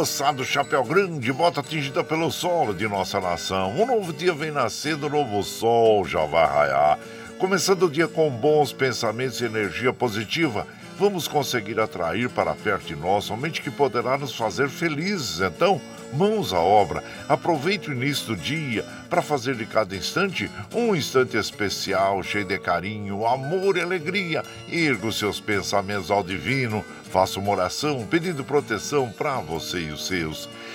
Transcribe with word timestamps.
Alô, 0.00 0.06
moçada 0.06 0.38
do 0.38 0.44
Chapéu 0.46 0.82
Grande, 0.82 1.30
bota 1.30 1.60
atingida 1.60 2.02
pelo 2.02 2.32
sol 2.32 2.72
de 2.72 2.88
nossa 2.88 3.20
nação. 3.20 3.78
Um 3.78 3.84
novo 3.84 4.14
dia 4.14 4.32
vem 4.32 4.50
nascendo, 4.50 5.08
um 5.08 5.10
novo 5.10 5.42
sol 5.42 6.06
já 6.06 6.24
vai 6.24 6.46
raiar. 6.46 6.98
Começando 7.38 7.82
o 7.82 7.90
dia 7.90 8.08
com 8.08 8.30
bons 8.30 8.72
pensamentos 8.72 9.38
e 9.42 9.44
energia 9.44 9.92
positiva, 9.92 10.66
vamos 10.98 11.28
conseguir 11.28 11.78
atrair 11.78 12.30
para 12.30 12.54
perto 12.54 12.86
de 12.86 12.96
nós 12.96 13.24
somente 13.24 13.60
que 13.60 13.70
poderá 13.70 14.16
nos 14.16 14.34
fazer 14.34 14.70
felizes. 14.70 15.40
Então, 15.40 15.78
mãos 16.12 16.52
à 16.52 16.60
obra. 16.60 17.02
Aproveite 17.28 17.90
o 17.90 17.92
início 17.92 18.28
do 18.28 18.36
dia 18.36 18.84
para 19.08 19.22
fazer 19.22 19.54
de 19.54 19.66
cada 19.66 19.96
instante 19.96 20.50
um 20.74 20.94
instante 20.94 21.36
especial, 21.36 22.22
cheio 22.22 22.44
de 22.44 22.58
carinho, 22.58 23.26
amor 23.26 23.76
e 23.76 23.80
alegria. 23.80 24.42
Erga 24.70 25.06
os 25.06 25.18
seus 25.18 25.40
pensamentos 25.40 26.10
ao 26.10 26.22
divino, 26.22 26.84
faça 27.10 27.38
uma 27.38 27.50
oração 27.50 28.06
pedindo 28.06 28.44
proteção 28.44 29.10
para 29.10 29.40
você 29.40 29.80
e 29.80 29.90
os 29.90 30.06
seus. 30.06 30.48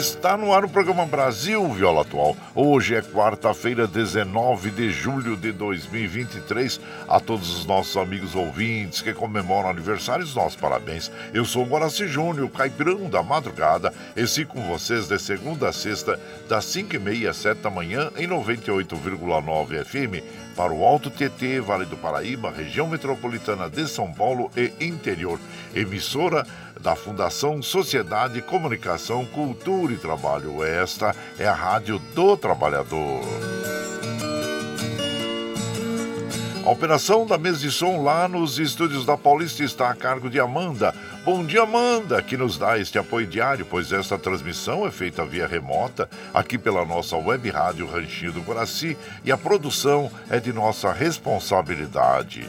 Está 0.00 0.34
no 0.34 0.54
ar 0.54 0.64
o 0.64 0.68
programa 0.68 1.04
Brasil 1.04 1.68
Viola 1.74 2.00
Atual. 2.00 2.34
Hoje 2.54 2.94
é 2.94 3.02
quarta-feira, 3.02 3.86
19 3.86 4.70
de 4.70 4.90
julho 4.90 5.36
de 5.36 5.52
2023. 5.52 6.80
A 7.06 7.20
todos 7.20 7.54
os 7.54 7.66
nossos 7.66 7.98
amigos 7.98 8.34
ouvintes 8.34 9.02
que 9.02 9.12
comemoram 9.12 9.68
aniversários, 9.68 10.34
nossos 10.34 10.58
parabéns. 10.58 11.12
Eu 11.34 11.44
sou 11.44 11.64
o 11.64 11.68
Guaraci 11.68 12.08
Júnior, 12.08 12.48
caipirão 12.48 13.10
da 13.10 13.22
madrugada, 13.22 13.92
e 14.16 14.26
sigo 14.26 14.54
com 14.54 14.62
vocês 14.62 15.06
de 15.06 15.18
segunda 15.18 15.68
a 15.68 15.72
sexta, 15.72 16.18
das 16.48 16.64
5h30 16.64 17.28
às 17.28 17.36
7 17.36 17.58
da 17.58 17.68
manhã, 17.68 18.10
em 18.16 18.26
98,9 18.26 19.84
FM, 19.84 20.24
para 20.56 20.72
o 20.72 20.82
Alto 20.82 21.10
TT, 21.10 21.60
Vale 21.60 21.84
do 21.84 21.98
Paraíba, 21.98 22.50
região 22.50 22.88
metropolitana 22.88 23.68
de 23.68 23.86
São 23.86 24.10
Paulo 24.10 24.50
e 24.56 24.72
interior. 24.82 25.38
Emissora 25.74 26.46
da 26.80 26.96
Fundação 26.96 27.62
Sociedade, 27.62 28.40
Comunicação, 28.40 29.26
Cultura 29.26 29.89
e 29.92 29.96
Trabalho. 29.96 30.62
Esta 30.64 31.14
é 31.38 31.46
a 31.46 31.54
Rádio 31.54 31.98
do 32.14 32.36
Trabalhador. 32.36 33.20
A 36.64 36.70
operação 36.70 37.26
da 37.26 37.36
mesa 37.36 37.58
de 37.58 37.70
som 37.70 38.02
lá 38.02 38.28
nos 38.28 38.58
estúdios 38.58 39.04
da 39.04 39.16
Paulista 39.16 39.64
está 39.64 39.90
a 39.90 39.94
cargo 39.94 40.30
de 40.30 40.38
Amanda. 40.38 40.94
Bom 41.24 41.44
dia, 41.44 41.62
Amanda, 41.62 42.22
que 42.22 42.36
nos 42.36 42.56
dá 42.58 42.78
este 42.78 42.98
apoio 42.98 43.26
diário, 43.26 43.66
pois 43.66 43.90
esta 43.90 44.16
transmissão 44.16 44.86
é 44.86 44.90
feita 44.90 45.24
via 45.24 45.46
remota 45.46 46.08
aqui 46.32 46.56
pela 46.56 46.84
nossa 46.84 47.16
web 47.16 47.50
rádio 47.50 47.86
Ranchinho 47.86 48.32
do 48.32 48.42
Guaraci 48.42 48.96
e 49.24 49.32
a 49.32 49.36
produção 49.36 50.10
é 50.28 50.38
de 50.38 50.52
nossa 50.52 50.92
responsabilidade. 50.92 52.48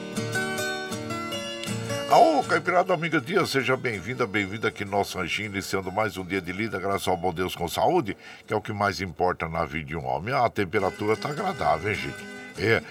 Ô, 2.13 2.43
Caipirada 2.43 2.93
Amiga 2.93 3.21
Dia, 3.21 3.45
seja 3.45 3.77
bem-vinda, 3.77 4.27
bem-vinda 4.27 4.67
aqui 4.67 4.83
no 4.83 4.91
nosso 4.91 5.17
ranchinho, 5.17 5.45
iniciando 5.45 5.89
mais 5.89 6.17
um 6.17 6.25
dia 6.25 6.41
de 6.41 6.51
lida, 6.51 6.77
graças 6.77 7.07
ao 7.07 7.15
bom 7.15 7.33
Deus 7.33 7.55
com 7.55 7.69
saúde, 7.69 8.17
que 8.45 8.53
é 8.53 8.55
o 8.55 8.59
que 8.59 8.73
mais 8.73 8.99
importa 8.99 9.47
na 9.47 9.63
vida 9.63 9.85
de 9.85 9.95
um 9.95 10.05
homem. 10.05 10.33
Ah, 10.33 10.43
a 10.43 10.49
temperatura 10.49 11.15
tá 11.15 11.29
agradável, 11.29 11.89
hein, 11.89 11.95
gente? 11.95 12.31
É, 12.59 12.83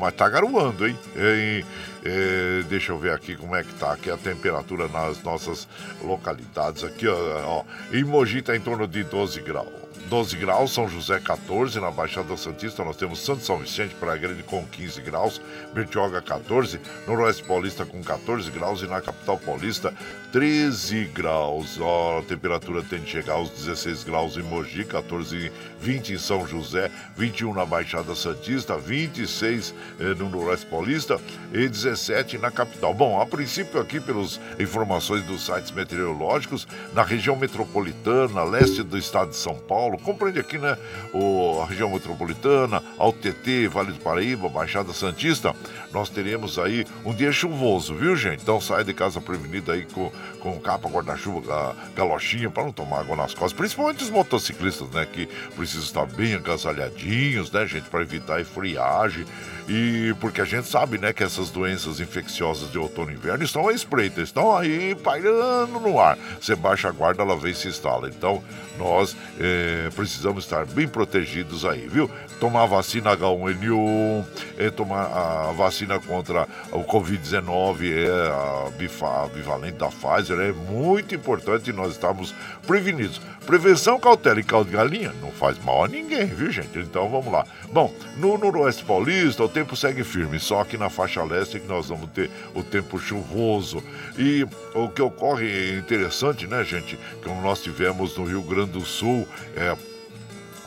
mas 0.00 0.12
tá 0.14 0.28
garoando, 0.28 0.88
hein? 0.88 0.98
É, 1.14 1.62
é, 2.04 2.62
deixa 2.64 2.90
eu 2.90 2.98
ver 2.98 3.12
aqui 3.12 3.36
como 3.36 3.54
é 3.54 3.62
que 3.62 3.72
tá 3.74 3.92
aqui 3.92 4.10
a 4.10 4.16
temperatura 4.16 4.88
nas 4.88 5.22
nossas 5.22 5.68
localidades. 6.02 6.82
Aqui, 6.82 7.06
ó, 7.06 7.14
ó 7.14 7.64
em 7.92 8.02
Mogi 8.02 8.42
tá 8.42 8.56
em 8.56 8.60
torno 8.60 8.88
de 8.88 9.04
12 9.04 9.40
graus. 9.40 9.77
12 10.08 10.36
graus, 10.38 10.72
São 10.72 10.88
José 10.88 11.20
14, 11.20 11.78
na 11.80 11.90
Baixada 11.90 12.34
Santista 12.36 12.82
nós 12.82 12.96
temos 12.96 13.20
Santo 13.20 13.44
São 13.44 13.58
Vicente, 13.58 13.94
Praia 13.94 14.18
Grande 14.18 14.42
com 14.42 14.66
15 14.66 15.02
graus, 15.02 15.40
Bertioga 15.74 16.22
14, 16.22 16.80
Noroeste 17.06 17.44
Paulista 17.44 17.84
com 17.84 18.02
14 18.02 18.50
graus 18.50 18.80
e 18.80 18.86
na 18.86 19.02
capital 19.02 19.38
paulista 19.38 19.94
13 20.32 21.04
graus. 21.06 21.78
Ó, 21.80 22.18
a 22.18 22.22
temperatura 22.22 22.82
tende 22.82 23.04
a 23.04 23.06
chegar 23.06 23.34
aos 23.34 23.50
16 23.50 24.04
graus 24.04 24.36
em 24.36 24.42
Mogi, 24.42 24.84
14, 24.84 25.50
20 25.80 26.12
em 26.12 26.18
São 26.18 26.46
José, 26.46 26.90
21 27.16 27.54
na 27.54 27.64
Baixada 27.64 28.14
Santista, 28.14 28.76
26 28.76 29.74
eh, 29.98 30.14
no 30.14 30.28
Noroeste 30.28 30.66
Paulista 30.66 31.18
e 31.52 31.68
17 31.68 32.36
na 32.38 32.50
capital. 32.50 32.92
Bom, 32.92 33.20
a 33.20 33.26
princípio 33.26 33.80
aqui 33.80 34.00
pelas 34.00 34.38
informações 34.58 35.22
dos 35.24 35.46
sites 35.46 35.70
meteorológicos, 35.70 36.66
na 36.92 37.02
região 37.02 37.36
metropolitana, 37.36 38.44
leste 38.44 38.82
do 38.82 38.98
estado 38.98 39.30
de 39.30 39.36
São 39.36 39.54
Paulo, 39.54 39.98
compreende 39.98 40.40
aqui, 40.40 40.58
né, 40.58 40.76
o, 41.12 41.60
a 41.62 41.66
região 41.66 41.90
metropolitana, 41.90 42.82
TT, 43.12 43.68
Vale 43.68 43.92
do 43.92 44.00
Paraíba, 44.00 44.48
Baixada 44.48 44.92
Santista, 44.92 45.54
nós 45.92 46.10
teremos 46.10 46.58
aí 46.58 46.84
um 47.04 47.14
dia 47.14 47.32
chuvoso, 47.32 47.94
viu, 47.94 48.14
gente? 48.14 48.42
Então 48.42 48.60
sai 48.60 48.84
de 48.84 48.92
casa 48.92 49.20
prevenido 49.20 49.72
aí 49.72 49.86
com 49.86 50.12
com 50.40 50.58
capa, 50.60 50.88
guarda-chuva, 50.88 51.76
galochinha, 51.94 52.50
para 52.50 52.64
não 52.64 52.72
tomar 52.72 53.00
água 53.00 53.16
nas 53.16 53.34
costas. 53.34 53.52
Principalmente 53.52 54.02
os 54.04 54.10
motociclistas, 54.10 54.88
né? 54.90 55.06
Que 55.10 55.26
precisam 55.56 55.82
estar 55.82 56.06
bem 56.06 56.34
agasalhadinhos, 56.34 57.50
né, 57.50 57.66
gente? 57.66 57.88
Para 57.88 58.02
evitar 58.02 58.44
friagem. 58.44 59.26
E 59.68 60.14
porque 60.18 60.40
a 60.40 60.44
gente 60.46 60.66
sabe, 60.66 60.96
né, 60.96 61.12
que 61.12 61.22
essas 61.22 61.50
doenças 61.50 62.00
infecciosas 62.00 62.70
de 62.72 62.78
outono 62.78 63.10
e 63.10 63.14
inverno 63.14 63.44
estão 63.44 63.68
à 63.68 63.72
espreita, 63.72 64.22
estão 64.22 64.56
aí 64.56 64.94
pairando 64.94 65.78
no 65.78 66.00
ar. 66.00 66.16
Você 66.40 66.56
baixa 66.56 66.88
a 66.88 66.90
guarda, 66.90 67.22
ela 67.22 67.36
vem 67.36 67.52
e 67.52 67.54
se 67.54 67.68
instala. 67.68 68.08
Então, 68.08 68.42
nós 68.78 69.14
é, 69.38 69.90
precisamos 69.94 70.44
estar 70.44 70.64
bem 70.64 70.88
protegidos 70.88 71.66
aí, 71.66 71.86
viu? 71.86 72.10
Tomar 72.40 72.62
a 72.62 72.66
vacina 72.66 73.14
H1N1, 73.14 74.24
é, 74.56 74.70
tomar 74.70 75.04
a 75.04 75.52
vacina 75.52 75.98
contra 75.98 76.48
o 76.72 76.82
Covid-19, 76.84 77.92
é, 77.92 78.30
a, 78.30 78.70
bifa, 78.70 79.24
a 79.24 79.26
bivalente 79.26 79.76
da 79.76 79.90
é 80.16 80.52
muito 80.52 81.14
importante 81.14 81.72
nós 81.72 81.92
estarmos 81.92 82.34
prevenidos. 82.66 83.20
Prevenção, 83.46 83.98
cautela 83.98 84.40
e 84.40 84.42
caldo 84.42 84.70
de 84.70 84.76
galinha 84.76 85.12
não 85.20 85.30
faz 85.30 85.58
mal 85.64 85.84
a 85.84 85.88
ninguém, 85.88 86.26
viu, 86.26 86.50
gente? 86.50 86.78
Então, 86.78 87.08
vamos 87.08 87.32
lá. 87.32 87.46
Bom, 87.72 87.92
no 88.16 88.36
Noroeste 88.36 88.84
Paulista, 88.84 89.42
o 89.42 89.48
tempo 89.48 89.76
segue 89.76 90.04
firme, 90.04 90.38
só 90.38 90.64
que 90.64 90.76
na 90.76 90.90
faixa 90.90 91.22
leste 91.22 91.56
é 91.56 91.60
que 91.60 91.66
nós 91.66 91.88
vamos 91.88 92.10
ter 92.10 92.30
o 92.54 92.62
tempo 92.62 92.98
chuvoso. 92.98 93.82
E 94.18 94.46
o 94.74 94.88
que 94.88 95.02
ocorre 95.02 95.46
é 95.46 95.78
interessante, 95.78 96.46
né, 96.46 96.64
gente? 96.64 96.98
Como 97.22 97.40
nós 97.40 97.62
tivemos 97.62 98.16
no 98.16 98.24
Rio 98.24 98.42
Grande 98.42 98.72
do 98.72 98.84
Sul, 98.84 99.26
é, 99.56 99.76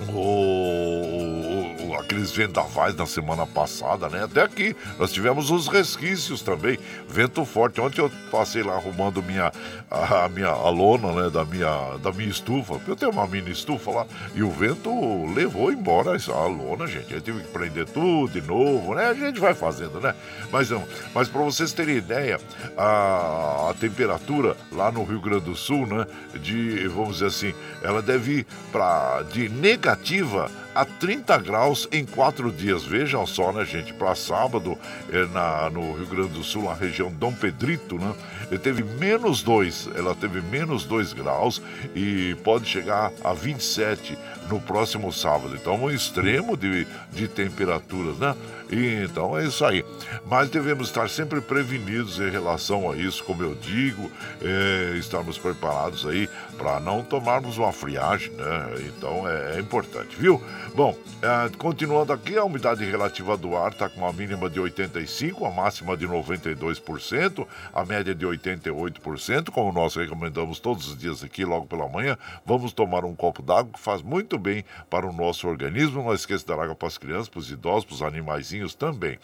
o, 0.10 1.61
aqueles 1.96 2.32
vendavais 2.32 2.96
na 2.96 3.06
semana 3.06 3.46
passada, 3.46 4.10
né? 4.10 4.24
Até 4.24 4.42
aqui 4.42 4.76
nós 4.98 5.12
tivemos 5.12 5.52
os 5.52 5.68
resquícios 5.68 6.42
também, 6.42 6.78
vento 7.08 7.44
forte. 7.46 7.82
Ontem 7.82 8.02
eu 8.02 8.12
passei 8.32 8.64
lá 8.64 8.76
arrumando 8.76 9.22
minha, 9.22 9.52
a, 9.90 10.30
minha 10.30 10.50
a 10.50 10.70
lona, 10.70 11.12
né? 11.12 11.30
Da 11.30 11.46
minha, 11.46 11.98
da 11.98 12.12
minha 12.12 12.30
estufa, 12.30 12.80
eu 12.88 12.96
tenho 12.96 13.12
uma 13.12 13.28
mini 13.28 13.52
estufa 13.52 13.92
lá, 13.92 14.06
e 14.34 14.44
o 14.44 14.50
vento 14.50 14.92
levou 15.34 15.72
embora 15.72 16.12
a 16.12 16.46
lona, 16.46 16.88
gente. 16.88 17.14
Eu 17.14 17.22
tive 17.22 17.42
que 17.42 17.48
prender 17.48 17.86
tudo 17.88 18.32
de 18.32 18.42
novo, 18.42 18.96
né? 18.96 19.08
A 19.08 19.14
gente 19.14 19.40
vai 19.40 19.54
fazendo, 19.54 20.00
né? 20.00 20.16
Mas 20.52 20.70
não, 20.70 20.84
mas 21.14 21.28
para 21.28 21.42
vocês 21.42 21.74
terem 21.74 21.98
ideia, 21.98 22.40
a, 22.78 23.70
a 23.70 23.74
temperatura 23.80 24.56
lá 24.72 24.92
no 24.92 25.04
Rio 25.04 25.22
Grande 25.22 25.46
do 25.46 25.56
Sul, 25.56 25.86
né? 25.88 26.06
De, 26.40 26.88
vamos 26.88 27.16
dizer 27.16 27.28
assim, 27.28 27.54
ela 27.82 28.02
deve 28.02 28.40
ir 28.40 28.48
para 28.72 29.24
de 29.24 29.50
negativa 29.50 30.50
a 30.74 30.86
30 30.86 31.38
graus 31.40 31.88
em 31.92 32.06
quatro 32.06 32.52
dias. 32.52 32.84
Vejam 32.84 33.26
só, 33.26 33.52
né, 33.52 33.66
gente? 33.66 33.94
Para 33.94 34.16
sábado, 34.16 34.78
é, 35.12 35.26
na, 35.28 35.70
no 35.70 35.94
Rio 35.94 36.08
Grande 36.08 36.30
do 36.30 36.44
Sul, 36.44 36.64
na 36.64 36.74
região 36.74 37.12
Dom 37.12 37.34
Pedrito, 37.34 37.98
né? 37.98 38.14
Ele 38.50 38.60
teve 38.60 38.84
menos 38.84 39.42
2, 39.44 39.90
ela 39.96 40.14
teve 40.14 40.42
menos 40.42 40.84
2 40.86 41.14
graus 41.14 41.62
e 41.96 42.36
pode 42.44 42.68
chegar 42.68 43.12
a 43.24 43.34
27 43.34 44.18
no 44.51 44.59
próximo 44.59 45.12
sábado. 45.12 45.56
Então, 45.56 45.75
um 45.75 45.89
extremo 45.89 46.57
de, 46.57 46.86
de 47.12 47.27
temperaturas, 47.27 48.18
né? 48.18 48.36
E, 48.71 49.03
então 49.03 49.38
é 49.38 49.45
isso 49.45 49.65
aí. 49.65 49.83
Mas 50.25 50.50
devemos 50.50 50.88
estar 50.88 51.09
sempre 51.09 51.42
prevenidos 51.42 52.19
em 52.19 52.30
relação 52.30 52.89
a 52.89 52.95
isso, 52.95 53.24
como 53.24 53.44
eu 53.44 53.53
digo, 53.56 54.09
é, 54.42 54.98
estarmos 54.98 55.38
preparados 55.38 56.06
aí 56.06 56.30
para 56.57 56.80
não 56.80 57.03
tomarmos 57.03 57.57
uma 57.57 57.74
friagem, 57.74 58.31
né? 58.31 58.86
Então 58.88 59.27
é, 59.27 59.57
é 59.57 59.59
importante, 59.59 60.15
viu? 60.15 60.42
Bom, 60.74 60.95
é, 61.21 61.50
continuando 61.57 62.13
aqui, 62.13 62.38
a 62.38 62.45
umidade 62.45 62.86
relativa 62.86 63.36
do 63.36 63.57
ar 63.57 63.71
está 63.71 63.89
com 63.89 64.01
uma 64.01 64.13
mínima 64.13 64.50
de 64.50 64.59
85%, 64.59 65.45
a 65.45 65.51
máxima 65.51 65.98
de 65.98 66.07
92%, 66.07 67.45
a 67.74 67.86
média 67.86 68.15
de 68.15 68.25
88%, 68.25 69.50
como 69.50 69.74
nós 69.74 69.95
recomendamos 69.95 70.59
todos 70.59 70.88
os 70.88 70.98
dias 70.98 71.24
aqui, 71.24 71.44
logo 71.44 71.65
pela 71.65 71.89
manhã. 71.89 72.18
Vamos 72.45 72.71
tomar 72.71 73.03
um 73.03 73.13
copo 73.13 73.42
d'água 73.42 73.74
que 73.74 73.80
faz 73.80 74.01
muito 74.01 74.38
bem 74.42 74.66
para 74.90 75.08
o 75.08 75.14
nosso 75.14 75.48
organismo. 75.48 76.04
Não 76.04 76.14
esqueça 76.14 76.44
de 76.44 76.48
dar 76.48 76.62
água 76.62 76.76
para 76.76 76.88
as 76.88 76.98
crianças, 76.98 77.30
para 77.30 77.40
os 77.40 77.52
idosos, 77.52 77.86
para 77.86 77.96
os 77.96 78.02
animaizinhos 78.02 78.74
também. 78.74 79.20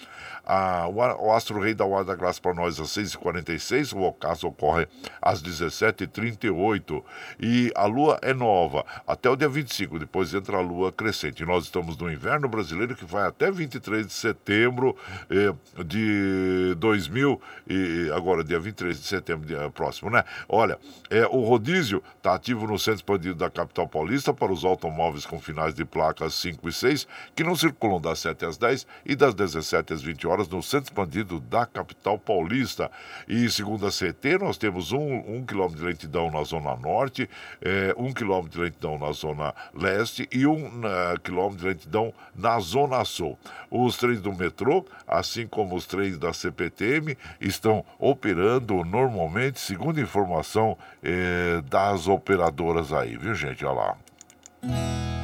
Ah, 0.49 0.87
o, 0.87 1.33
Astro 1.33 1.59
Rei 1.59 1.73
da 1.73 2.15
graça 2.15 2.39
para 2.39 2.53
nós 2.53 2.79
às 2.79 2.87
6h46, 2.91 3.93
o 3.93 4.03
ocaso 4.03 4.47
ocorre 4.47 4.87
às 5.21 5.43
17h38 5.43 7.03
e 7.37 7.69
a 7.75 7.85
lua 7.85 8.17
é 8.21 8.33
nova 8.33 8.85
até 9.05 9.29
o 9.29 9.35
dia 9.35 9.49
25, 9.49 9.99
depois 9.99 10.33
entra 10.33 10.55
a 10.55 10.61
lua 10.61 10.89
crescente. 10.89 11.43
Nós 11.43 11.65
estamos 11.65 11.97
no 11.97 12.09
inverno 12.09 12.47
brasileiro 12.47 12.95
que 12.95 13.03
vai 13.03 13.27
até 13.27 13.51
23 13.51 14.07
de 14.07 14.13
setembro 14.13 14.95
eh, 15.29 15.53
de 15.83 16.75
2000 16.77 17.41
e 17.69 18.09
agora 18.15 18.41
dia 18.41 18.57
23 18.57 19.01
de 19.01 19.05
setembro 19.05 19.45
dia 19.45 19.69
próximo, 19.71 20.09
né? 20.09 20.23
Olha, 20.47 20.79
é, 21.09 21.27
o 21.27 21.41
rodízio 21.41 22.01
está 22.15 22.35
ativo 22.35 22.65
no 22.65 22.79
centro 22.79 22.99
expandido 22.99 23.35
da 23.35 23.49
capital 23.49 23.85
paulista 23.85 24.33
para 24.33 24.53
os 24.53 24.63
automóveis 24.63 25.25
com 25.25 25.41
finais 25.41 25.73
de 25.73 25.83
placas 25.83 26.35
5 26.35 26.69
e 26.69 26.71
6 26.71 27.05
que 27.35 27.43
não 27.43 27.53
circulam 27.53 27.99
das 27.99 28.19
7 28.19 28.45
às 28.45 28.57
10 28.57 28.87
e 29.05 29.13
das 29.13 29.33
17 29.33 29.91
às 29.91 30.01
20 30.01 30.25
horas 30.25 30.36
no 30.45 30.61
centro 30.61 30.91
expandido 30.91 31.39
da 31.39 31.65
capital 31.65 32.19
paulista. 32.19 32.91
E 33.27 33.49
segundo 33.49 33.85
a 33.85 33.89
CT, 33.89 34.37
nós 34.39 34.57
temos 34.57 34.91
um, 34.91 35.17
um 35.27 35.45
quilômetro 35.45 35.79
de 35.79 35.85
lentidão 35.85 36.29
na 36.29 36.43
zona 36.43 36.75
norte, 36.75 37.29
é, 37.61 37.93
um 37.97 38.13
quilômetro 38.13 38.51
de 38.51 38.59
lentidão 38.65 38.97
na 38.97 39.11
zona 39.11 39.53
leste 39.73 40.27
e 40.31 40.45
um 40.45 40.81
quilômetro 41.23 41.59
de 41.59 41.67
lentidão 41.67 42.13
na 42.35 42.59
zona 42.59 43.03
sul. 43.05 43.37
Os 43.71 43.97
trens 43.97 44.21
do 44.21 44.33
metrô, 44.33 44.85
assim 45.07 45.47
como 45.47 45.75
os 45.75 45.85
trens 45.85 46.17
da 46.17 46.33
CPTM, 46.33 47.17
estão 47.39 47.85
operando 47.99 48.83
normalmente, 48.83 49.59
segundo 49.59 49.99
informação 49.99 50.77
é, 51.01 51.61
das 51.69 52.07
operadoras 52.07 52.91
aí, 52.91 53.17
viu 53.17 53.33
gente? 53.33 53.65
Olha 53.65 53.77
lá. 53.77 55.16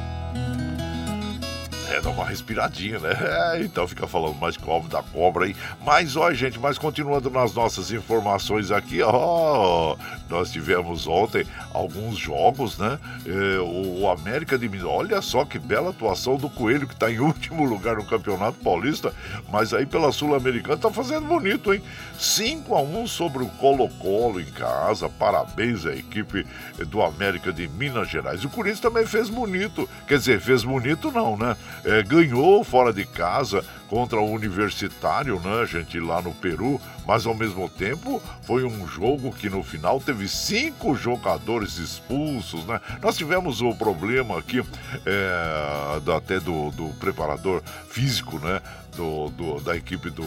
É, 1.90 2.00
dá 2.00 2.10
uma 2.10 2.24
respiradinha, 2.24 2.98
né? 2.98 3.14
É, 3.44 3.62
então 3.62 3.86
fica 3.86 4.06
falando 4.06 4.36
mais 4.36 4.56
cobra 4.56 4.88
da 4.88 5.02
cobra 5.02 5.46
aí. 5.46 5.56
Mas, 5.84 6.16
ó, 6.16 6.32
gente, 6.32 6.58
mas 6.58 6.78
continuando 6.78 7.30
nas 7.30 7.52
nossas 7.54 7.90
informações 7.90 8.70
aqui, 8.70 9.02
ó, 9.02 9.96
nós 10.28 10.50
tivemos 10.50 11.06
ontem 11.06 11.44
alguns 11.72 12.16
jogos, 12.16 12.78
né? 12.78 12.98
É, 13.26 13.58
o, 13.60 14.02
o, 14.02 14.10
América 14.10 14.56
de 14.56 14.68
Minas, 14.68 14.86
olha 14.86 15.20
só 15.20 15.44
que 15.44 15.58
bela 15.58 15.90
atuação 15.90 16.36
do 16.36 16.48
Coelho, 16.48 16.86
que 16.86 16.96
tá 16.96 17.10
em 17.10 17.18
último 17.20 17.64
lugar 17.64 17.96
no 17.96 18.04
Campeonato 18.04 18.58
Paulista, 18.58 19.12
mas 19.50 19.74
aí 19.74 19.84
pela 19.86 20.12
Sul-Americana 20.12 20.76
tá 20.76 20.90
fazendo 20.90 21.26
bonito, 21.26 21.72
hein? 21.72 21.82
5 22.18 22.74
a 22.74 22.82
1 22.82 23.06
sobre 23.06 23.42
o 23.42 23.48
Colo-Colo 23.48 24.40
em 24.40 24.46
casa. 24.46 25.08
Parabéns 25.08 25.86
à 25.86 25.94
equipe 25.94 26.46
do 26.86 27.02
América 27.02 27.52
de 27.52 27.68
Minas 27.68 28.08
Gerais. 28.08 28.44
O 28.44 28.48
Corinthians 28.48 28.80
também 28.80 29.06
fez 29.06 29.28
bonito. 29.28 29.88
Quer 30.06 30.18
dizer, 30.18 30.40
fez 30.40 30.64
bonito 30.64 31.10
não, 31.10 31.36
né? 31.36 31.56
É, 31.84 32.02
ganhou 32.02 32.62
fora 32.62 32.92
de 32.92 33.04
casa 33.04 33.64
contra 33.88 34.18
o 34.20 34.30
Universitário, 34.30 35.40
né, 35.40 35.66
gente, 35.66 36.00
lá 36.00 36.20
no 36.20 36.32
Peru, 36.32 36.80
mas 37.06 37.26
ao 37.26 37.34
mesmo 37.34 37.68
tempo 37.68 38.20
foi 38.42 38.64
um 38.64 38.86
jogo 38.86 39.32
que 39.32 39.48
no 39.48 39.62
final 39.62 40.00
teve 40.00 40.26
cinco 40.26 40.96
jogadores 40.96 41.76
expulsos, 41.78 42.64
né? 42.64 42.80
Nós 43.00 43.16
tivemos 43.16 43.60
o 43.60 43.74
problema 43.74 44.38
aqui 44.38 44.64
é, 45.06 46.12
até 46.16 46.40
do, 46.40 46.70
do 46.70 46.88
preparador 46.98 47.62
físico, 47.88 48.38
né? 48.38 48.60
Do, 48.96 49.28
do 49.30 49.60
da 49.60 49.76
equipe 49.76 50.10
do, 50.10 50.24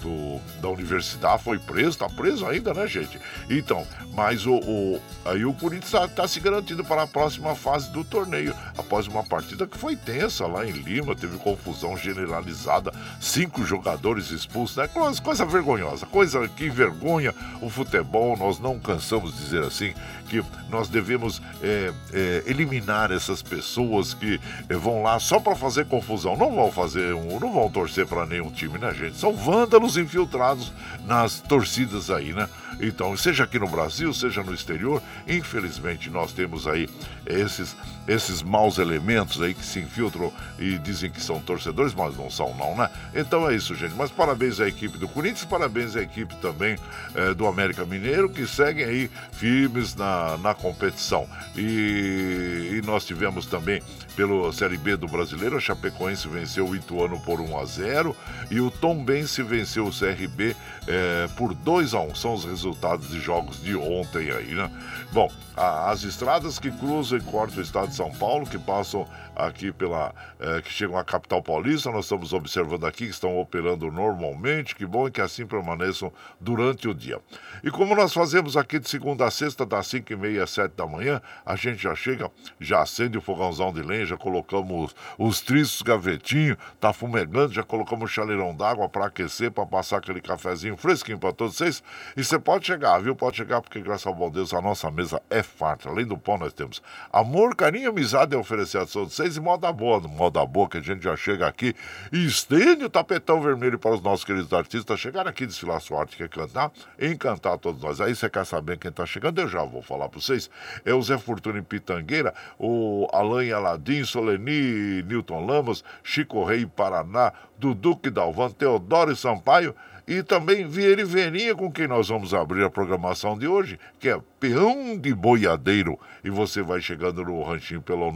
do, 0.00 0.40
da 0.60 0.68
universidade 0.68 1.42
foi 1.42 1.58
preso, 1.58 1.90
está 1.90 2.08
preso 2.08 2.46
ainda, 2.46 2.74
né, 2.74 2.86
gente? 2.86 3.18
Então, 3.48 3.86
mas 4.14 4.46
o, 4.46 4.54
o 4.54 5.00
aí 5.24 5.44
o 5.44 5.54
Corinthians 5.54 5.92
está 5.92 6.08
tá 6.08 6.28
se 6.28 6.40
garantindo 6.40 6.84
para 6.84 7.02
a 7.02 7.06
próxima 7.06 7.54
fase 7.54 7.90
do 7.90 8.04
torneio, 8.04 8.54
após 8.76 9.06
uma 9.06 9.22
partida 9.22 9.66
que 9.66 9.78
foi 9.78 9.96
tensa 9.96 10.46
lá 10.46 10.66
em 10.66 10.72
Lima, 10.72 11.14
teve 11.14 11.38
confusão 11.38 11.96
generalizada, 11.96 12.92
cinco 13.20 13.64
jogadores 13.64 14.30
expulsos, 14.30 14.76
né? 14.76 14.88
Coisa, 14.88 15.22
coisa 15.22 15.44
vergonhosa, 15.44 16.06
coisa 16.06 16.48
que 16.48 16.66
envergonha 16.66 17.34
o 17.60 17.70
futebol, 17.70 18.36
nós 18.36 18.58
não 18.58 18.78
cansamos 18.78 19.32
de 19.34 19.42
dizer 19.42 19.64
assim, 19.64 19.94
que 20.32 20.42
nós 20.70 20.88
devemos 20.88 21.42
é, 21.62 21.92
é, 22.12 22.42
eliminar 22.46 23.12
essas 23.12 23.42
pessoas 23.42 24.14
que 24.14 24.40
é, 24.66 24.74
vão 24.74 25.02
lá 25.02 25.18
só 25.18 25.38
para 25.38 25.54
fazer 25.54 25.84
confusão. 25.84 26.36
Não 26.38 26.54
vão 26.54 26.72
fazer 26.72 27.14
um, 27.14 27.38
não 27.38 27.52
vão 27.52 27.70
para 28.08 28.26
nenhum 28.26 28.50
time, 28.50 28.78
né, 28.78 28.92
gente? 28.94 29.16
São 29.16 29.34
vândalos 29.34 29.96
infiltrados 29.96 30.72
nas 31.06 31.40
torcidas 31.40 32.10
aí, 32.10 32.32
né? 32.32 32.48
Então, 32.80 33.16
seja 33.16 33.44
aqui 33.44 33.58
no 33.58 33.68
Brasil, 33.68 34.12
seja 34.12 34.42
no 34.42 34.54
exterior, 34.54 35.02
infelizmente 35.26 36.10
nós 36.10 36.32
temos 36.32 36.66
aí 36.66 36.88
esses, 37.26 37.76
esses 38.06 38.42
maus 38.42 38.78
elementos 38.78 39.40
aí 39.40 39.54
que 39.54 39.64
se 39.64 39.80
infiltram 39.80 40.32
e 40.58 40.78
dizem 40.78 41.10
que 41.10 41.20
são 41.20 41.40
torcedores, 41.40 41.94
mas 41.94 42.16
não 42.16 42.30
são 42.30 42.54
não, 42.56 42.76
né? 42.76 42.90
Então 43.14 43.48
é 43.48 43.54
isso, 43.54 43.74
gente. 43.74 43.94
Mas 43.94 44.10
parabéns 44.10 44.60
à 44.60 44.68
equipe 44.68 44.98
do 44.98 45.08
Corinthians, 45.08 45.44
parabéns 45.44 45.96
à 45.96 46.02
equipe 46.02 46.34
também 46.36 46.76
é, 47.14 47.34
do 47.34 47.46
América 47.46 47.84
Mineiro, 47.84 48.28
que 48.28 48.46
seguem 48.46 48.84
aí 48.84 49.10
firmes 49.32 49.94
na, 49.94 50.36
na 50.38 50.54
competição. 50.54 51.28
E, 51.56 52.72
e 52.72 52.82
nós 52.84 53.04
tivemos 53.04 53.46
também 53.46 53.82
pelo 54.16 54.52
Série 54.52 54.76
B 54.76 54.96
do 54.96 55.06
Brasileiro, 55.06 55.56
a 55.56 55.60
Chapecoense 55.60 56.28
venceu 56.28 56.68
o 56.68 56.76
Ituano 56.76 57.18
por 57.20 57.40
1 57.40 57.58
a 57.58 57.64
0 57.64 58.16
e 58.50 58.60
o 58.60 58.70
Tombense 58.70 59.42
venceu 59.42 59.86
o 59.86 59.90
CRB 59.90 60.54
é, 60.86 61.28
por 61.36 61.54
2 61.54 61.94
a 61.94 62.00
1 62.00 62.14
São 62.14 62.34
os 62.34 62.44
resultados 62.44 63.08
de 63.08 63.20
jogos 63.20 63.62
de 63.62 63.74
ontem 63.74 64.30
aí, 64.30 64.54
né? 64.54 64.70
Bom, 65.12 65.30
a, 65.56 65.90
as 65.90 66.02
estradas 66.04 66.58
que 66.58 66.70
cruzam 66.70 67.11
e 67.16 67.20
cortam 67.20 67.58
o 67.58 67.62
estado 67.62 67.88
de 67.88 67.94
São 67.94 68.10
Paulo, 68.10 68.46
que 68.46 68.58
passam 68.58 69.06
aqui 69.34 69.72
pela. 69.72 70.14
É, 70.38 70.60
que 70.60 70.70
chegam 70.70 70.96
à 70.96 71.04
capital 71.04 71.42
paulista, 71.42 71.90
nós 71.90 72.04
estamos 72.04 72.32
observando 72.32 72.84
aqui 72.84 73.06
que 73.06 73.12
estão 73.12 73.38
operando 73.38 73.90
normalmente. 73.90 74.74
Que 74.74 74.86
bom 74.86 75.06
é 75.06 75.10
que 75.10 75.20
assim 75.20 75.46
permaneçam 75.46 76.12
durante 76.40 76.88
o 76.88 76.94
dia. 76.94 77.20
E 77.64 77.70
como 77.70 77.94
nós 77.94 78.12
fazemos 78.12 78.56
aqui 78.56 78.80
de 78.80 78.88
segunda 78.88 79.24
a 79.24 79.30
sexta, 79.30 79.64
das 79.64 79.86
5 79.86 80.12
e 80.12 80.16
meia 80.16 80.42
às 80.42 80.50
7 80.50 80.72
da 80.72 80.84
manhã, 80.84 81.22
a 81.46 81.54
gente 81.54 81.80
já 81.80 81.94
chega, 81.94 82.28
já 82.60 82.82
acende 82.82 83.16
o 83.16 83.20
fogãozão 83.20 83.72
de 83.72 83.82
lenha, 83.82 84.04
já 84.04 84.16
colocamos 84.16 84.92
os, 84.92 84.96
os 85.16 85.40
tristos 85.40 85.80
gavetinho, 85.80 86.56
tá 86.80 86.92
fumegando, 86.92 87.52
já 87.52 87.62
colocamos 87.62 88.10
o 88.10 88.12
chaleirão 88.12 88.52
d'água 88.52 88.88
para 88.88 89.06
aquecer, 89.06 89.52
para 89.52 89.64
passar 89.64 89.98
aquele 89.98 90.20
cafezinho 90.20 90.76
fresquinho 90.76 91.20
para 91.20 91.32
todos 91.32 91.56
vocês. 91.56 91.84
E 92.16 92.24
você 92.24 92.36
pode 92.36 92.66
chegar, 92.66 92.98
viu? 92.98 93.14
Pode 93.14 93.36
chegar, 93.36 93.60
porque 93.60 93.80
graças 93.80 94.08
ao 94.08 94.14
bom 94.14 94.28
Deus 94.28 94.52
a 94.52 94.60
nossa 94.60 94.90
mesa 94.90 95.22
é 95.30 95.40
farta. 95.40 95.88
Além 95.88 96.04
do 96.04 96.18
pão, 96.18 96.38
nós 96.38 96.52
temos 96.52 96.82
amor, 97.12 97.54
carinho 97.54 97.84
e 97.84 97.86
amizade 97.86 98.34
a 98.34 98.38
oferecer 98.38 98.78
a 98.78 98.86
todos 98.86 99.14
vocês 99.14 99.36
e 99.36 99.40
moda 99.40 99.72
boa, 99.72 100.00
moda 100.00 100.44
boa 100.44 100.68
que 100.68 100.78
a 100.78 100.82
gente 100.82 101.04
já 101.04 101.14
chega 101.14 101.46
aqui 101.46 101.74
e 102.12 102.26
estende 102.26 102.84
o 102.84 102.90
tapetão 102.90 103.40
vermelho 103.40 103.78
para 103.78 103.94
os 103.94 104.02
nossos 104.02 104.24
queridos 104.24 104.52
artistas 104.52 104.98
chegar 104.98 105.28
aqui, 105.28 105.46
desfilar 105.46 105.80
sua 105.80 106.00
arte, 106.00 106.16
quer 106.16 106.28
cantar, 106.28 106.72
encantar 107.00 107.51
todos 107.58 107.82
nós. 107.82 108.00
Aí 108.00 108.14
você 108.14 108.28
quer 108.28 108.44
saber 108.44 108.78
quem 108.78 108.90
está 108.90 109.06
chegando? 109.06 109.40
Eu 109.40 109.48
já 109.48 109.64
vou 109.64 109.82
falar 109.82 110.08
para 110.08 110.20
vocês. 110.20 110.50
É 110.84 110.92
o 110.92 111.02
Zé 111.02 111.18
Fortuna 111.18 111.58
em 111.58 111.62
Pitangueira, 111.62 112.34
o 112.58 113.08
Alain 113.12 113.52
Aladim, 113.52 114.04
Soleni, 114.04 115.02
Newton 115.02 115.46
Lamos, 115.46 115.84
Chico 116.02 116.44
Rei 116.44 116.66
Paraná, 116.66 117.32
Duduque 117.58 118.10
Dalvan, 118.10 118.50
Teodoro 118.50 119.14
Sampaio 119.16 119.74
e 120.06 120.22
também 120.22 120.66
Vieira 120.66 121.00
e 121.00 121.04
Verinha, 121.04 121.54
com 121.54 121.70
quem 121.70 121.86
nós 121.86 122.08
vamos 122.08 122.34
abrir 122.34 122.64
a 122.64 122.70
programação 122.70 123.38
de 123.38 123.46
hoje, 123.46 123.78
que 124.00 124.08
é 124.08 124.20
Peão 124.40 124.98
de 124.98 125.14
Boiadeiro. 125.14 125.98
E 126.24 126.30
você 126.30 126.62
vai 126.62 126.80
chegando 126.80 127.24
no 127.24 127.42
ranchinho 127.42 127.82
pelo 127.82 128.10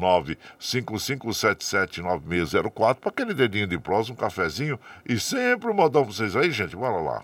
955779604 0.60 2.96
para 2.96 3.10
aquele 3.10 3.34
dedinho 3.34 3.66
de 3.66 3.78
prosa, 3.78 4.12
um 4.12 4.16
cafezinho 4.16 4.78
e 5.08 5.18
sempre 5.18 5.70
um 5.70 5.74
modão 5.74 6.04
pra 6.04 6.12
vocês 6.12 6.34
aí, 6.34 6.50
gente. 6.50 6.74
Bora 6.74 7.00
lá. 7.00 7.22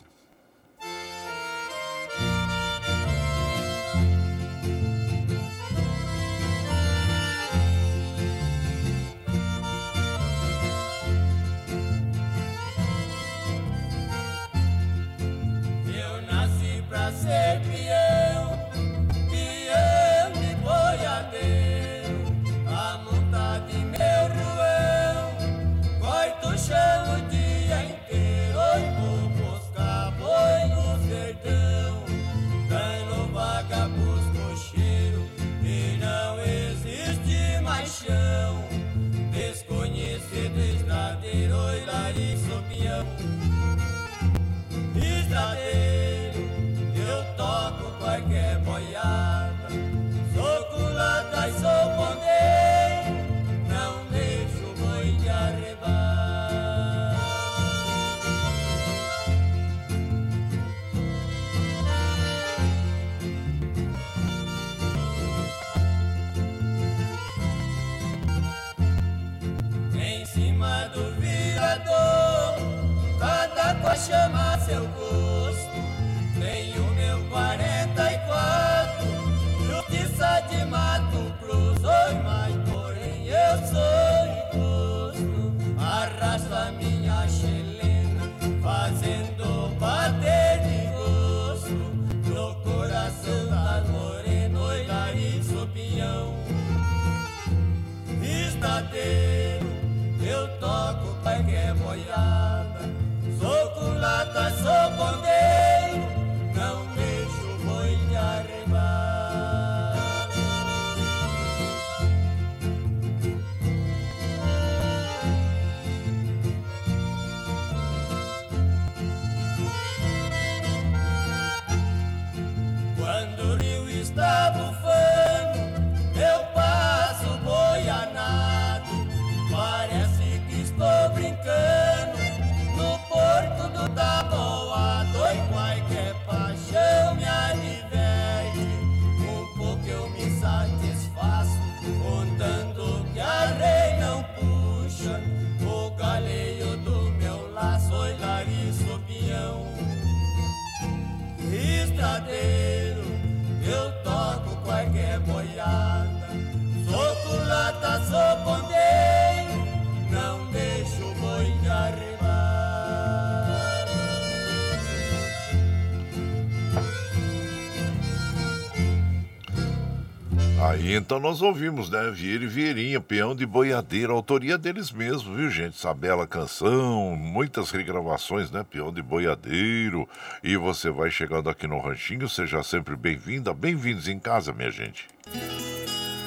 Então 170.94 171.18
nós 171.18 171.40
ouvimos, 171.40 171.88
né? 171.88 172.10
Vieira 172.10 172.44
e 172.44 172.46
Vieirinha, 172.46 173.00
peão 173.00 173.34
de 173.34 173.46
boiadeira, 173.46 174.12
autoria 174.12 174.58
deles 174.58 174.90
mesmo, 174.90 175.34
viu, 175.34 175.50
gente? 175.50 175.76
Essa 175.76 175.94
bela 175.94 176.26
canção, 176.26 177.16
muitas 177.16 177.70
regravações, 177.70 178.50
né? 178.50 178.64
Peão 178.68 178.92
de 178.92 179.02
boiadeiro. 179.02 180.08
E 180.42 180.56
você 180.56 180.90
vai 180.90 181.10
chegando 181.10 181.48
aqui 181.48 181.66
no 181.66 181.80
Ranchinho, 181.80 182.28
seja 182.28 182.62
sempre 182.62 182.96
bem-vinda, 182.96 183.54
bem-vindos 183.54 184.08
em 184.08 184.18
casa, 184.18 184.52
minha 184.52 184.70
gente. 184.70 185.06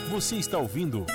Você 0.10 0.36
está 0.36 0.58
ouvindo. 0.58 1.06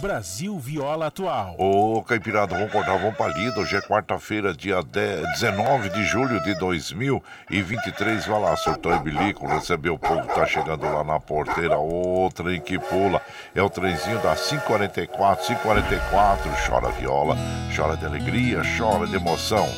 Brasil 0.00 0.58
Viola 0.58 1.08
Atual. 1.08 1.54
Ô, 1.58 2.02
Caipirada, 2.02 2.56
vamos 2.56 2.72
cortar, 2.72 2.96
vamos 2.96 3.14
pra 3.16 3.28
lida. 3.28 3.60
Hoje 3.60 3.76
é 3.76 3.82
quarta-feira, 3.82 4.54
dia 4.54 4.82
10, 4.82 5.28
19 5.34 5.90
de 5.90 6.04
julho 6.04 6.42
de 6.42 6.54
2023. 6.54 8.26
Vai 8.26 8.40
lá, 8.40 8.56
surtou 8.56 8.94
e 8.94 8.98
bilico, 9.00 9.46
recebeu 9.46 9.94
o 9.94 9.98
povo 9.98 10.26
tá 10.28 10.46
chegando 10.46 10.84
lá 10.84 11.04
na 11.04 11.20
porteira. 11.20 11.78
Ô, 11.78 12.30
trem 12.34 12.60
que 12.60 12.78
pula. 12.78 13.20
É 13.54 13.62
o 13.62 13.68
trenzinho 13.68 14.18
da 14.22 14.34
544, 14.34 15.46
544. 15.46 16.50
Chora 16.66 16.88
viola, 16.92 17.36
chora 17.76 17.94
de 17.96 18.06
alegria, 18.06 18.62
chora 18.78 19.06
de 19.06 19.16
emoção. 19.16 19.68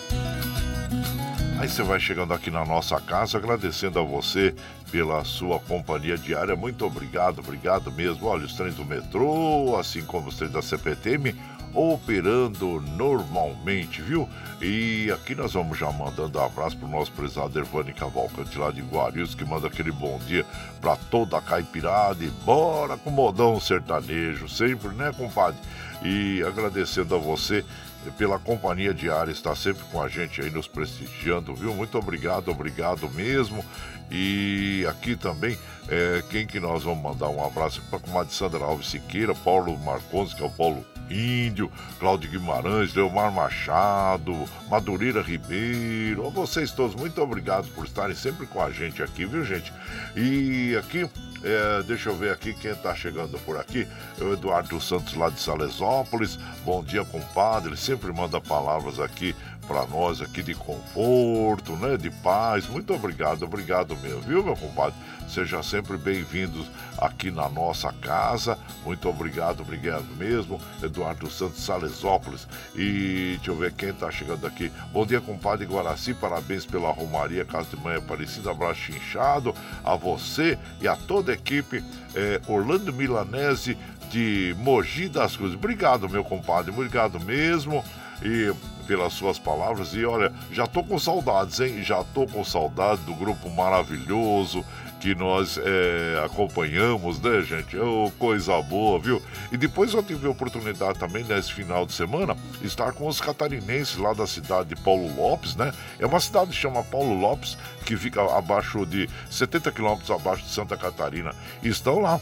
Aí 1.63 1.69
você 1.69 1.85
vai 1.85 2.01
chegando 2.01 2.35
aqui 2.35 2.51
na 2.51 2.65
nossa 2.65 3.01
casa, 3.01 3.39
agradecendo 3.39 3.97
a 3.97 4.03
você 4.03 4.53
pela 4.91 5.25
sua 5.25 5.61
companhia 5.61 6.19
diária. 6.19 6.57
Muito 6.57 6.85
obrigado, 6.85 7.39
obrigado 7.39 7.93
mesmo. 7.93 8.27
Olha, 8.27 8.45
os 8.45 8.55
trens 8.55 8.75
do 8.75 8.85
metrô, 8.85 9.77
assim 9.79 10.03
como 10.03 10.29
os 10.29 10.37
trens 10.37 10.51
da 10.51 10.61
CPTM, 10.61 11.37
operando 11.73 12.81
normalmente, 12.81 14.03
viu? 14.03 14.29
E 14.61 15.09
aqui 15.13 15.37
nós 15.37 15.53
vamos 15.53 15.79
já 15.79 15.89
mandando 15.93 16.37
um 16.37 16.45
abraço 16.45 16.77
pro 16.77 16.89
nosso 16.89 17.13
prezado 17.13 17.57
Ervani 17.57 17.93
Cavalcante 17.93 18.59
lá 18.59 18.73
de 18.73 18.83
Guarulhos, 18.83 19.37
que 19.37 19.45
manda 19.45 19.69
aquele 19.69 19.93
bom 19.93 20.19
dia 20.27 20.45
para 20.81 20.97
toda 20.97 21.39
a 21.39 21.41
caipirada 21.41 22.25
e 22.25 22.29
bora 22.45 22.97
com 22.97 23.11
modão 23.11 23.61
sertanejo, 23.61 24.49
sempre, 24.49 24.89
né, 24.97 25.13
compadre? 25.17 25.61
E 26.03 26.43
agradecendo 26.43 27.15
a 27.15 27.19
você 27.19 27.65
pela 28.11 28.39
companhia 28.39 28.93
diária, 28.93 29.31
está 29.31 29.55
sempre 29.55 29.83
com 29.85 30.03
a 30.03 30.09
gente 30.09 30.41
aí 30.41 30.51
nos 30.51 30.67
prestigiando, 30.67 31.55
viu? 31.55 31.75
Muito 31.75 31.99
obrigado, 31.99 32.51
obrigado 32.51 33.09
mesmo. 33.11 33.65
E 34.11 34.87
aqui 34.91 35.17
também, 35.17 35.59
é, 35.89 36.23
quem 36.29 36.47
que 36.47 36.61
nós 36.61 36.83
vamos 36.83 37.03
mandar 37.03 37.29
um 37.29 37.45
abraço 37.45 37.81
para 37.89 37.99
a 37.99 38.01
comadre 38.01 38.35
Sandra 38.35 38.63
Alves 38.63 38.89
Siqueira, 38.89 39.35
Paulo 39.35 39.79
Marcondes, 39.79 40.35
que 40.35 40.43
é 40.43 40.47
o 40.47 40.51
Paulo 40.51 40.85
Índio, 41.11 41.71
Cláudio 41.99 42.31
Guimarães, 42.31 42.95
Leomar 42.95 43.33
Machado, 43.33 44.35
Madureira 44.69 45.23
Ribeiro, 45.23 46.29
vocês 46.31 46.73
todos, 46.73 46.95
muito 46.95 47.21
obrigado 47.23 47.69
por 47.75 47.85
estarem 47.85 48.15
sempre 48.15 48.47
com 48.47 48.63
a 48.63 48.71
gente 48.71 49.03
aqui, 49.03 49.25
viu 49.25 49.45
gente? 49.45 49.73
E 50.17 50.77
aqui 50.77 51.09
é, 51.45 51.83
deixa 51.83 52.11
eu 52.11 52.17
ver 52.17 52.33
aqui 52.33 52.55
quem 52.55 52.71
está 52.71 52.95
chegando 52.95 53.39
por 53.41 53.57
aqui. 53.59 53.87
É 54.21 54.25
o 54.25 54.33
Eduardo 54.33 54.81
Santos, 54.81 55.15
lá 55.15 55.29
de 55.29 55.41
Salesópolis. 55.41 56.39
Bom 56.65 56.83
dia, 56.83 57.05
compadre. 57.05 57.71
Ele 57.71 57.77
sempre 57.77 58.13
manda 58.13 58.41
palavras 58.41 59.01
aqui 59.01 59.35
para 59.73 59.87
nós 59.87 60.21
aqui 60.21 60.43
de 60.43 60.55
conforto, 60.55 61.73
né, 61.77 61.97
de 61.97 62.11
paz. 62.11 62.67
Muito 62.67 62.93
obrigado, 62.93 63.43
obrigado 63.45 63.97
mesmo, 63.97 64.21
viu, 64.21 64.45
meu 64.45 64.55
compadre? 64.55 64.95
Seja 65.27 65.63
sempre 65.63 65.97
bem-vindos 65.97 66.67
aqui 66.99 67.31
na 67.31 67.49
nossa 67.49 67.91
casa. 67.91 68.59
Muito 68.85 69.09
obrigado, 69.09 69.63
obrigado 69.63 70.05
mesmo. 70.19 70.61
Eduardo 70.83 71.31
Santos 71.31 71.65
Salesópolis. 71.65 72.47
E 72.75 73.37
deixa 73.37 73.51
eu 73.51 73.57
ver 73.57 73.73
quem 73.73 73.89
está 73.89 74.11
chegando 74.11 74.47
aqui. 74.47 74.71
Bom 74.93 75.07
dia, 75.07 75.23
compadre 75.23 75.65
Guaraci. 75.65 76.13
Parabéns 76.13 76.67
pela 76.67 76.93
Romaria 76.93 77.47
Casa 77.47 77.75
de 77.75 77.83
Mãe 77.83 77.97
Aparecida. 77.97 78.51
Abraço 78.51 78.93
inchado 78.93 79.55
a 79.83 79.97
você 79.97 80.59
e 80.83 80.87
a 80.87 80.97
toda 80.97 81.33
a 81.33 81.35
equipe. 81.35 81.83
É, 82.15 82.43
Orlando 82.47 82.93
Milanese 82.93 83.79
de 84.11 84.55
Mogi 84.59 85.09
das 85.09 85.35
Cruzes. 85.35 85.57
Obrigado, 85.57 86.11
meu 86.11 86.23
compadre. 86.23 86.71
Obrigado 86.71 87.19
mesmo. 87.19 87.83
E 88.23 88.53
pelas 88.83 89.13
suas 89.13 89.39
palavras. 89.39 89.95
E 89.95 90.05
olha, 90.05 90.33
já 90.51 90.67
tô 90.67 90.83
com 90.83 90.99
saudades, 90.99 91.61
hein? 91.61 91.83
Já 91.83 92.03
tô 92.05 92.27
com 92.27 92.45
saudades 92.45 93.05
do 93.05 93.15
grupo 93.15 93.49
maravilhoso 93.51 94.65
que 95.03 95.17
nós 95.17 95.59
é, 95.59 96.23
acompanhamos, 96.25 97.21
né, 97.21 97.43
gente? 97.43 97.77
Oh, 97.77 98.09
coisa 98.21 98.63
boa, 98.63 99.01
viu? 99.01 99.21
E 99.51 99.57
depois 99.57 99.93
eu 99.93 100.01
tive 100.01 100.29
a 100.29 100.31
oportunidade 100.31 100.97
também, 100.97 101.25
nesse 101.25 101.53
final 101.53 101.85
de 101.85 101.93
semana, 101.93 102.37
estar 102.63 102.93
com 102.93 103.09
os 103.09 103.21
catarinenses 103.21 103.97
lá 103.97 104.13
da 104.13 104.29
cidade 104.29 104.69
de 104.69 104.77
Paulo 104.77 105.13
Lopes, 105.17 105.57
né? 105.57 105.73
É 105.99 106.07
uma 106.07 106.21
cidade 106.21 106.51
que 106.51 106.57
chama 106.57 106.85
Paulo 106.85 107.19
Lopes, 107.19 107.59
que 107.85 107.97
fica 107.97 108.23
abaixo 108.39 108.87
de 108.87 109.11
70 109.29 109.73
quilômetros 109.73 110.11
abaixo 110.13 110.45
de 110.45 110.51
Santa 110.51 110.77
Catarina. 110.77 111.35
E 111.65 111.69
estão 111.69 111.99
lá 111.99 112.21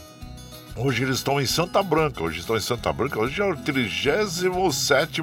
Hoje 0.73 1.03
eles 1.03 1.17
estão 1.17 1.39
em 1.39 1.45
Santa 1.45 1.83
Branca, 1.83 2.23
hoje 2.23 2.39
estão 2.39 2.55
em 2.55 2.61
Santa 2.61 2.93
Branca, 2.93 3.19
hoje 3.19 3.41
é 3.41 3.43
o 3.43 3.57
37 3.57 5.21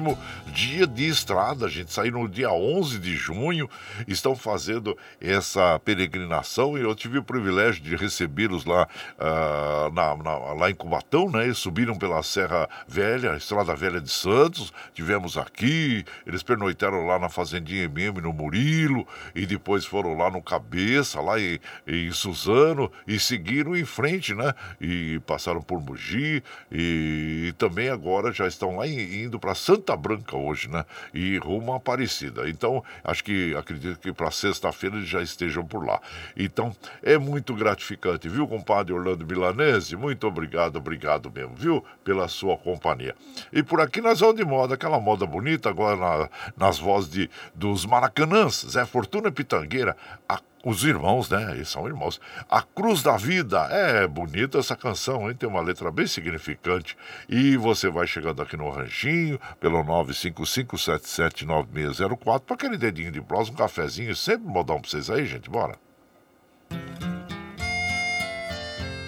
dia 0.53 0.85
de 0.85 1.07
estrada, 1.07 1.65
a 1.65 1.69
gente 1.69 1.91
saiu 1.91 2.13
no 2.13 2.27
dia 2.27 2.51
11 2.51 2.99
de 2.99 3.15
junho, 3.15 3.69
estão 4.07 4.35
fazendo 4.35 4.97
essa 5.19 5.79
peregrinação 5.79 6.77
e 6.77 6.81
eu 6.81 6.93
tive 6.93 7.17
o 7.17 7.23
privilégio 7.23 7.81
de 7.81 7.95
recebê-los 7.95 8.65
lá, 8.65 8.87
uh, 9.17 9.93
na, 9.93 10.15
na, 10.17 10.37
lá 10.53 10.69
em 10.69 10.75
Cubatão, 10.75 11.29
né? 11.29 11.45
Eles 11.45 11.57
subiram 11.57 11.97
pela 11.97 12.21
Serra 12.21 12.69
Velha, 12.87 13.35
Estrada 13.35 13.75
Velha 13.75 13.99
de 13.99 14.09
Santos, 14.09 14.71
tivemos 14.93 15.37
aqui, 15.37 16.05
eles 16.25 16.43
pernoitaram 16.43 17.05
lá 17.07 17.17
na 17.17 17.29
Fazendinha 17.29 17.83
MM, 17.85 18.21
no 18.21 18.33
Murilo, 18.33 19.07
e 19.33 19.45
depois 19.45 19.85
foram 19.85 20.15
lá 20.15 20.29
no 20.29 20.41
Cabeça, 20.41 21.21
lá 21.21 21.39
em, 21.39 21.59
em 21.87 22.11
Suzano, 22.11 22.91
e 23.07 23.19
seguiram 23.19 23.75
em 23.75 23.85
frente, 23.85 24.33
né? 24.35 24.53
E 24.79 25.19
passaram 25.25 25.38
passaram 25.39 25.61
por 25.61 25.79
Mogi 25.79 26.43
e, 26.69 27.53
também 27.57 27.87
agora 27.87 28.33
já 28.33 28.45
estão 28.45 28.75
lá 28.75 28.85
indo 28.85 29.39
para 29.39 29.55
Santa 29.55 29.95
Branca 29.95 30.35
hoje, 30.35 30.67
né? 30.67 30.85
E 31.13 31.37
rumo 31.37 31.71
a 31.73 31.77
Aparecida. 31.77 32.49
Então, 32.49 32.83
acho 33.03 33.23
que 33.23 33.55
acredito 33.55 33.99
que 33.99 34.11
para 34.11 34.29
sexta-feira 34.29 34.97
eles 34.97 35.07
já 35.07 35.21
estejam 35.21 35.65
por 35.65 35.85
lá. 35.85 36.01
Então, 36.35 36.75
é 37.01 37.17
muito 37.17 37.55
gratificante, 37.55 38.27
viu, 38.27 38.45
compadre 38.47 38.91
Orlando 38.93 39.25
Milanese? 39.25 39.95
Muito 39.95 40.27
obrigado, 40.27 40.75
obrigado 40.75 41.31
mesmo, 41.31 41.55
viu, 41.55 41.85
pela 42.03 42.27
sua 42.27 42.57
companhia. 42.57 43.15
E 43.53 43.63
por 43.63 43.79
aqui 43.79 44.01
nós 44.01 44.19
vamos 44.19 44.35
de 44.35 44.43
moda, 44.43 44.75
aquela 44.75 44.99
moda 44.99 45.25
bonita, 45.25 45.69
agora 45.69 45.95
na, 45.95 46.29
nas 46.57 46.77
vozes 46.77 47.09
de, 47.09 47.29
dos 47.55 47.85
Maracanãs, 47.85 48.65
Zé 48.69 48.85
Fortuna 48.85 49.31
Pitangueira, 49.31 49.95
a 50.27 50.39
os 50.63 50.83
irmãos, 50.83 51.27
né? 51.29 51.51
Eles 51.51 51.69
são 51.69 51.87
irmãos. 51.87 52.19
A 52.49 52.61
Cruz 52.61 53.01
da 53.01 53.15
Vida. 53.17 53.59
É 53.71 54.05
bonita 54.07 54.59
essa 54.59 54.75
canção, 54.75 55.29
hein? 55.29 55.35
Tem 55.35 55.47
uma 55.47 55.61
letra 55.61 55.89
bem 55.91 56.07
significante. 56.07 56.97
E 57.27 57.55
você 57.57 57.89
vai 57.89 58.07
chegando 58.07 58.41
aqui 58.41 58.57
no 58.57 58.69
Ranchinho, 58.69 59.39
pelo 59.59 59.83
955779604, 59.83 62.41
para 62.41 62.55
aquele 62.55 62.77
dedinho 62.77 63.11
de 63.11 63.21
prosa, 63.21 63.51
um 63.51 63.55
cafezinho. 63.55 64.15
Sempre 64.15 64.47
modão 64.47 64.81
pra 64.81 64.89
vocês 64.89 65.09
aí, 65.09 65.25
gente. 65.25 65.49
Bora. 65.49 65.75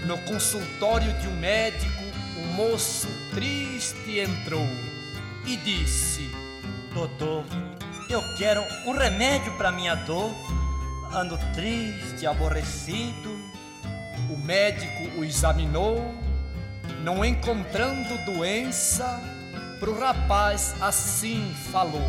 No 0.06 0.18
consultório 0.20 1.14
de 1.20 1.28
um 1.28 1.40
médico, 1.40 2.02
o 2.38 2.42
moço 2.54 3.10
triste 3.34 4.20
entrou 4.20 4.68
e 5.46 5.58
disse: 5.58 6.30
Doutor, 6.94 7.44
eu 8.10 8.22
quero 8.38 8.64
um 8.86 8.94
remédio 8.94 9.52
para 9.58 9.72
minha 9.72 9.96
dor 9.96 10.32
ando 11.14 11.38
triste, 11.54 12.26
aborrecido. 12.26 13.40
O 14.30 14.38
médico 14.38 15.20
o 15.20 15.26
examinou, 15.26 16.14
não 17.04 17.24
encontrando 17.26 18.18
doença, 18.26 19.20
pro 19.80 19.98
rapaz 20.00 20.76
assim 20.82 21.54
falou. 21.72 22.02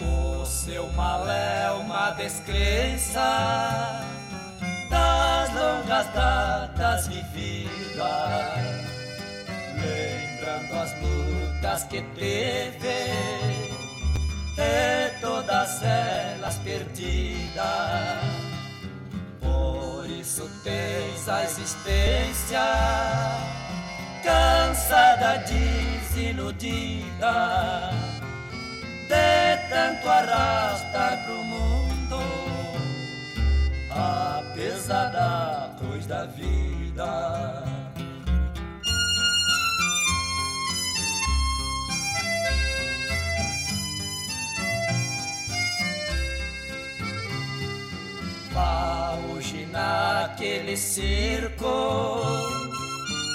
O 0.00 0.46
seu 0.46 0.88
mal 0.92 1.28
é 1.28 1.70
uma 1.72 2.10
descrença 2.12 3.20
das 4.88 5.54
longas 5.54 6.06
datas 6.14 7.08
vividas, 7.08 7.98
lembrando 9.74 10.74
as 10.74 10.92
lutas 11.02 11.84
que 11.84 12.02
teve 12.14 13.57
e 14.58 15.10
todas 15.20 15.82
elas 15.82 16.56
perdidas. 16.58 17.64
Por 19.40 20.06
isso 20.10 20.50
tens 20.64 21.28
a 21.28 21.44
existência 21.44 22.60
cansada, 24.22 25.38
desiludida, 25.46 26.90
de 29.08 29.56
tanto 29.70 30.08
arrastar 30.08 31.24
pro 31.24 31.44
mundo 31.44 32.20
a 33.90 34.42
pesada 34.54 35.70
cruz 35.78 36.06
da 36.06 36.24
vida. 36.26 37.77
Naquele 49.78 50.76
circo 50.76 52.20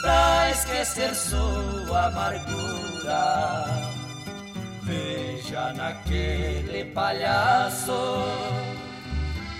pra 0.01 0.51
esquecer 0.51 1.15
sua 1.15 2.07
amargura. 2.07 3.65
Veja 4.83 5.71
naquele 5.73 6.85
palhaço 6.93 7.93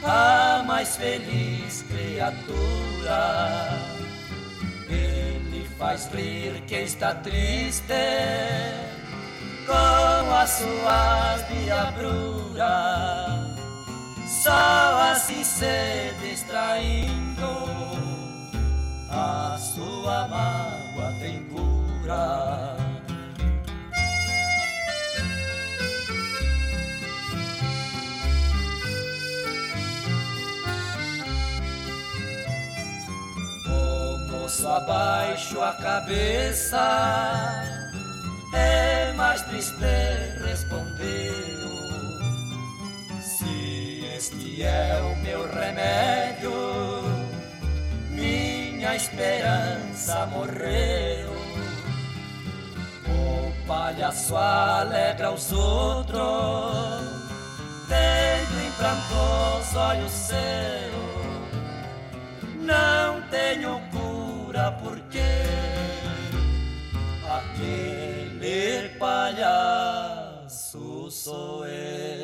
a 0.04 0.62
mais 0.66 0.98
feliz 0.98 1.84
criatura. 1.84 3.70
Ele 4.90 5.66
faz 5.78 6.10
rir 6.14 6.62
quem 6.68 6.84
está 6.84 7.16
triste 7.16 7.94
com 9.66 10.36
as 10.36 10.50
suas 10.50 11.48
diabruras 11.48 13.53
só 14.42 15.12
assim 15.12 15.44
se 15.44 16.12
distraindo, 16.22 17.48
a 19.10 19.58
sua 19.60 20.28
mágoa 20.28 21.14
tem 21.20 21.44
cura. 21.50 22.76
O 33.68 34.32
moço 34.32 34.68
abaixo 34.68 35.62
a 35.62 35.74
cabeça, 35.74 36.80
é 38.54 39.14
mais 39.14 39.42
triste 39.44 39.76
responder 40.44 41.63
este 44.24 44.64
é 44.64 45.02
o 45.02 45.16
meu 45.22 45.46
remédio. 45.52 46.54
Minha 48.10 48.96
esperança 48.96 50.26
morreu. 50.28 51.34
O 53.06 53.52
palhaço 53.68 54.34
alegra 54.38 55.30
os 55.32 55.52
outros, 55.52 56.22
tendo 57.90 58.62
em 58.66 58.72
prantos 58.78 59.76
olhos 59.76 60.12
seus. 60.12 60.94
Não 62.62 63.22
tenho 63.30 63.82
cura 63.92 64.72
porque 64.82 65.20
aquele 67.30 68.88
palhaço 68.98 70.32
sou 71.12 71.68
eu. 71.68 72.23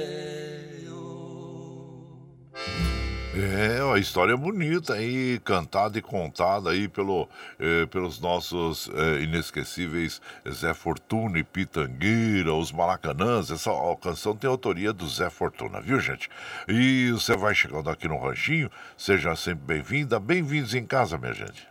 É, 3.41 3.81
uma 3.81 3.97
história 3.97 4.35
bonita 4.35 4.95
aí, 4.95 5.39
cantada 5.45 5.97
e 5.97 6.01
contada 6.01 6.71
aí 6.71 6.89
pelo, 6.89 7.29
eh, 7.57 7.85
pelos 7.85 8.19
nossos 8.19 8.89
eh, 8.93 9.21
inesquecíveis 9.21 10.21
Zé 10.51 10.73
Fortuna 10.73 11.39
e 11.39 11.43
Pitangueira, 11.43 12.53
os 12.53 12.69
Maracanãs. 12.73 13.49
Essa 13.49 13.71
ó, 13.71 13.95
canção 13.95 14.35
tem 14.35 14.49
autoria 14.49 14.91
do 14.91 15.07
Zé 15.07 15.29
Fortuna, 15.29 15.79
viu, 15.79 16.01
gente? 16.01 16.29
E 16.67 17.11
você 17.13 17.37
vai 17.37 17.55
chegando 17.55 17.89
aqui 17.89 18.09
no 18.09 18.19
Ranchinho, 18.19 18.69
seja 18.97 19.33
sempre 19.37 19.63
bem-vinda, 19.75 20.19
bem-vindos 20.19 20.75
em 20.75 20.85
casa, 20.85 21.17
minha 21.17 21.33
gente. 21.33 21.65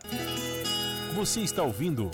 Você 1.13 1.41
está 1.41 1.61
ouvindo. 1.61 2.09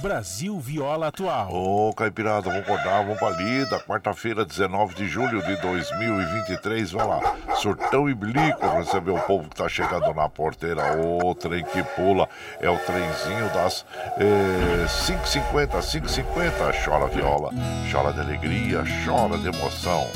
Brasil 0.00 0.58
Viola 0.58 1.08
Atual. 1.08 1.52
Ô, 1.52 1.92
Caipirada, 1.92 2.48
vamos 2.48 2.62
acordar, 2.62 3.02
vamos 3.04 3.18
pra 3.18 3.30
lida. 3.30 3.78
Quarta-feira, 3.80 4.44
19 4.44 4.94
de 4.94 5.06
julho 5.06 5.42
de 5.42 5.56
2023. 5.60 6.92
Vamos 6.92 7.08
lá. 7.08 7.36
Surtão 7.56 8.08
e 8.08 8.14
Blico 8.14 8.66
receber 8.78 9.10
o 9.10 9.20
povo 9.20 9.48
que 9.48 9.56
tá 9.56 9.68
chegando 9.68 10.12
na 10.14 10.28
porteira. 10.28 10.96
Ô, 10.98 11.34
trem 11.34 11.62
que 11.64 11.82
pula. 11.94 12.28
É 12.60 12.70
o 12.70 12.78
trenzinho 12.78 13.48
das 13.52 13.84
é, 14.16 14.86
5h50, 14.86 15.68
5h50. 15.78 16.84
Chora 16.84 17.06
viola, 17.08 17.50
chora 17.90 18.12
de 18.12 18.20
alegria, 18.20 18.82
chora 19.04 19.36
de 19.36 19.48
emoção. 19.48 20.06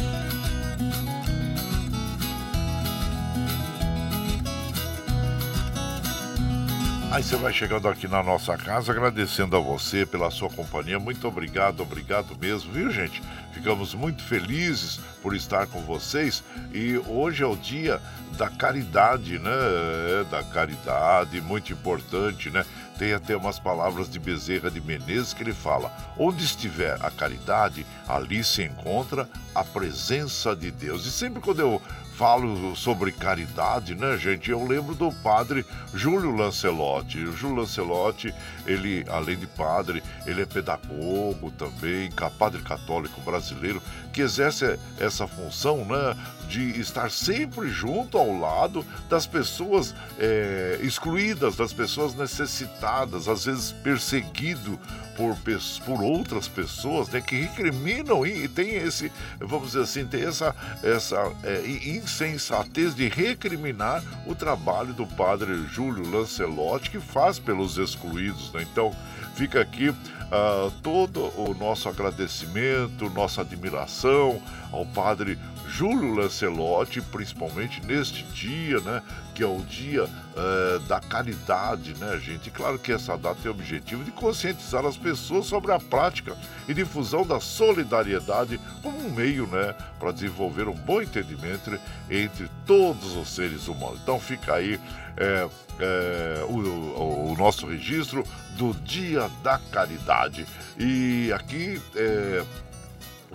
Aí 7.14 7.22
você 7.22 7.37
vai 7.37 7.53
chegando 7.53 7.87
aqui 7.87 8.09
na 8.09 8.24
nossa 8.24 8.57
casa, 8.57 8.90
agradecendo 8.90 9.57
a 9.57 9.61
você 9.61 10.05
pela 10.05 10.33
sua 10.33 10.50
companhia. 10.50 10.98
Muito 10.98 11.29
obrigado, 11.29 11.81
obrigado 11.81 12.37
mesmo, 12.37 12.72
viu, 12.72 12.90
gente? 12.90 13.22
Ficamos 13.53 13.94
muito 13.94 14.20
felizes 14.24 14.98
por 15.22 15.33
estar 15.33 15.68
com 15.68 15.81
vocês 15.83 16.42
e 16.72 16.98
hoje 17.07 17.44
é 17.44 17.46
o 17.46 17.55
dia 17.55 18.03
da 18.37 18.50
caridade, 18.50 19.38
né? 19.38 19.53
É, 19.53 20.24
da 20.24 20.42
caridade, 20.42 21.40
muito 21.40 21.72
importante, 21.72 22.50
né? 22.50 22.66
Tem 22.98 23.12
até 23.12 23.37
umas 23.37 23.61
palavras 23.61 24.11
de 24.11 24.18
Bezerra 24.18 24.68
de 24.68 24.81
Menezes 24.81 25.33
que 25.33 25.44
ele 25.44 25.53
fala: 25.53 25.92
onde 26.18 26.42
estiver 26.42 26.98
a 27.00 27.12
caridade, 27.12 27.87
ali 28.09 28.42
se 28.42 28.64
encontra 28.64 29.29
a 29.55 29.62
presença 29.62 30.57
de 30.57 30.72
Deus. 30.72 31.07
E 31.07 31.12
sempre 31.12 31.40
quando 31.40 31.61
eu 31.61 31.81
falo 32.16 32.77
sobre 32.77 33.11
caridade, 33.11 33.94
né, 33.94 34.16
gente? 34.16 34.50
Eu 34.50 34.64
lembro 34.64 34.94
do 34.94 35.11
padre 35.11 35.66
Júlio 35.92 36.35
Lancelotti. 36.35 37.18
O 37.18 37.33
Júlio 37.33 37.57
Lancelotti, 37.57 38.33
ele, 38.66 39.05
além 39.09 39.37
de 39.37 39.46
padre, 39.46 40.03
ele 40.24 40.42
é 40.42 40.46
pedagogo 40.46 41.50
também, 41.50 42.11
padre 42.38 42.62
católico 42.62 43.20
brasileiro, 43.20 43.83
que 44.14 44.22
exerce 44.22 44.79
essa 44.98 45.27
função, 45.27 45.85
né, 45.85 46.16
de 46.48 46.81
estar 46.81 47.11
sempre 47.11 47.68
junto 47.68 48.16
ao 48.16 48.38
lado 48.38 48.87
das 49.11 49.27
pessoas 49.27 49.92
é, 50.18 50.79
excluídas, 50.83 51.57
das 51.57 51.72
pessoas 51.72 52.14
necessitadas, 52.14 53.27
às 53.29 53.44
vezes 53.44 53.72
perseguido 53.72 54.79
por, 55.16 55.37
por 55.85 56.03
outras 56.03 56.46
pessoas, 56.46 57.09
né, 57.09 57.20
que 57.20 57.35
recriminam 57.35 58.24
e, 58.24 58.44
e 58.44 58.48
tem 58.48 58.77
esse, 58.77 59.11
vamos 59.40 59.68
dizer 59.68 59.83
assim, 59.83 60.07
tem 60.07 60.24
essa, 60.24 60.55
essa 60.83 61.33
é, 61.42 61.66
insensatez 61.66 62.94
de 62.94 63.09
recriminar 63.09 64.03
o 64.27 64.35
trabalho 64.35 64.92
do 64.92 65.07
padre 65.07 65.66
Júlio 65.66 66.09
Lancelotti, 66.09 66.90
que 66.90 67.00
faz 67.00 67.38
pelos 67.40 67.79
excluídos. 67.79 68.53
Né? 68.53 68.64
Então, 68.70 68.94
fica 69.34 69.60
aqui 69.60 69.88
uh, 69.90 70.70
todo 70.82 71.32
o 71.36 71.54
nosso 71.54 71.88
agradecimento, 71.88 73.10
nossa 73.10 73.40
admiração 73.42 74.40
ao 74.72 74.86
padre 74.86 75.38
Júlio 75.68 76.14
Lancelotti, 76.14 77.00
principalmente 77.00 77.84
neste 77.84 78.22
dia, 78.24 78.80
né? 78.80 79.02
Que 79.34 79.42
é 79.42 79.46
o 79.46 79.60
dia 79.62 80.04
uh, 80.04 80.78
da 80.86 81.00
caridade, 81.00 81.94
né, 81.98 82.18
gente? 82.18 82.46
E 82.46 82.50
claro 82.50 82.78
que 82.78 82.92
essa 82.92 83.16
data 83.16 83.40
tem 83.42 83.50
o 83.50 83.54
objetivo 83.54 84.04
de 84.04 84.12
conscientizar 84.12 84.86
as 84.86 84.96
pessoas 84.96 85.46
sobre 85.46 85.72
a 85.72 85.80
prática 85.80 86.36
e 86.68 86.74
difusão 86.74 87.26
da 87.26 87.40
solidariedade 87.40 88.60
como 88.82 88.96
um 88.96 89.10
meio, 89.10 89.46
né, 89.48 89.74
para 89.98 90.12
desenvolver 90.12 90.68
um 90.68 90.74
bom 90.74 91.02
entendimento 91.02 91.78
entre 92.08 92.48
todos 92.66 93.16
os 93.16 93.28
seres 93.28 93.66
humanos. 93.66 93.98
Então 94.02 94.20
fica 94.20 94.54
aí 94.54 94.78
é, 95.16 95.48
é, 95.80 96.44
o, 96.48 97.30
o, 97.32 97.36
nosso 97.36 97.66
registro 97.66 98.24
do 98.56 98.72
Dia 98.74 99.30
da 99.42 99.58
Caridade. 99.58 100.46
E 100.78 101.32
aqui 101.32 101.80
é, 101.94 102.44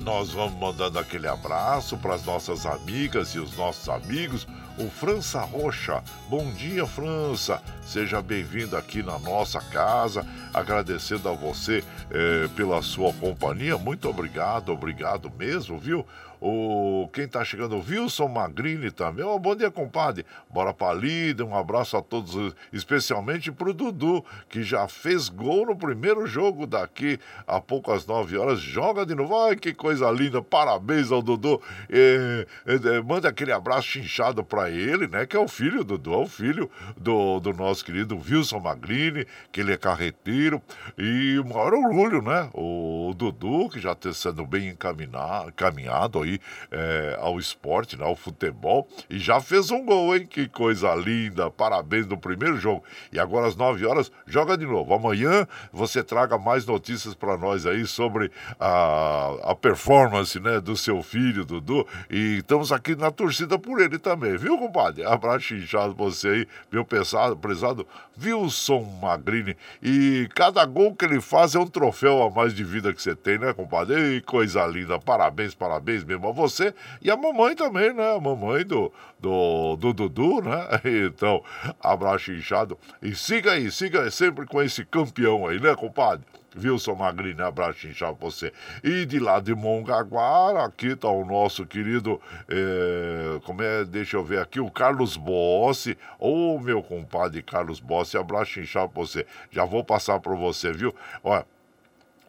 nós 0.01 0.31
vamos 0.31 0.59
mandando 0.59 0.99
aquele 0.99 1.27
abraço 1.27 1.97
para 1.97 2.15
as 2.15 2.25
nossas 2.25 2.65
amigas 2.65 3.29
e 3.29 3.39
os 3.39 3.55
nossos 3.55 3.88
amigos. 3.89 4.47
O 4.80 4.89
França 4.89 5.42
Rocha. 5.42 6.02
Bom 6.30 6.54
dia, 6.54 6.86
França. 6.88 7.62
Seja 7.86 8.22
bem-vindo 8.22 8.78
aqui 8.78 9.04
na 9.04 9.20
nossa 9.20 9.60
casa. 9.60 10.26
Agradecendo 10.54 11.28
a 11.28 11.34
você 11.34 11.84
eh, 12.10 12.48
pela 12.56 12.82
sua 12.82 13.12
companhia. 13.12 13.78
Muito 13.78 14.08
obrigado, 14.08 14.72
obrigado 14.72 15.30
mesmo, 15.38 15.78
viu? 15.78 16.08
O, 16.41 17.10
quem 17.12 17.28
tá 17.28 17.43
chegando, 17.43 17.75
o 17.75 17.84
Wilson 17.86 18.28
Magrini 18.28 18.91
também. 18.91 19.25
Oh, 19.25 19.38
bom 19.38 19.56
dia, 19.56 19.69
compadre. 19.69 20.25
Bora 20.49 20.73
pra 20.73 20.93
lida. 20.93 21.43
Um 21.43 21.56
abraço 21.56 21.97
a 21.97 22.02
todos, 22.02 22.56
especialmente 22.71 23.52
pro 23.52 23.73
Dudu, 23.73 24.23
que 24.47 24.63
já 24.63 24.88
fez 24.88 25.28
gol 25.28 25.65
no 25.65 25.75
primeiro 25.75 26.25
jogo 26.25 26.65
daqui 26.65 27.19
a 27.45 27.60
poucas 27.60 28.06
nove 28.06 28.38
horas. 28.38 28.60
Joga 28.60 29.06
de 29.06 29.15
novo. 29.15 29.38
Ai, 29.38 29.56
que 29.56 29.73
coisa 29.73 30.10
linda. 30.12 30.41
Parabéns 30.41 31.12
ao 31.12 31.21
Dudu. 31.21 31.62
É, 31.89 32.47
é, 32.65 33.02
manda 33.02 33.28
aquele 33.28 33.52
abraço 33.52 33.88
chinchado 33.88 34.43
pra 34.43 34.69
ele, 34.69 35.08
né? 35.08 35.25
Que 35.25 35.36
é 35.36 35.39
o 35.39 35.47
filho 35.47 35.84
Dudu, 35.84 36.13
é 36.13 36.17
o 36.17 36.28
filho 36.28 36.69
do, 36.95 37.39
do 37.39 37.54
nosso 37.54 37.84
querido 37.84 38.17
Wilson 38.17 38.60
Magrini, 38.60 39.25
que 39.52 39.60
ele 39.60 39.73
é 39.73 39.78
carreteiro. 39.78 40.62
E 40.97 41.38
o 41.39 41.45
maior 41.45 41.73
orgulho, 41.73 42.21
né? 42.21 42.49
O 42.54 43.13
Dudu, 43.15 43.69
que 43.69 43.80
já 43.80 43.91
está 43.91 44.13
sendo 44.13 44.45
bem 44.45 44.69
encaminhado, 44.69 45.49
encaminhado 45.49 46.21
aí 46.21 46.29
aí 46.30 46.39
é, 46.72 47.18
ao 47.20 47.39
esporte, 47.39 47.98
né, 47.98 48.06
ao 48.06 48.15
futebol, 48.15 48.88
e 49.10 49.18
já 49.18 49.42
fez 49.42 49.72
um 49.72 49.84
gol, 49.84 50.15
hein? 50.15 50.26
Que 50.26 50.48
coisa 50.48 50.94
linda! 50.96 51.50
Parabéns 51.50 52.06
no 52.08 52.18
primeiro 52.18 52.58
jogo. 52.58 52.84
E 53.12 53.20
agora 53.20 53.48
às 53.48 53.56
9 53.56 53.86
horas, 53.86 54.12
joga 54.28 54.58
de 54.58 54.65
novo. 54.65 54.94
Amanhã 54.94 55.48
você 55.72 56.04
traga 56.04 56.38
mais 56.38 56.65
notícias 56.65 57.15
para 57.15 57.38
nós 57.38 57.65
aí 57.65 57.86
sobre 57.86 58.32
a, 58.60 59.36
a 59.44 59.56
performance 59.56 60.39
né, 60.39 60.60
do 60.60 60.78
seu 60.78 61.02
filho, 61.02 61.46
Dudu. 61.46 61.86
E 62.10 62.38
estamos 62.38 62.72
aqui 62.72 62.96
na 62.96 63.12
torcida 63.12 63.58
por 63.58 63.82
ele 63.82 63.98
também, 63.98 64.38
viu, 64.38 64.58
compadre? 64.58 65.04
Abraço 65.06 65.56
inchado 65.56 65.94
você 65.96 66.28
aí, 66.28 66.48
meu 66.72 66.86
pesado, 66.86 67.36
prezado 67.36 67.88
Wilson 68.22 68.82
Magrini. 69.02 69.56
E 69.82 70.28
cada 70.36 70.63
gol 70.65 70.94
que 70.94 71.06
ele 71.06 71.22
faz 71.22 71.56
é 71.56 71.60
um 71.60 71.68
troféu 71.68 72.22
a 72.22 72.30
mais 72.30 72.54
de 72.54 72.63
vida 72.63 72.94
que 72.94 73.02
você 73.02 73.15
tem, 73.15 73.38
né, 73.38 73.54
compadre? 73.54 73.96
Ei, 74.00 74.22
coisa 74.22 74.65
linda. 74.65 75.00
Parabéns, 75.00 75.56
parabéns 75.56 76.04
mesmo 76.04 76.18
a 76.27 76.32
você 76.32 76.73
e 77.01 77.10
a 77.10 77.17
mamãe 77.17 77.55
também, 77.55 77.93
né? 77.93 78.15
A 78.15 78.19
mamãe 78.19 78.65
do, 78.65 78.91
do, 79.19 79.75
do 79.77 79.93
Dudu, 79.93 80.41
né? 80.41 80.67
Então, 81.10 81.43
abraço 81.82 82.32
inchado. 82.32 82.77
E 83.01 83.15
siga 83.15 83.53
aí, 83.53 83.71
siga 83.71 84.10
sempre 84.12 84.45
com 84.45 84.62
esse 84.62 84.84
campeão 84.86 85.47
aí, 85.47 85.60
né, 85.60 85.75
compadre? 85.75 86.25
Wilson 86.58 86.95
Magrini, 86.95 87.41
abraço 87.41 87.88
inchado 87.88 88.15
pra 88.15 88.29
você. 88.29 88.51
E 88.84 89.05
de 89.05 89.19
lá 89.19 89.39
de 89.39 89.53
Mongaguara, 89.53 90.63
aqui 90.65 90.95
tá 90.95 91.10
o 91.10 91.25
nosso 91.25 91.65
querido, 91.65 92.19
é, 92.47 93.39
como 93.45 93.62
é, 93.62 93.86
deixa 93.86 94.17
eu 94.17 94.23
ver 94.23 94.39
aqui, 94.39 94.60
o 94.60 94.71
Carlos 94.71 95.15
Bossi. 95.15 95.97
Ô, 96.19 96.60
meu 96.60 96.82
compadre 96.82 97.41
Carlos 97.41 97.79
Bossi, 97.79 98.17
abraço 98.17 98.60
inchado 98.60 98.89
pra 98.89 99.01
você. 99.01 99.25
Já 99.51 99.65
vou 99.65 99.84
passar 99.84 100.19
pra 100.19 100.36
você, 100.36 100.71
viu? 100.71 100.93
Olha, 101.23 101.45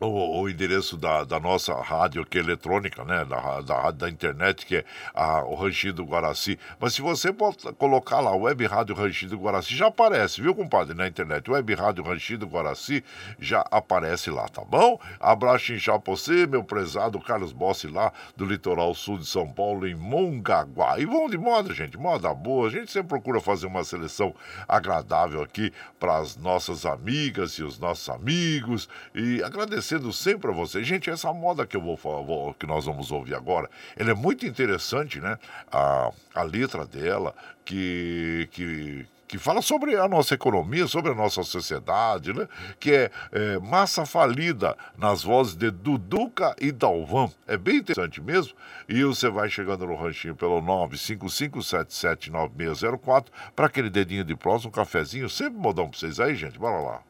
o, 0.00 0.40
o, 0.40 0.48
endereço 0.48 0.96
da, 0.96 1.24
da, 1.24 1.38
nossa 1.38 1.74
rádio 1.74 2.24
que 2.24 2.38
é 2.38 2.40
eletrônica, 2.40 3.04
né? 3.04 3.24
Da, 3.24 3.60
da, 3.60 3.90
da 3.90 4.08
internet, 4.08 4.64
que 4.64 4.76
é 4.76 4.84
a, 5.14 5.44
o 5.44 5.54
Ranchinho 5.54 5.92
do 5.92 6.04
Guaraci. 6.04 6.58
Mas 6.80 6.94
se 6.94 7.02
você 7.02 7.28
colocar 7.76 8.20
lá, 8.20 8.34
Web 8.34 8.66
Rádio 8.66 8.94
Ranchinho 8.94 9.32
do 9.32 9.38
Guaraci, 9.38 9.76
já 9.76 9.88
aparece, 9.88 10.40
viu, 10.40 10.54
compadre, 10.54 10.94
na 10.94 11.06
internet. 11.06 11.50
Web 11.50 11.74
Rádio 11.74 12.02
Ranchinho 12.02 12.38
do 12.38 12.46
Guaraci 12.46 13.04
já 13.38 13.62
aparece 13.70 14.30
lá, 14.30 14.48
tá 14.48 14.62
bom? 14.64 14.98
Abraço 15.20 15.72
inchado 15.72 16.00
pra 16.00 16.12
você, 16.14 16.46
meu 16.46 16.64
prezado 16.64 17.20
Carlos 17.20 17.52
Bossi 17.52 17.86
lá 17.86 18.10
do 18.36 18.46
litoral 18.46 18.94
sul 18.94 19.18
de 19.18 19.26
São 19.26 19.48
Paulo, 19.52 19.86
em 19.86 19.94
Mongaguá. 19.94 20.98
E 20.98 21.04
vamos 21.04 21.30
de 21.30 21.36
moda, 21.36 21.74
gente, 21.74 21.98
moda 21.98 22.32
boa. 22.32 22.68
A 22.68 22.70
gente 22.70 22.90
sempre 22.90 23.08
procura 23.08 23.40
fazer 23.40 23.66
uma 23.66 23.84
seleção 23.84 24.34
agradável 24.66 25.42
aqui 25.42 25.72
para 25.98 26.16
as 26.16 26.36
nossas 26.36 26.86
amigas 26.86 27.52
e 27.52 27.62
os 27.62 27.78
nossos 27.78 28.08
amigos. 28.08 28.88
E 29.14 29.42
agradecer 29.42 29.89
sempre 30.12 30.50
a 30.50 30.54
você. 30.54 30.84
Gente, 30.84 31.10
essa 31.10 31.32
moda 31.32 31.66
que 31.66 31.76
eu 31.76 31.80
vou, 31.80 31.96
vou 31.96 32.54
que 32.54 32.66
nós 32.66 32.84
vamos 32.84 33.10
ouvir 33.10 33.34
agora, 33.34 33.68
ela 33.96 34.10
é 34.10 34.14
muito 34.14 34.46
interessante, 34.46 35.20
né? 35.20 35.38
A, 35.70 36.12
a 36.34 36.42
letra 36.42 36.86
dela, 36.86 37.34
que, 37.64 38.48
que 38.52 39.06
que 39.30 39.38
fala 39.38 39.62
sobre 39.62 39.96
a 39.96 40.06
nossa 40.08 40.34
economia, 40.34 40.88
sobre 40.88 41.12
a 41.12 41.14
nossa 41.14 41.44
sociedade, 41.44 42.32
né? 42.32 42.48
Que 42.80 42.92
é, 42.92 43.08
é, 43.30 43.60
Massa 43.60 44.04
Falida, 44.04 44.76
nas 44.98 45.22
vozes 45.22 45.54
de 45.54 45.70
Duduca 45.70 46.52
e 46.60 46.72
Dalvan. 46.72 47.30
É 47.46 47.56
bem 47.56 47.76
interessante 47.76 48.20
mesmo. 48.20 48.54
E 48.88 49.04
você 49.04 49.30
vai 49.30 49.48
chegando 49.48 49.86
no 49.86 49.94
ranchinho 49.94 50.34
pelo 50.34 50.60
955779604 50.60 53.26
para 53.54 53.66
aquele 53.66 53.88
dedinho 53.88 54.24
de 54.24 54.34
próximo, 54.34 54.70
um 54.70 54.72
cafezinho, 54.72 55.30
sempre 55.30 55.60
modão 55.60 55.88
para 55.88 56.00
vocês 56.00 56.18
aí, 56.18 56.34
gente. 56.34 56.58
Bora 56.58 56.80
lá. 56.80 57.00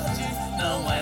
tarde, 0.00 0.24
não 0.58 0.92
é 0.92 0.95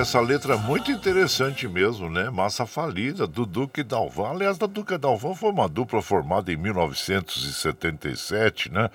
essa 0.00 0.18
letra 0.18 0.54
é 0.54 0.56
muito 0.56 0.90
interessante 0.90 1.68
mesmo, 1.68 2.08
né? 2.08 2.30
Massa 2.30 2.64
falida, 2.64 3.26
do 3.26 3.44
Duque 3.44 3.82
Dalvan. 3.82 4.30
Aliás, 4.30 4.56
a 4.62 4.66
Duque 4.66 4.96
Dalvan 4.96 5.34
foi 5.34 5.50
uma 5.50 5.68
dupla 5.68 6.00
formada 6.00 6.50
em 6.50 6.56
1977, 6.56 8.72
né? 8.72 8.88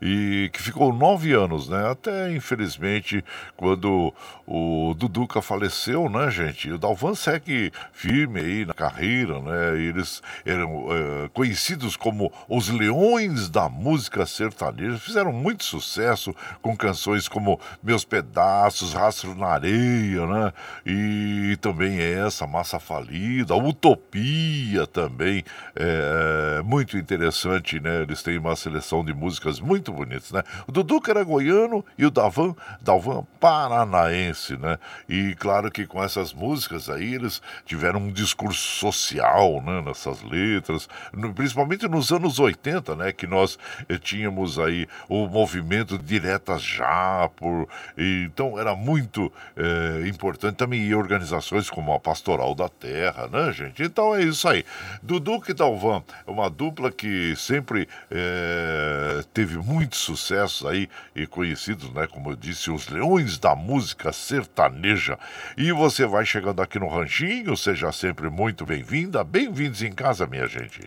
E 0.00 0.48
que 0.52 0.62
ficou 0.62 0.92
nove 0.92 1.32
anos, 1.32 1.68
né? 1.68 1.90
Até, 1.90 2.32
infelizmente, 2.32 3.24
quando 3.56 4.14
o 4.46 4.94
Duduca 4.96 5.42
faleceu, 5.42 6.08
né, 6.08 6.30
gente? 6.30 6.68
E 6.68 6.72
o 6.72 6.78
Dalvan 6.78 7.16
segue 7.16 7.72
firme 7.92 8.38
aí 8.38 8.64
na 8.64 8.74
carreira, 8.74 9.40
né? 9.40 9.76
Eles 9.76 10.22
eram 10.44 10.86
é, 10.92 11.28
conhecidos 11.30 11.96
como 11.96 12.32
os 12.48 12.68
leões 12.68 13.48
da 13.48 13.68
música 13.68 14.24
sertaneja. 14.26 14.96
Fizeram 14.96 15.32
muito 15.32 15.64
sucesso 15.64 16.32
com 16.60 16.76
canções 16.76 17.26
como 17.26 17.58
Meus 17.82 18.04
Pedaços, 18.04 18.94
Rastro 18.94 19.34
na 19.34 19.48
Areia, 19.48 20.24
né? 20.24 20.51
E 20.84 21.56
também 21.60 22.00
essa, 22.00 22.46
Massa 22.46 22.78
Falida, 22.78 23.54
Utopia 23.54 24.86
também, 24.86 25.44
é 25.74 26.62
muito 26.62 26.96
interessante, 26.96 27.80
né? 27.80 28.02
Eles 28.02 28.22
têm 28.22 28.38
uma 28.38 28.56
seleção 28.56 29.04
de 29.04 29.12
músicas 29.12 29.60
muito 29.60 29.92
bonitas, 29.92 30.32
né? 30.32 30.42
O 30.66 30.72
Dudu 30.72 31.00
era 31.08 31.24
goiano 31.24 31.84
e 31.98 32.06
o 32.06 32.10
Davan, 32.10 32.54
Dalvan 32.80 33.24
paranaense, 33.40 34.56
né? 34.56 34.78
E 35.08 35.34
claro 35.34 35.70
que 35.70 35.86
com 35.86 36.02
essas 36.02 36.32
músicas 36.32 36.88
aí 36.88 37.14
eles 37.14 37.42
tiveram 37.64 38.00
um 38.00 38.12
discurso 38.12 38.78
social, 38.78 39.62
né? 39.62 39.82
Nessas 39.82 40.22
letras, 40.22 40.88
principalmente 41.34 41.88
nos 41.88 42.12
anos 42.12 42.38
80, 42.38 42.96
né? 42.96 43.12
Que 43.12 43.26
nós 43.26 43.58
eh, 43.88 43.98
tínhamos 43.98 44.58
aí 44.58 44.86
o 45.08 45.26
movimento 45.26 45.98
Diretas 45.98 46.62
Já, 46.62 47.28
por, 47.36 47.68
então 47.96 48.58
era 48.58 48.74
muito 48.74 49.32
eh, 49.56 50.02
é, 50.02 50.08
importante 50.42 50.56
também 50.56 50.82
e 50.82 50.94
organizações 50.94 51.70
como 51.70 51.92
a 51.92 52.00
Pastoral 52.00 52.54
da 52.54 52.68
Terra, 52.68 53.28
né, 53.28 53.52
gente? 53.52 53.82
Então 53.82 54.14
é 54.14 54.22
isso 54.22 54.48
aí. 54.48 54.64
Dudu 55.02 55.40
e 55.48 55.52
Dalvan 55.52 56.02
é 56.26 56.30
uma 56.30 56.50
dupla 56.50 56.90
que 56.90 57.34
sempre 57.36 57.88
é, 58.10 59.22
teve 59.32 59.56
muito 59.58 59.96
sucesso 59.96 60.66
aí 60.66 60.88
e 61.14 61.26
conhecidos, 61.26 61.90
né, 61.92 62.06
como 62.06 62.30
eu 62.30 62.36
disse, 62.36 62.70
os 62.70 62.88
leões 62.88 63.38
da 63.38 63.54
música 63.54 64.12
sertaneja. 64.12 65.18
E 65.56 65.70
você 65.70 66.06
vai 66.06 66.26
chegando 66.26 66.60
aqui 66.60 66.78
no 66.78 66.88
Ranchinho, 66.88 67.56
seja 67.56 67.92
sempre 67.92 68.28
muito 68.28 68.66
bem-vinda, 68.66 69.22
bem-vindos 69.22 69.82
em 69.82 69.92
casa, 69.92 70.26
minha 70.26 70.46
gente. 70.46 70.80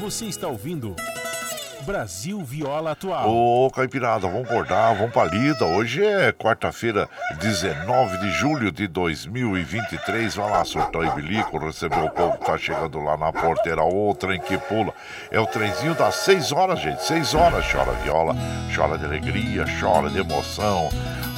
Você 0.00 0.24
está 0.26 0.48
ouvindo 0.48 0.96
Brasil 1.82 2.42
Viola 2.44 2.92
Atual. 2.92 3.28
Ô, 3.28 3.70
Caipirada, 3.70 4.28
vamos 4.28 4.48
acordar, 4.48 4.94
vamos 4.94 5.12
pra 5.12 5.24
lida. 5.24 5.64
Hoje 5.64 6.04
é 6.04 6.32
quarta-feira, 6.32 7.08
19 7.40 8.18
de 8.18 8.30
julho 8.30 8.70
de 8.70 8.86
2023. 8.86 10.34
Vai 10.34 10.50
lá, 10.50 10.64
surtão 10.64 11.04
e 11.04 11.10
bilico, 11.10 11.58
recebeu 11.58 12.04
o 12.04 12.10
povo 12.10 12.38
que 12.38 12.46
tá 12.46 12.56
chegando 12.56 13.00
lá 13.00 13.16
na 13.16 13.32
porteira. 13.32 13.82
Ô, 13.82 14.14
trem 14.14 14.40
que 14.40 14.56
pula. 14.56 14.94
É 15.30 15.40
o 15.40 15.46
trenzinho 15.46 15.94
das 15.94 16.14
6 16.16 16.52
horas, 16.52 16.80
gente. 16.80 17.04
6 17.04 17.34
horas. 17.34 17.66
Chora 17.70 17.92
viola, 18.02 18.36
chora 18.74 18.96
de 18.96 19.04
alegria, 19.04 19.64
chora 19.80 20.08
de 20.08 20.18
emoção. 20.18 20.88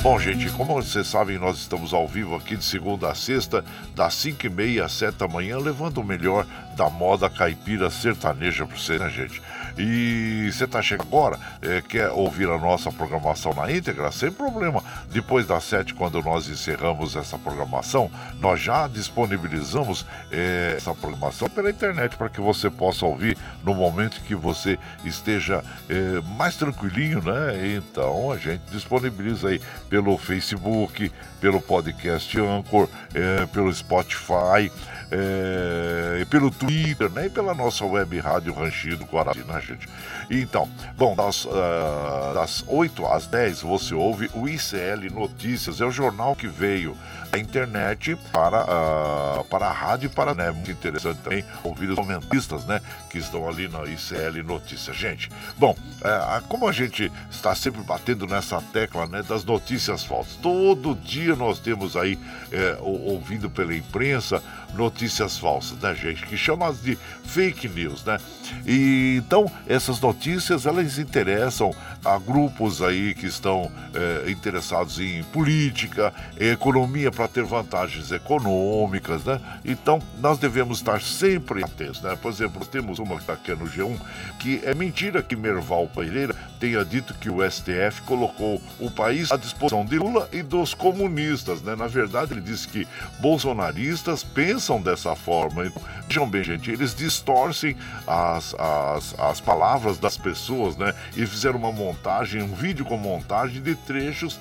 Bom, 0.03 0.19
gente, 0.19 0.51
como 0.51 0.75
vocês 0.75 1.07
sabem, 1.07 1.39
nós 1.39 1.57
estamos 1.57 1.95
ao 1.95 2.07
vivo 2.07 2.37
aqui 2.37 2.57
de 2.57 2.65
segunda 2.65 3.11
a 3.11 3.15
sexta, 3.15 3.65
das 3.95 4.13
5 4.17 4.47
e 4.47 4.51
meia 4.51 4.85
às 4.85 4.93
7 4.93 5.15
da 5.15 5.27
manhã, 5.27 5.57
levando 5.59 5.99
o 5.99 6.05
melhor 6.05 6.45
da 6.77 6.91
moda 6.91 7.31
caipira 7.31 7.89
sertaneja 7.89 8.67
pra 8.67 8.77
você, 8.77 8.99
né, 8.99 9.09
gente? 9.09 9.41
E 9.77 10.51
você 10.53 10.65
está 10.65 10.81
chegando 10.81 11.09
agora, 11.09 11.39
é, 11.61 11.83
quer 11.83 12.11
ouvir 12.11 12.49
a 12.49 12.59
nossa 12.59 12.93
programação 12.93 13.53
na 13.55 13.71
íntegra? 13.71 14.11
Sem 14.13 14.31
problema. 14.31 14.83
Depois 15.11 15.47
das 15.47 15.65
sete, 15.65 15.95
quando 15.95 16.23
nós 16.23 16.49
encerramos 16.49 17.17
essa 17.17 17.37
programação, 17.37 18.11
nós 18.41 18.61
já 18.61 18.87
disponibilizamos 18.87 20.07
é, 20.31 20.75
essa 20.77 20.95
programação 20.95 21.49
pela 21.49 21.71
internet 21.71 22.17
para 22.17 22.29
que 22.29 22.41
você 22.41 22.71
possa 22.71 23.05
ouvir 23.05 23.37
no 23.65 23.75
momento 23.75 24.21
que 24.23 24.35
você 24.35 24.79
esteja 25.05 25.65
é, 25.89 26.21
mais 26.37 26.57
tranquilinho, 26.57 27.23
né? 27.23 27.77
Então 27.77 28.31
a 28.31 28.39
gente 28.39 28.63
disponibiliza 28.71 29.49
aí 29.49 29.61
pelo 29.89 30.17
Facebook, 30.17 31.11
pelo 31.41 31.61
podcast 31.61 32.39
Anchor, 32.39 32.89
é, 33.13 33.47
pelo 33.47 33.73
Spotify 33.75 34.71
é, 35.15 36.25
pelo 36.25 36.51
Twitter, 36.51 37.09
né? 37.11 37.27
E 37.27 37.31
pela 37.31 37.55
nossa 37.55 37.85
web 37.85 38.19
rádio 38.19 38.53
Ranchinho 38.53 38.97
do 38.97 39.05
Guarani, 39.05 39.45
gente? 39.65 39.89
Então, 40.31 40.69
bom, 40.97 41.15
das, 41.15 41.45
uh, 41.45 42.35
das 42.35 42.65
8 42.67 43.07
às 43.07 43.27
10 43.27 43.63
você 43.63 43.95
ouve 43.95 44.31
o 44.35 44.49
ICL 44.49 45.11
Notícias, 45.13 45.81
é 45.81 45.85
o 45.85 45.91
jornal 45.91 46.37
que 46.37 46.47
veio 46.47 46.97
da 47.35 47.39
internet 47.39 48.17
para, 48.33 48.63
uh, 48.63 49.45
para 49.45 49.67
a 49.67 49.73
rádio 49.73 50.07
e 50.07 50.09
para, 50.09 50.35
né, 50.35 50.53
muito 50.53 50.71
interessante 50.71 51.19
também 51.19 51.45
ouvir 51.65 51.91
os 51.91 51.97
comentaristas, 51.97 52.65
né, 52.65 52.81
que 53.11 53.19
estão 53.19 53.49
ali 53.49 53.67
na 53.67 53.83
ICL 53.85 54.45
Notícias. 54.45 54.97
Gente, 54.97 55.29
bom, 55.59 55.73
uh, 55.73 56.43
como 56.49 56.69
a 56.69 56.73
gente 56.73 57.11
está 57.31 57.55
sempre 57.55 57.83
batendo 57.83 58.27
nessa 58.27 58.61
tecla, 58.73 59.07
né, 59.07 59.23
das 59.23 59.45
notícias 59.45 60.05
falsas, 60.05 60.37
todo 60.37 60.95
dia 60.95 61.35
nós 61.35 61.59
temos 61.59 61.97
aí, 61.97 62.15
uh, 62.15 62.85
ouvindo 62.85 63.51
pela 63.51 63.75
imprensa, 63.75 64.41
notícias 64.75 65.39
falsas, 65.39 65.79
né, 65.79 65.95
gente? 65.95 66.25
Que 66.27 66.37
chama 66.37 66.73
de 66.73 66.99
fake 67.25 67.69
news, 67.69 68.05
né? 68.05 68.19
E 68.67 69.17
então 69.19 69.51
essas 69.67 70.01
notícias 70.01 70.67
elas 70.67 70.99
interessam 70.99 71.75
a 72.05 72.19
grupos 72.19 72.83
aí 72.83 73.15
que 73.15 73.27
estão 73.27 73.71
é, 73.95 74.31
interessados 74.31 75.01
em 75.01 75.23
política, 75.25 76.13
em 76.39 76.51
economia 76.51 77.11
para 77.11 77.27
ter 77.27 77.45
vantagens 77.45 78.13
econômicas, 78.13 79.25
né? 79.25 79.41
Então 79.65 80.01
nós 80.21 80.39
devemos 80.39 80.79
estar 80.79 81.01
sempre 81.01 81.65
atentos, 81.65 82.03
né? 82.03 82.17
Por 82.21 82.31
exemplo, 82.31 82.65
temos 82.67 82.99
uma 82.99 83.17
que 83.17 83.23
está 83.23 83.33
aqui 83.33 83.53
no 83.53 83.67
G1 83.67 83.99
que 84.39 84.61
é 84.65 84.75
mentira 84.75 85.23
que 85.23 85.37
Merval 85.37 85.89
Pereira 85.89 86.35
tenha 86.61 86.85
dito 86.85 87.15
que 87.15 87.31
o 87.31 87.39
STF 87.49 88.03
colocou 88.05 88.61
o 88.79 88.91
país 88.91 89.31
à 89.31 89.37
disposição 89.37 89.85
de 89.85 89.99
Lula 89.99 90.29
e 90.33 90.43
dos 90.43 90.75
comunistas, 90.75 91.63
né? 91.63 91.75
Na 91.75 91.87
verdade 91.87 92.33
ele 92.33 92.41
disse 92.41 92.69
que 92.69 92.87
bolsonaristas 93.21 94.23
pensam 94.23 94.64
dessa 94.81 95.15
forma. 95.15 95.71
Vejam 96.07 96.29
bem, 96.29 96.43
gente, 96.43 96.71
eles 96.71 96.95
distorcem 96.95 97.77
as, 98.07 98.55
as, 98.59 99.19
as 99.19 99.41
palavras 99.41 99.99
das 99.99 100.17
pessoas, 100.17 100.77
né? 100.77 100.95
E 101.17 101.27
fizeram 101.27 101.59
uma 101.59 101.73
montagem 101.73 102.43
um 102.43 102.55
vídeo 102.55 102.85
com 102.85 102.97
montagem 102.97 103.63
de 103.63 103.75
trechos 103.75 104.39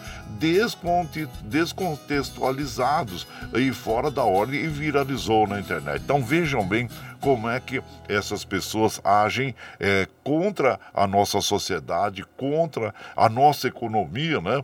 descontextualizados 1.44 3.28
e 3.54 3.72
fora 3.72 4.12
da 4.12 4.24
ordem 4.24 4.62
e 4.62 4.68
viralizou 4.68 5.48
na 5.48 5.60
internet. 5.60 6.02
Então 6.04 6.24
vejam 6.24 6.66
bem 6.68 6.90
como 7.20 7.50
é 7.50 7.60
que 7.60 7.82
essas 8.10 8.44
pessoas 8.44 9.00
agem 9.04 9.56
é, 9.80 10.08
contra 10.24 10.80
a 10.94 11.08
nossa 11.08 11.42
sociedade, 11.42 12.26
contra 12.38 12.94
a 13.16 13.30
nossa 13.30 13.68
economia, 13.68 14.42
né? 14.42 14.64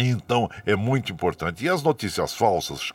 Então 0.00 0.50
é 0.66 0.74
muito 0.74 1.12
importante. 1.12 1.64
E 1.64 1.68
as 1.68 1.82
notícias 1.82 2.34
falsas, 2.34 2.92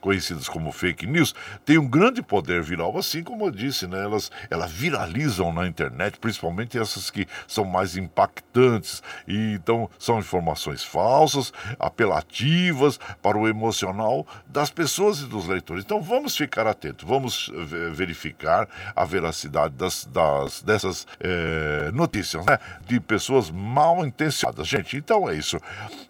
conhecidas 0.00 0.48
como 0.48 0.72
fake 0.72 1.06
news, 1.06 1.34
têm 1.64 1.78
um 1.78 1.88
grande 1.88 2.22
poder 2.22 2.62
viral, 2.62 2.96
assim 2.96 3.22
como 3.22 3.46
eu 3.46 3.50
disse, 3.50 3.86
né? 3.86 4.02
elas, 4.02 4.30
elas 4.50 4.70
viralizam 4.70 5.52
na 5.52 5.66
internet, 5.66 6.18
principalmente 6.18 6.78
essas 6.78 7.10
que 7.10 7.26
são 7.46 7.64
mais 7.64 7.96
impactantes. 7.96 9.02
E, 9.26 9.54
então 9.54 9.88
são 9.98 10.18
informações 10.18 10.82
falsas, 10.82 11.52
apelativas 11.78 12.98
para 13.22 13.36
o 13.36 13.48
emocional 13.48 14.26
das 14.46 14.70
pessoas 14.70 15.20
e 15.20 15.26
dos 15.26 15.46
leitores. 15.46 15.84
Então 15.84 16.00
vamos 16.00 16.36
ficar 16.36 16.66
atentos, 16.66 17.06
vamos 17.06 17.50
verificar 17.92 18.68
a 18.94 19.04
veracidade 19.04 19.74
das, 19.74 20.04
das 20.06 20.62
dessas 20.62 21.06
é, 21.18 21.90
notícias, 21.92 22.44
né? 22.46 22.58
De 22.86 23.00
pessoas 23.00 23.50
mal 23.50 24.04
intencionadas. 24.04 24.66
Gente, 24.66 24.96
então 24.96 25.28
é 25.28 25.34
isso. 25.34 25.58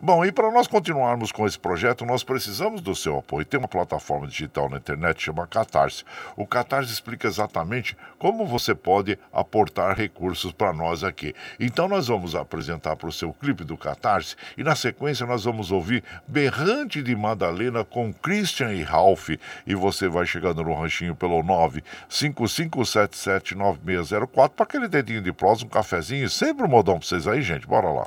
Bom, 0.03 0.25
e 0.25 0.33
para 0.33 0.51
nós 0.51 0.67
continuarmos 0.67 1.31
com 1.31 1.47
esse 1.47 1.59
projeto, 1.59 2.07
nós 2.07 2.25
precisamos 2.25 2.81
do 2.81 2.95
seu 2.95 3.19
apoio. 3.19 3.45
Tem 3.45 3.61
uma 3.61 3.69
plataforma 3.69 4.27
digital 4.27 4.71
na 4.71 4.79
internet 4.79 5.25
chama 5.25 5.47
Catarse. 5.47 6.05
O 6.35 6.47
Catarse 6.47 6.91
explica 6.91 7.29
exatamente 7.29 7.95
como 8.19 8.47
você 8.47 8.75
pode 8.75 9.19
aportar 9.31 9.95
recursos 9.95 10.53
para 10.53 10.73
nós 10.73 11.05
aqui. 11.05 11.35
Então 11.61 11.87
nós 11.87 12.07
vamos 12.07 12.35
apresentar 12.35 12.97
para 12.97 13.11
o 13.11 13.13
seu 13.13 13.31
clipe 13.35 13.63
do 13.63 13.77
Catarse 13.77 14.37
e 14.57 14.65
na 14.65 14.75
sequência 14.75 15.27
nós 15.27 15.45
vamos 15.45 15.71
ouvir 15.71 16.03
Berrante 16.27 17.03
de 17.03 17.15
Madalena 17.15 17.85
com 17.85 18.11
Christian 18.11 18.73
e 18.73 18.83
Ralph. 18.83 19.29
E 19.67 19.75
você 19.75 20.09
vai 20.09 20.25
chegando 20.25 20.65
no 20.65 20.73
ranchinho 20.73 21.15
pelo 21.15 21.43
955779604 22.09 24.49
para 24.49 24.65
aquele 24.65 24.89
dedinho 24.89 25.21
de 25.21 25.31
prosa, 25.31 25.67
um 25.67 25.69
cafezinho, 25.69 26.31
sempre 26.31 26.65
um 26.65 26.71
modão 26.71 26.99
para 26.99 27.07
vocês 27.07 27.29
aí, 27.29 27.43
gente. 27.43 27.67
Bora 27.67 27.91
lá. 27.91 28.07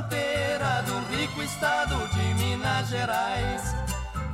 Fronteira 0.00 0.82
do 0.86 0.98
rico 1.14 1.42
estado 1.42 1.96
de 2.08 2.34
Minas 2.34 2.88
Gerais, 2.88 3.74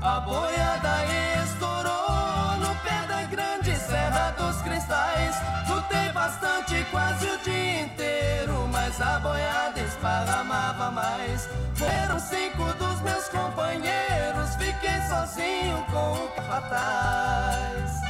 a 0.00 0.20
boiada 0.20 1.04
estourou 1.42 2.56
no 2.60 2.74
pé 2.82 3.06
da 3.08 3.22
grande 3.24 3.74
Serra 3.76 4.30
dos 4.32 4.60
Cristais. 4.62 5.34
Lutei 5.68 6.12
bastante, 6.12 6.84
quase 6.90 7.26
o 7.26 7.38
dia 7.38 7.80
inteiro, 7.82 8.68
mas 8.70 9.00
a 9.00 9.18
boiada 9.18 9.80
esparramava 9.80 10.90
mais. 10.90 11.48
Foram 11.74 12.20
cinco 12.20 12.64
dos 12.74 13.00
meus 13.00 13.28
companheiros, 13.28 14.54
fiquei 14.56 15.00
sozinho 15.08 15.84
com 15.90 16.24
o 16.24 16.28
capataz. 16.28 18.05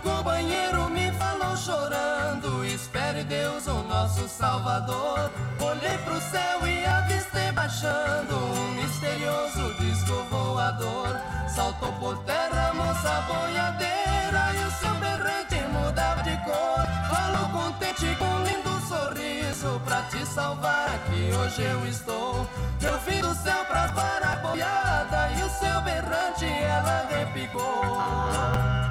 Companheiro 0.00 0.88
me 0.90 1.10
falou 1.12 1.56
chorando: 1.56 2.64
Espere 2.64 3.24
Deus, 3.24 3.66
o 3.66 3.82
nosso 3.84 4.28
Salvador. 4.28 5.30
Olhei 5.60 5.96
pro 5.98 6.20
céu 6.20 6.66
e 6.66 6.84
avistei 6.84 7.52
baixando 7.52 8.36
um 8.36 8.72
misterioso 8.72 9.74
disco 9.78 10.14
voador. 10.30 11.16
Saltou 11.54 11.92
por 11.94 12.18
terra 12.24 12.72
moça 12.74 13.20
boiadeira 13.22 14.54
e 14.54 14.64
o 14.64 14.70
seu 14.70 14.94
berrante 14.94 15.56
mudava 15.72 16.22
de 16.22 16.36
cor. 16.44 16.86
Falou 17.10 17.48
contente 17.50 18.16
com 18.16 18.24
um 18.24 18.44
lindo 18.44 18.80
sorriso 18.88 19.80
pra 19.84 20.02
te 20.02 20.24
salvar. 20.26 20.88
Aqui 20.94 21.30
hoje 21.34 21.62
eu 21.62 21.86
estou. 21.86 22.46
Eu 22.80 22.98
vim 23.00 23.20
do 23.20 23.34
céu 23.34 23.64
pra 23.66 23.84
a 23.84 24.36
boiada 24.36 25.30
e 25.38 25.42
o 25.42 25.50
seu 25.50 25.80
berrante 25.82 26.46
ela 26.46 27.06
repicou. 27.10 28.89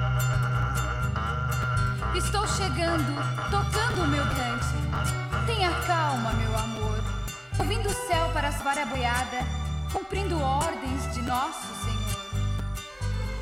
Estou 2.14 2.46
chegando, 2.48 3.14
tocando 3.50 4.02
o 4.02 4.08
meu 4.08 4.24
cante. 4.24 5.46
Tenha 5.46 5.70
calma, 5.86 6.32
meu 6.32 6.56
amor. 6.58 6.98
Ouvindo 7.58 7.88
o 7.88 8.08
céu 8.08 8.28
para 8.32 8.50
salvar 8.50 8.78
a 8.78 8.86
boiada, 8.86 9.38
cumprindo 9.92 10.40
ordens 10.40 11.14
de 11.14 11.22
nosso 11.22 11.72
Senhor. 11.84 12.00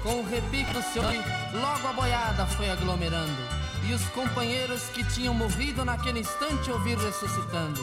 Com 0.03 0.21
o 0.21 0.29
repique 0.29 0.73
do 0.73 0.83
seu 0.83 1.03
logo 1.03 1.89
a 1.89 1.93
boiada 1.93 2.47
foi 2.47 2.71
aglomerando, 2.71 3.43
e 3.89 3.95
os 3.95 4.05
companheiros 4.11 4.83
que 4.91 5.03
tinham 5.03 5.33
morrido 5.33 5.85
naquele 5.85 6.21
instante 6.21 6.71
ouvir 6.71 6.99
ressuscitando. 6.99 7.81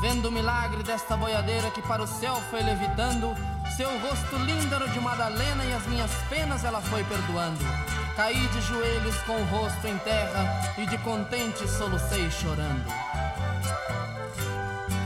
Vendo 0.00 0.28
o 0.28 0.32
milagre 0.32 0.82
desta 0.84 1.16
boiadeira 1.16 1.70
que 1.70 1.82
para 1.82 2.02
o 2.02 2.06
céu 2.06 2.36
foi 2.50 2.62
levitando, 2.62 3.34
seu 3.76 3.90
rosto 3.98 4.36
lindo 4.36 4.88
de 4.90 5.00
Madalena 5.00 5.64
e 5.64 5.72
as 5.72 5.86
minhas 5.86 6.10
penas 6.28 6.64
ela 6.64 6.80
foi 6.80 7.02
perdoando. 7.04 7.64
Caí 8.14 8.46
de 8.48 8.60
joelhos 8.62 9.16
com 9.22 9.34
o 9.34 9.44
rosto 9.46 9.86
em 9.86 9.98
terra 9.98 10.74
e 10.78 10.86
de 10.86 10.98
contente 10.98 11.68
solucei 11.68 12.30
chorando. 12.30 12.84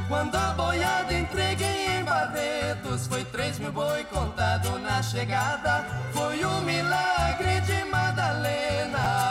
Quando 0.09 0.37
a 0.37 0.53
boiada 0.53 1.15
entreguei 1.15 1.87
em 1.99 2.05
Barretos, 2.05 3.07
foi 3.07 3.25
três 3.25 3.59
mil 3.59 3.73
boi 3.73 4.05
contado 4.05 4.79
na 4.79 5.03
chegada. 5.03 5.87
Foi 6.13 6.45
um 6.45 6.61
milagre 6.61 7.63
de 7.63 7.85
Madalena, 7.87 9.22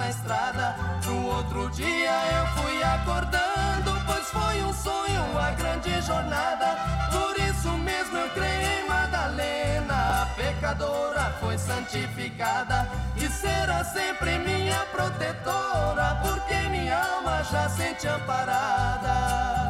na 0.00 0.08
estrada. 0.08 0.74
No 1.04 1.26
outro 1.26 1.68
dia 1.70 2.10
eu 2.38 2.46
fui 2.56 2.82
acordando, 2.82 4.02
pois 4.06 4.26
foi 4.30 4.62
um 4.64 4.72
sonho, 4.72 5.38
a 5.38 5.50
grande 5.50 6.00
jornada. 6.00 6.68
Por 7.12 7.38
isso 7.38 7.68
mesmo 7.72 8.16
eu 8.16 8.30
creio 8.30 8.80
em 8.80 8.88
Madalena, 8.88 10.22
a 10.22 10.26
pecadora 10.34 11.36
foi 11.38 11.58
santificada 11.58 12.88
e 13.16 13.28
será 13.28 13.84
sempre 13.84 14.38
minha 14.38 14.80
protetora, 14.86 16.18
porque 16.22 16.54
minha 16.70 16.98
alma 16.98 17.44
já 17.44 17.68
sente 17.68 18.08
amparada. 18.08 19.69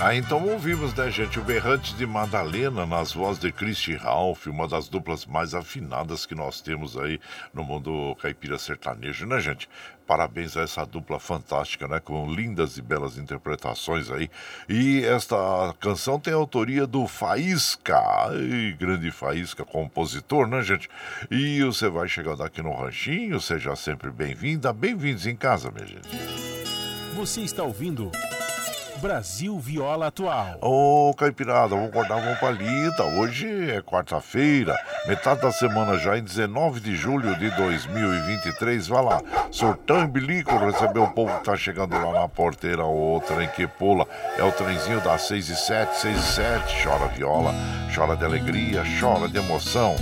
Ah, 0.00 0.12
então 0.14 0.44
ouvimos, 0.48 0.92
né, 0.92 1.08
gente, 1.08 1.38
o 1.38 1.44
Berrante 1.44 1.94
de 1.94 2.04
Madalena 2.04 2.84
nas 2.84 3.12
vozes 3.12 3.40
de 3.40 3.52
Christy 3.52 3.94
Ralph, 3.94 4.46
uma 4.48 4.66
das 4.66 4.88
duplas 4.88 5.24
mais 5.24 5.54
afinadas 5.54 6.26
que 6.26 6.34
nós 6.34 6.60
temos 6.60 6.98
aí 6.98 7.20
no 7.54 7.62
mundo 7.62 8.16
caipira 8.20 8.58
sertanejo, 8.58 9.24
né, 9.24 9.38
gente? 9.40 9.68
Parabéns 10.04 10.56
a 10.56 10.62
essa 10.62 10.84
dupla 10.84 11.20
fantástica, 11.20 11.86
né, 11.86 12.00
com 12.00 12.28
lindas 12.28 12.76
e 12.76 12.82
belas 12.82 13.16
interpretações 13.16 14.10
aí. 14.10 14.28
E 14.68 15.04
esta 15.04 15.36
canção 15.78 16.18
tem 16.18 16.34
autoria 16.34 16.88
do 16.88 17.06
Faísca, 17.06 17.96
Ai, 17.96 18.76
grande 18.76 19.12
Faísca, 19.12 19.64
compositor, 19.64 20.48
né, 20.48 20.60
gente? 20.62 20.88
E 21.30 21.62
você 21.62 21.88
vai 21.88 22.08
chegando 22.08 22.42
aqui 22.42 22.60
no 22.60 22.74
Ranchinho, 22.74 23.40
seja 23.40 23.76
sempre 23.76 24.10
bem-vinda, 24.10 24.72
bem-vindos 24.72 25.24
em 25.24 25.36
casa, 25.36 25.70
minha 25.70 25.86
gente. 25.86 26.08
Você 27.14 27.42
está 27.42 27.62
ouvindo. 27.62 28.10
Brasil 29.04 29.58
Viola 29.58 30.06
Atual. 30.06 30.56
Ô, 30.62 31.12
Caipirada, 31.12 31.76
vamos 31.76 31.90
acordar 31.90 32.16
uma 32.16 32.36
palhita. 32.36 33.04
Hoje 33.04 33.70
é 33.70 33.82
quarta-feira, 33.82 34.74
metade 35.06 35.42
da 35.42 35.52
semana 35.52 35.98
já, 35.98 36.16
em 36.16 36.22
19 36.22 36.80
de 36.80 36.96
julho 36.96 37.38
de 37.38 37.50
2023. 37.50 38.88
Vai 38.88 39.04
lá, 39.04 39.20
sortão 39.50 40.04
em 40.04 40.08
bilico, 40.08 40.56
receber 40.56 41.00
o 41.00 41.10
povo 41.10 41.36
que 41.36 41.44
tá 41.44 41.54
chegando 41.54 41.92
lá 41.92 42.18
na 42.22 42.28
porteira. 42.30 42.82
O 42.86 43.22
trem 43.26 43.46
que 43.48 43.66
pula 43.66 44.08
é 44.38 44.42
o 44.42 44.50
trenzinho 44.50 45.02
das 45.02 45.28
6 45.28 45.50
e 45.50 45.54
7, 45.54 45.96
6 45.98 46.18
e 46.18 46.22
7. 46.22 46.82
Chora 46.82 47.08
viola, 47.08 47.52
chora 47.94 48.16
de 48.16 48.24
alegria, 48.24 48.84
chora 48.98 49.28
de 49.28 49.36
emoção. 49.36 49.96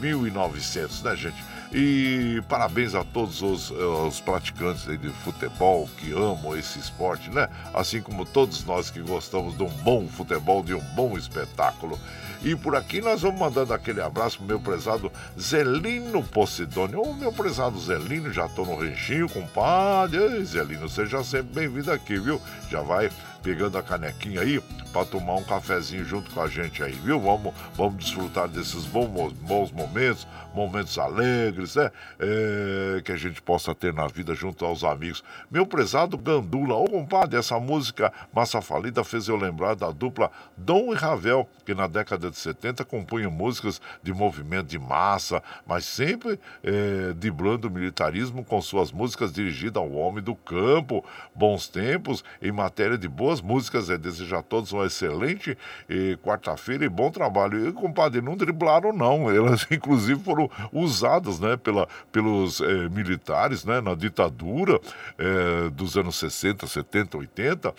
1900, 0.00 1.02
né, 1.02 1.16
gente? 1.16 1.44
E 1.72 2.40
parabéns 2.48 2.94
a 2.94 3.04
todos 3.04 3.42
os, 3.42 3.70
os 3.70 4.20
praticantes 4.20 4.84
de 4.84 5.08
futebol 5.24 5.88
que 5.98 6.12
amam 6.12 6.56
esse 6.56 6.78
esporte, 6.78 7.28
né? 7.30 7.48
Assim 7.74 8.00
como 8.00 8.24
todos 8.24 8.64
nós 8.64 8.90
que 8.90 9.00
gostamos 9.00 9.56
de 9.56 9.62
um 9.62 9.68
bom 9.68 10.06
futebol, 10.06 10.62
de 10.62 10.74
um 10.74 10.80
bom 10.94 11.18
espetáculo. 11.18 11.98
E 12.42 12.54
por 12.54 12.76
aqui 12.76 13.00
nós 13.00 13.22
vamos 13.22 13.40
mandando 13.40 13.74
aquele 13.74 14.00
abraço 14.00 14.38
pro 14.38 14.46
meu 14.46 14.60
prezado 14.60 15.10
Zelino 15.38 16.22
Posidônio. 16.22 17.00
Ô, 17.00 17.12
meu 17.12 17.32
prezado 17.32 17.78
Zelino, 17.80 18.32
já 18.32 18.48
tô 18.48 18.64
no 18.64 18.78
renchinho, 18.78 19.28
compadre. 19.28 20.18
Ei, 20.18 20.44
Zelino, 20.44 20.88
seja 20.88 21.24
sempre 21.24 21.60
bem-vindo 21.60 21.90
aqui, 21.90 22.18
viu? 22.18 22.40
Já 22.70 22.82
vai 22.82 23.10
pegando 23.46 23.78
a 23.78 23.82
canequinha 23.82 24.40
aí 24.40 24.60
para 24.92 25.04
tomar 25.04 25.36
um 25.36 25.44
cafezinho 25.44 26.04
junto 26.04 26.32
com 26.32 26.40
a 26.40 26.48
gente 26.48 26.82
aí, 26.82 26.90
viu? 26.90 27.20
Vamos, 27.20 27.54
vamos 27.74 28.02
desfrutar 28.02 28.48
desses 28.48 28.84
bons, 28.86 29.32
bons 29.34 29.70
momentos, 29.70 30.26
momentos 30.52 30.98
alegres, 30.98 31.76
né? 31.76 31.92
É, 32.18 33.02
que 33.02 33.12
a 33.12 33.16
gente 33.16 33.40
possa 33.40 33.72
ter 33.72 33.92
na 33.92 34.08
vida 34.08 34.34
junto 34.34 34.64
aos 34.64 34.82
amigos. 34.82 35.22
Meu 35.48 35.64
prezado 35.64 36.18
Gandula, 36.18 36.74
ô 36.74 36.86
compadre, 36.86 37.38
essa 37.38 37.60
música 37.60 38.12
Massa 38.34 38.60
Falida 38.60 39.04
fez 39.04 39.28
eu 39.28 39.36
lembrar 39.36 39.76
da 39.76 39.92
dupla 39.92 40.28
Dom 40.56 40.92
e 40.92 40.96
Ravel, 40.96 41.48
que 41.64 41.72
na 41.72 41.86
década 41.86 42.28
de 42.28 42.36
70 42.36 42.84
compunham 42.84 43.30
músicas 43.30 43.80
de 44.02 44.12
movimento 44.12 44.66
de 44.66 44.78
massa, 44.78 45.40
mas 45.64 45.84
sempre 45.84 46.40
é, 46.64 47.12
driblando 47.12 47.68
o 47.68 47.70
militarismo 47.70 48.44
com 48.44 48.60
suas 48.60 48.90
músicas 48.90 49.32
dirigidas 49.32 49.80
ao 49.80 49.92
homem 49.92 50.24
do 50.24 50.34
campo. 50.34 51.04
Bons 51.32 51.68
tempos 51.68 52.24
em 52.42 52.50
matéria 52.50 52.98
de 52.98 53.06
boas 53.06 53.35
músicas. 53.40 53.90
É 53.90 53.98
desejar 53.98 54.38
a 54.38 54.42
todos 54.42 54.72
uma 54.72 54.86
excelente 54.86 55.56
eh, 55.88 56.16
quarta-feira 56.22 56.84
e 56.84 56.88
bom 56.88 57.10
trabalho. 57.10 57.68
E, 57.68 57.72
compadre, 57.72 58.20
não 58.20 58.36
driblaram, 58.36 58.92
não. 58.92 59.30
Elas, 59.34 59.66
inclusive, 59.70 60.20
foram 60.22 60.50
usadas 60.72 61.40
né, 61.40 61.56
pela, 61.56 61.88
pelos 62.10 62.60
eh, 62.60 62.88
militares 62.88 63.64
né, 63.64 63.80
na 63.80 63.94
ditadura 63.94 64.80
eh, 65.18 65.70
dos 65.72 65.96
anos 65.96 66.16
60, 66.16 66.66
70, 66.66 67.18
80, 67.18 67.74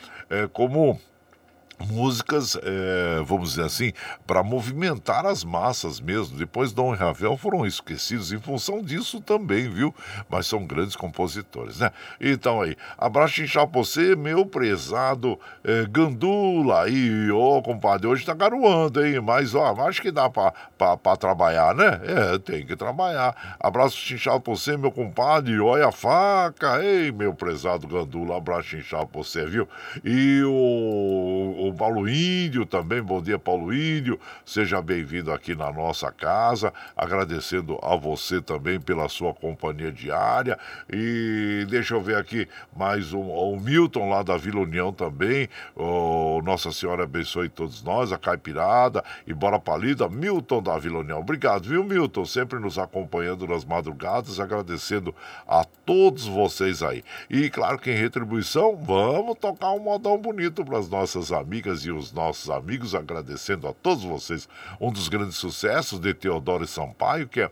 como 0.53 0.99
músicas, 1.79 2.57
é, 2.61 3.21
vamos 3.23 3.51
dizer 3.51 3.63
assim, 3.63 3.93
para 4.25 4.41
movimentar 4.41 5.25
as 5.25 5.43
massas 5.43 5.99
mesmo. 5.99 6.37
Depois 6.37 6.71
Dom 6.71 6.93
e 6.93 6.97
Ravel 6.97 7.37
foram 7.37 7.65
esquecidos 7.65 8.31
em 8.31 8.39
função 8.39 8.81
disso 8.81 9.21
também, 9.21 9.69
viu? 9.69 9.93
Mas 10.29 10.47
são 10.47 10.65
grandes 10.65 10.95
compositores, 10.95 11.79
né? 11.79 11.91
Então 12.19 12.61
aí, 12.61 12.75
abraço 12.97 13.41
pra 13.51 13.65
você, 13.65 14.15
meu 14.15 14.45
prezado 14.45 15.39
é, 15.63 15.85
Gandula. 15.85 16.89
E, 16.89 17.29
ô, 17.31 17.61
compadre, 17.61 18.07
hoje 18.07 18.25
tá 18.25 18.33
garoando, 18.33 19.05
hein? 19.05 19.19
Mas, 19.21 19.53
ó, 19.53 19.75
acho 19.87 20.01
que 20.01 20.11
dá 20.11 20.29
pra 20.29 21.17
trabalhar, 21.17 21.75
né? 21.75 22.01
É, 22.03 22.37
tem 22.39 22.65
que 22.65 22.75
trabalhar. 22.75 23.57
Abraço 23.59 24.13
inchado 24.13 24.41
pra 24.41 24.53
você, 24.53 24.75
meu 24.77 24.91
compadre. 24.91 25.59
Olha 25.59 25.87
a 25.87 25.91
faca. 25.91 26.83
Ei, 26.83 27.11
meu 27.11 27.33
prezado 27.33 27.87
Gandula, 27.87 28.37
abraço 28.37 28.75
inchado 28.75 29.07
pra 29.07 29.21
você, 29.21 29.45
viu? 29.45 29.67
E 30.03 30.41
o 30.43 31.66
o 31.67 31.73
Paulo 31.73 32.07
Índio 32.07 32.65
também. 32.65 33.01
Bom 33.01 33.21
dia, 33.21 33.37
Paulo 33.37 33.73
Índio. 33.73 34.19
Seja 34.45 34.81
bem-vindo 34.81 35.31
aqui 35.31 35.53
na 35.55 35.71
nossa 35.71 36.11
casa. 36.11 36.73
Agradecendo 36.95 37.77
a 37.81 37.95
você 37.95 38.41
também 38.41 38.79
pela 38.79 39.09
sua 39.09 39.33
companhia 39.33 39.91
diária. 39.91 40.57
E 40.91 41.65
deixa 41.69 41.93
eu 41.95 42.01
ver 42.01 42.15
aqui 42.15 42.47
mais 42.75 43.13
um, 43.13 43.29
o 43.29 43.59
Milton 43.59 44.09
lá 44.09 44.23
da 44.23 44.37
Vila 44.37 44.61
União 44.61 44.93
também. 44.93 45.49
Oh, 45.75 46.41
Nossa 46.43 46.71
Senhora 46.71 47.03
abençoe 47.03 47.49
todos 47.49 47.83
nós, 47.83 48.11
a 48.11 48.17
Caipirada 48.17 49.03
e 49.25 49.33
Bora 49.33 49.59
Palida. 49.59 50.07
Milton 50.07 50.63
da 50.63 50.77
Vila 50.77 50.99
União. 50.99 51.19
Obrigado, 51.19 51.67
viu, 51.67 51.83
Milton? 51.83 52.25
Sempre 52.25 52.59
nos 52.59 52.79
acompanhando 52.79 53.45
nas 53.47 53.65
madrugadas. 53.65 54.39
Agradecendo 54.39 55.13
a 55.47 55.65
todos 55.85 56.25
vocês 56.25 56.81
aí. 56.81 57.03
E 57.29 57.49
claro 57.49 57.77
que 57.77 57.91
em 57.91 57.95
retribuição, 57.95 58.75
vamos 58.75 59.37
tocar 59.37 59.71
um 59.71 59.79
modão 59.79 60.17
bonito 60.17 60.63
para 60.63 60.77
as 60.77 60.89
nossas 60.89 61.31
amigas 61.31 61.56
amigas 61.57 61.83
e 61.85 61.91
os 61.91 62.13
nossos 62.13 62.51
amigos, 62.51 62.93
agradecendo 62.93 63.67
a 63.67 63.73
todos 63.73 64.03
vocês 64.03 64.47
um 64.79 64.91
dos 64.91 65.09
grandes 65.09 65.37
sucessos 65.37 65.99
de 65.99 66.13
Teodoro 66.13 66.67
Sampaio, 66.67 67.27
que 67.27 67.41
é 67.41 67.49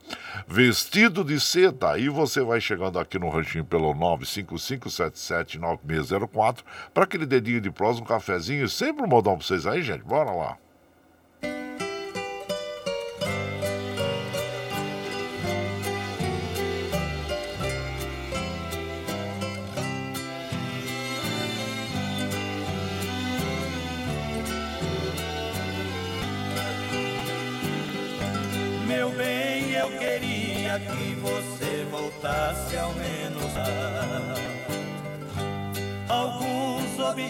Vestido 0.47 1.23
de 1.23 1.39
Seda. 1.39 1.97
E 1.97 2.07
você 2.07 2.43
vai 2.43 2.61
chegando 2.61 2.99
aqui 2.99 3.17
no 3.17 3.29
ranchinho 3.29 3.65
pelo 3.65 3.95
955779604 3.95 6.59
para 6.93 7.05
aquele 7.05 7.25
dedinho 7.25 7.59
de 7.59 7.71
prosa, 7.71 7.99
um 7.99 8.05
cafezinho, 8.05 8.69
sempre 8.69 9.03
um 9.03 9.07
modão 9.07 9.35
para 9.37 9.47
vocês 9.47 9.65
aí, 9.65 9.81
gente. 9.81 10.03
Bora 10.03 10.29
lá. 10.31 10.55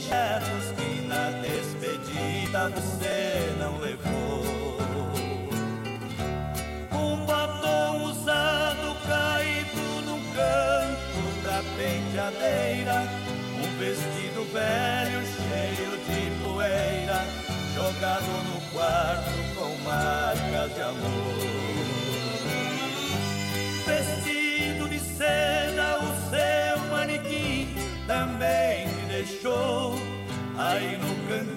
Objetos 0.06 0.72
que 0.78 1.02
na 1.08 1.32
despedida 1.42 2.70
você 2.70 3.56
não 3.60 3.78
levou. 3.80 4.78
Um 6.92 7.26
batom 7.26 8.04
usado 8.04 8.96
caído 9.08 10.02
no 10.06 10.20
canto 10.34 11.44
da 11.44 11.64
penteadeira, 11.78 13.04
um 13.58 13.78
vestido 13.80 14.46
velho 14.54 15.22
cheio 15.26 15.98
de 16.06 16.44
poeira, 16.44 17.26
jogado 17.74 18.32
no 18.44 18.62
quarto 18.72 19.56
com 19.56 19.76
marcas 19.84 20.74
de 20.74 20.82
amor 20.82 21.65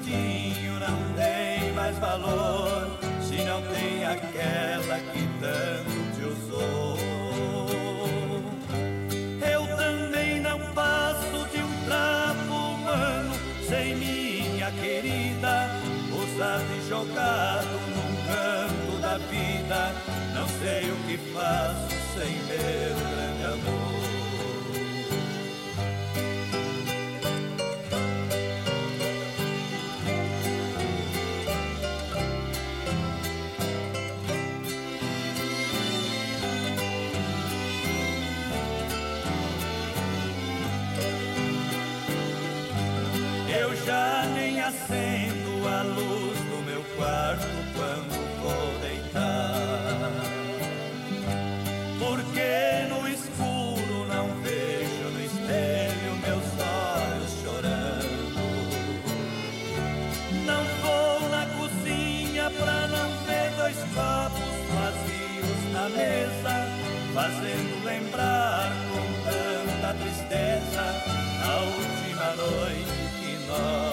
no 0.09 0.15
cantinho 0.15 0.81
não 0.81 1.15
tem 1.15 1.73
mais 1.73 1.99
valor, 1.99 2.99
se 3.21 3.37
não 3.45 3.61
tem 3.63 4.05
aquela 4.05 4.99
que 5.13 5.28
lembrar 68.19 68.73
com 68.91 69.07
tanta 69.23 69.95
tristeza 69.95 70.83
a 71.45 71.61
última 71.61 72.35
noite 72.35 72.99
que 73.21 73.39
nós 73.47 73.88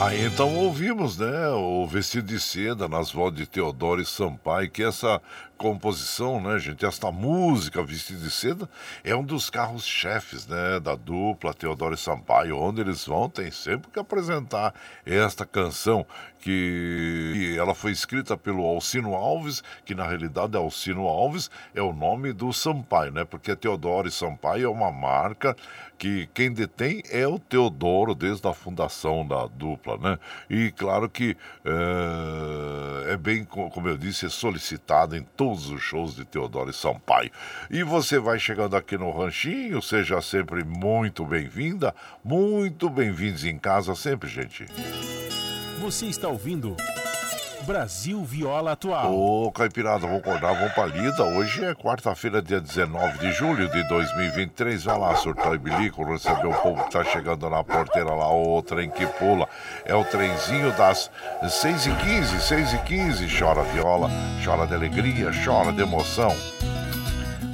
Aí 0.00 0.24
então 0.24 0.54
ouvimos, 0.54 1.18
né, 1.18 1.48
o 1.48 1.84
Vestido 1.84 2.28
de 2.28 2.38
Seda 2.38 2.86
nas 2.86 3.10
vozes 3.10 3.40
de 3.40 3.46
Teodoro 3.46 4.00
e 4.00 4.06
Sampaio, 4.06 4.70
que 4.70 4.84
essa 4.84 5.20
composição, 5.56 6.40
né, 6.40 6.56
gente, 6.60 6.86
esta 6.86 7.10
música 7.10 7.82
Vestido 7.82 8.20
de 8.20 8.30
Seda 8.30 8.70
é 9.02 9.16
um 9.16 9.24
dos 9.24 9.50
carros-chefes, 9.50 10.46
né, 10.46 10.78
da 10.78 10.94
dupla 10.94 11.52
Teodoro 11.52 11.96
e 11.96 11.98
Sampaio, 11.98 12.56
onde 12.56 12.80
eles 12.80 13.04
vão, 13.04 13.28
tem 13.28 13.50
sempre 13.50 13.90
que 13.90 13.98
apresentar 13.98 14.72
esta 15.04 15.44
canção 15.44 16.06
que, 16.38 17.56
ela 17.58 17.74
foi 17.74 17.90
escrita 17.90 18.36
pelo 18.36 18.64
Alcino 18.64 19.16
Alves, 19.16 19.64
que 19.84 19.96
na 19.96 20.06
realidade 20.06 20.54
é 20.54 20.60
Alcino 20.60 21.08
Alves, 21.08 21.50
é 21.74 21.82
o 21.82 21.92
nome 21.92 22.32
do 22.32 22.52
Sampaio, 22.52 23.10
né, 23.10 23.24
porque 23.24 23.56
Teodoro 23.56 24.06
e 24.06 24.12
Sampaio 24.12 24.66
é 24.66 24.68
uma 24.68 24.92
marca 24.92 25.56
que 25.98 26.28
quem 26.32 26.52
detém 26.52 27.02
é 27.10 27.26
o 27.26 27.38
Teodoro 27.38 28.14
desde 28.14 28.46
a 28.46 28.54
fundação 28.54 29.26
da 29.26 29.46
dupla, 29.46 29.98
né? 29.98 30.18
E 30.48 30.70
claro 30.70 31.10
que 31.10 31.36
é, 31.64 33.12
é 33.12 33.16
bem, 33.16 33.44
como 33.44 33.88
eu 33.88 33.96
disse, 33.96 34.26
é 34.26 34.28
solicitado 34.28 35.16
em 35.16 35.22
todos 35.36 35.68
os 35.68 35.82
shows 35.82 36.14
de 36.14 36.24
Teodoro 36.24 36.70
e 36.70 36.74
Sampaio. 36.74 37.30
E 37.68 37.82
você 37.82 38.18
vai 38.18 38.38
chegando 38.38 38.76
aqui 38.76 38.96
no 38.96 39.10
Ranchinho, 39.10 39.82
seja 39.82 40.20
sempre 40.22 40.62
muito 40.62 41.24
bem-vinda, 41.24 41.94
muito 42.22 42.88
bem-vindos 42.88 43.44
em 43.44 43.58
casa 43.58 43.94
sempre, 43.94 44.28
gente. 44.28 44.66
Você 45.80 46.06
está 46.06 46.28
ouvindo 46.28 46.76
Brasil 47.68 48.24
Viola 48.24 48.72
Atual. 48.72 49.14
Ô, 49.14 49.52
Caipirada, 49.52 50.06
vamos 50.06 50.20
acordar, 50.20 50.54
vamos 50.54 50.72
pra 50.72 50.86
lida. 50.86 51.22
Hoje 51.22 51.62
é 51.62 51.74
quarta-feira, 51.74 52.40
dia 52.40 52.62
19 52.62 53.18
de 53.18 53.30
julho 53.32 53.70
de 53.70 53.86
2023. 53.86 54.84
Vai 54.84 54.98
lá, 54.98 55.14
surtar 55.16 55.52
e 55.52 55.58
bilico, 55.58 56.02
receber 56.02 56.46
o 56.46 56.54
povo 56.62 56.82
que 56.84 56.92
tá 56.92 57.04
chegando 57.04 57.50
na 57.50 57.62
porteira 57.62 58.14
lá, 58.14 58.32
o 58.32 58.62
trem 58.62 58.88
que 58.88 59.06
pula. 59.06 59.46
É 59.84 59.94
o 59.94 60.02
trenzinho 60.02 60.72
das 60.78 61.10
6h15, 61.42 62.38
6h15. 62.40 63.38
Chora 63.38 63.62
viola, 63.64 64.08
chora 64.42 64.66
de 64.66 64.72
alegria, 64.72 65.30
chora 65.44 65.70
de 65.70 65.82
emoção. 65.82 66.34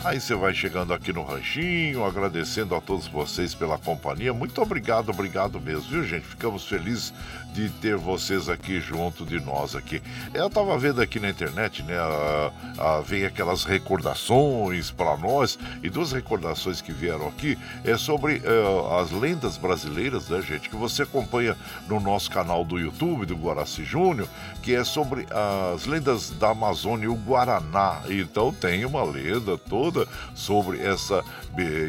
Aí 0.05 0.21
você 0.21 0.35
vai 0.35 0.53
chegando 0.53 0.93
aqui 0.93 1.15
no 1.15 1.25
Ranchinho, 1.25 2.05
agradecendo 2.05 2.75
a 2.75 2.81
todos 2.81 3.07
vocês 3.09 3.55
pela 3.55 3.79
companhia. 3.79 4.35
Muito 4.35 4.61
obrigado, 4.61 5.09
obrigado 5.09 5.59
mesmo, 5.59 5.89
viu, 5.91 6.05
gente? 6.05 6.27
Ficamos 6.27 6.67
felizes 6.69 7.15
de 7.55 7.68
ter 7.68 7.96
vocês 7.96 8.48
aqui 8.48 8.80
junto 8.80 9.24
de 9.24 9.38
nós 9.38 9.76
aqui. 9.76 10.02
Eu 10.34 10.50
tava 10.50 10.76
vendo 10.76 11.00
aqui 11.00 11.20
na 11.20 11.30
internet, 11.30 11.84
né? 11.84 11.96
A, 11.96 12.50
a, 12.78 13.00
vem 13.00 13.24
aquelas 13.24 13.64
recordações 13.64 14.90
para 14.90 15.16
nós, 15.16 15.57
e 15.80 15.88
duas 15.88 16.11
recordações 16.11 16.80
que 16.80 16.92
vieram 16.92 17.28
aqui 17.28 17.57
é 17.84 17.96
sobre 17.96 18.38
uh, 18.38 18.98
as 18.98 19.12
lendas 19.12 19.57
brasileiras, 19.57 20.28
né, 20.28 20.42
gente? 20.42 20.68
Que 20.68 20.74
você 20.74 21.02
acompanha 21.05 21.57
no 21.86 22.00
nosso 22.00 22.28
canal 22.28 22.64
do 22.64 22.76
YouTube, 22.76 23.24
do 23.24 23.36
Guaraci 23.36 23.84
Júnior, 23.84 24.28
que 24.61 24.74
é 24.74 24.82
sobre 24.82 25.24
as 25.30 25.86
lendas 25.86 26.30
da 26.30 26.50
Amazônia 26.50 27.05
e 27.05 27.09
o 27.09 27.14
Guaraná. 27.14 28.00
Então 28.09 28.52
tem 28.52 28.84
uma 28.84 29.05
lenda 29.05 29.57
toda 29.57 30.09
sobre 30.34 30.80
essa 30.80 31.22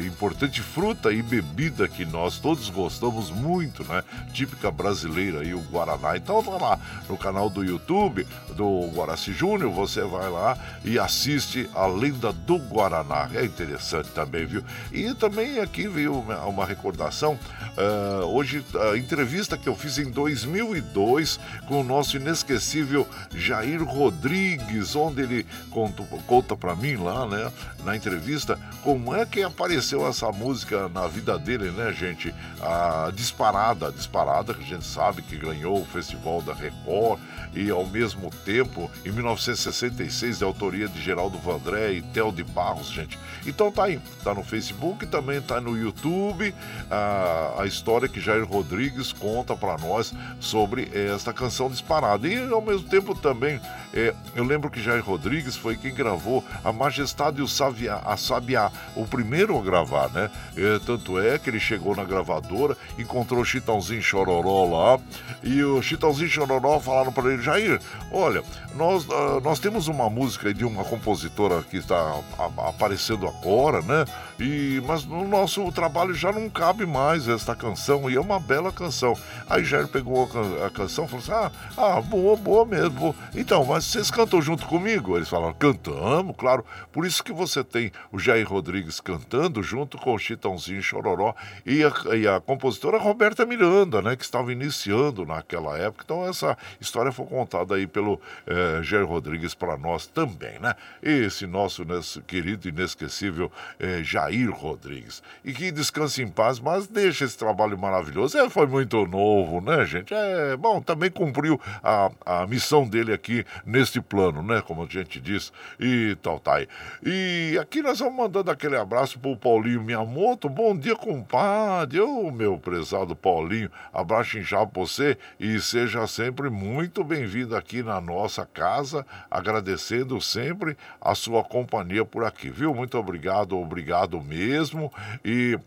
importante 0.06 0.62
fruta 0.62 1.12
e 1.12 1.22
bebida 1.22 1.88
que 1.88 2.04
nós 2.04 2.38
todos 2.38 2.70
gostamos 2.70 3.30
muito, 3.30 3.82
né? 3.84 4.04
Típica 4.32 4.70
brasileira 4.70 5.40
aí, 5.40 5.55
o 5.56 5.60
Guaraná. 5.62 6.16
Então 6.16 6.40
vai 6.42 6.60
lá 6.60 6.78
no 7.08 7.16
canal 7.16 7.48
do 7.48 7.64
YouTube 7.64 8.26
do 8.54 8.90
Guaraci 8.94 9.32
Júnior, 9.32 9.70
você 9.72 10.02
vai 10.02 10.30
lá 10.30 10.56
e 10.84 10.98
assiste 10.98 11.68
a 11.74 11.86
lenda 11.86 12.32
do 12.32 12.58
Guaraná. 12.58 13.28
É 13.34 13.44
interessante 13.44 14.10
também, 14.10 14.46
viu? 14.46 14.64
E 14.92 15.12
também 15.14 15.58
aqui 15.58 15.88
veio 15.88 16.14
uma, 16.14 16.64
recordação, 16.64 17.38
uh, 17.76 18.24
hoje 18.26 18.64
a 18.92 18.96
entrevista 18.96 19.56
que 19.56 19.68
eu 19.68 19.74
fiz 19.74 19.98
em 19.98 20.10
2002 20.10 21.38
com 21.66 21.80
o 21.80 21.84
nosso 21.84 22.16
inesquecível 22.16 23.06
Jair 23.34 23.82
Rodrigues, 23.82 24.96
onde 24.96 25.22
ele 25.22 25.46
conta, 25.70 26.02
conta 26.26 26.56
para 26.56 26.74
mim 26.74 26.96
lá, 26.96 27.26
né, 27.26 27.52
na 27.84 27.96
entrevista, 27.96 28.58
como 28.82 29.14
é 29.14 29.24
que 29.24 29.42
apareceu 29.42 30.06
essa 30.06 30.30
música 30.32 30.88
na 30.88 31.06
vida 31.06 31.38
dele, 31.38 31.70
né, 31.70 31.92
gente? 31.92 32.34
A 32.60 33.10
Disparada, 33.14 33.92
Disparada, 33.92 34.54
que 34.54 34.62
a 34.62 34.66
gente 34.66 34.84
sabe 34.84 35.22
que 35.22 35.36
ganhou 35.46 35.80
o 35.80 35.84
Festival 35.84 36.42
da 36.42 36.52
Record 36.52 37.20
e 37.54 37.70
ao 37.70 37.86
mesmo 37.86 38.30
tempo, 38.44 38.90
em 39.04 39.12
1966, 39.12 40.38
de 40.38 40.44
autoria 40.44 40.88
de 40.88 41.00
Geraldo 41.00 41.38
Vandré 41.38 41.92
e 41.92 42.02
Theo 42.02 42.32
de 42.32 42.42
Barros, 42.42 42.90
gente. 42.90 43.18
Então 43.46 43.70
tá 43.70 43.84
aí, 43.84 44.00
tá 44.24 44.34
no 44.34 44.42
Facebook, 44.42 45.06
também 45.06 45.40
tá 45.40 45.60
no 45.60 45.76
YouTube, 45.76 46.52
a, 46.90 47.62
a 47.62 47.66
história 47.66 48.08
que 48.08 48.20
Jair 48.20 48.44
Rodrigues 48.44 49.12
conta 49.12 49.54
para 49.54 49.78
nós 49.78 50.12
sobre 50.40 50.90
esta 50.92 51.32
canção 51.32 51.70
disparada. 51.70 52.26
E 52.26 52.50
ao 52.50 52.60
mesmo 52.60 52.88
tempo 52.88 53.14
também, 53.14 53.60
é, 53.94 54.12
eu 54.34 54.44
lembro 54.44 54.68
que 54.68 54.82
Jair 54.82 55.04
Rodrigues 55.04 55.56
foi 55.56 55.76
quem 55.76 55.94
gravou 55.94 56.44
A 56.64 56.72
Majestade 56.72 57.38
e 57.38 57.42
o 57.42 57.48
Sabiá, 57.48 58.02
a 58.04 58.16
Sabiá, 58.16 58.70
o 58.94 59.06
primeiro 59.06 59.56
a 59.58 59.62
gravar, 59.62 60.10
né? 60.10 60.30
É, 60.56 60.78
tanto 60.84 61.18
é 61.18 61.38
que 61.38 61.48
ele 61.48 61.60
chegou 61.60 61.94
na 61.94 62.04
gravadora, 62.04 62.76
encontrou 62.98 63.44
Chitãozinho 63.44 64.02
Chororó 64.02 64.64
lá, 64.64 65.00
e 65.42 65.62
o 65.62 65.80
Chitãozinho 65.82 66.28
Chororó 66.28 66.80
falaram 66.80 67.12
para 67.12 67.32
ele, 67.32 67.42
Jair, 67.42 67.80
olha, 68.10 68.42
nós, 68.74 69.04
uh, 69.06 69.40
nós 69.42 69.58
temos 69.58 69.88
uma 69.88 70.08
música 70.08 70.52
de 70.52 70.64
uma 70.64 70.84
compositora 70.84 71.62
que 71.62 71.76
está 71.76 72.20
aparecendo 72.68 73.26
agora, 73.26 73.80
né? 73.82 74.04
E, 74.38 74.82
mas 74.86 75.04
no 75.04 75.26
nosso 75.26 75.70
trabalho 75.72 76.14
já 76.14 76.30
não 76.30 76.48
cabe 76.48 76.84
mais 76.84 77.28
esta 77.28 77.54
canção, 77.54 78.10
e 78.10 78.16
é 78.16 78.20
uma 78.20 78.38
bela 78.38 78.70
canção. 78.70 79.16
Aí 79.48 79.64
Jair 79.64 79.88
pegou 79.88 80.24
a, 80.24 80.28
can 80.28 80.66
a 80.66 80.70
canção 80.70 81.04
e 81.04 81.08
falou 81.08 81.22
assim: 81.22 81.32
ah, 81.32 81.50
ah, 81.76 82.00
boa, 82.00 82.36
boa 82.36 82.64
mesmo. 82.64 83.14
Então, 83.34 83.64
mas 83.64 83.84
vocês 83.84 84.10
cantam 84.10 84.40
junto 84.42 84.66
comigo? 84.66 85.16
Eles 85.16 85.28
falaram: 85.28 85.54
cantamos, 85.54 86.36
claro. 86.36 86.64
Por 86.92 87.06
isso 87.06 87.22
que 87.22 87.32
você 87.32 87.64
tem 87.64 87.90
o 88.12 88.18
Jair 88.18 88.48
Rodrigues 88.48 89.00
cantando 89.00 89.62
junto 89.62 89.98
com 89.98 90.14
o 90.14 90.18
Chitãozinho 90.18 90.82
Chororó 90.82 91.34
e 91.64 91.82
a, 91.82 92.14
e 92.14 92.28
a 92.28 92.40
compositora 92.40 92.98
Roberta 92.98 93.46
Miranda, 93.46 94.02
né? 94.02 94.16
Que 94.16 94.24
estava 94.24 94.52
iniciando 94.52 95.25
naquela 95.26 95.76
época. 95.78 96.04
Então, 96.04 96.26
essa 96.26 96.56
história 96.80 97.12
foi 97.12 97.26
contada 97.26 97.74
aí 97.74 97.86
pelo 97.86 98.20
eh, 98.46 98.80
Jair 98.82 99.06
Rodrigues 99.06 99.54
para 99.54 99.76
nós 99.76 100.06
também, 100.06 100.58
né? 100.58 100.74
Esse 101.02 101.46
nosso 101.46 101.84
nesse 101.84 102.20
querido 102.22 102.68
inesquecível 102.68 103.50
eh, 103.78 104.02
Jair 104.02 104.50
Rodrigues. 104.50 105.22
E 105.44 105.52
que 105.52 105.70
descanse 105.70 106.22
em 106.22 106.28
paz, 106.28 106.58
mas 106.58 106.86
deixa 106.86 107.24
esse 107.24 107.36
trabalho 107.36 107.78
maravilhoso. 107.78 108.38
É, 108.38 108.48
foi 108.48 108.66
muito 108.66 109.06
novo, 109.06 109.60
né, 109.60 109.84
gente? 109.84 110.14
É, 110.14 110.56
bom, 110.56 110.80
também 110.80 111.10
cumpriu 111.10 111.60
a, 111.82 112.10
a 112.24 112.46
missão 112.46 112.86
dele 112.88 113.12
aqui 113.12 113.44
neste 113.64 114.00
plano, 114.00 114.42
né? 114.42 114.62
Como 114.62 114.82
a 114.82 114.86
gente 114.86 115.20
diz, 115.20 115.52
e 115.78 116.16
tal, 116.22 116.38
tá 116.38 116.56
aí. 116.56 116.68
E 117.04 117.58
aqui 117.60 117.82
nós 117.82 117.98
vamos 117.98 118.16
mandando 118.16 118.50
aquele 118.50 118.76
abraço 118.76 119.18
pro 119.18 119.36
Paulinho 119.36 119.82
Miyamoto. 119.82 120.48
Bom 120.48 120.76
dia, 120.76 120.96
compadre. 120.96 122.00
Ô, 122.00 122.30
meu 122.30 122.58
prezado 122.58 123.14
Paulinho, 123.14 123.70
abraço 123.92 124.38
inchado 124.38 124.70
pra 124.70 124.82
você 124.82 125.05
e 125.38 125.60
seja 125.60 126.06
sempre 126.06 126.48
muito 126.48 127.04
bem-vindo 127.04 127.54
aqui 127.54 127.82
na 127.82 128.00
nossa 128.00 128.46
casa, 128.46 129.04
agradecendo 129.30 130.20
sempre 130.20 130.76
a 131.00 131.14
sua 131.14 131.44
companhia 131.44 132.04
por 132.04 132.24
aqui, 132.24 132.50
viu? 132.50 132.74
Muito 132.74 132.96
obrigado, 132.96 133.56
obrigado 133.58 134.20
mesmo. 134.20 134.92
E 135.24 135.58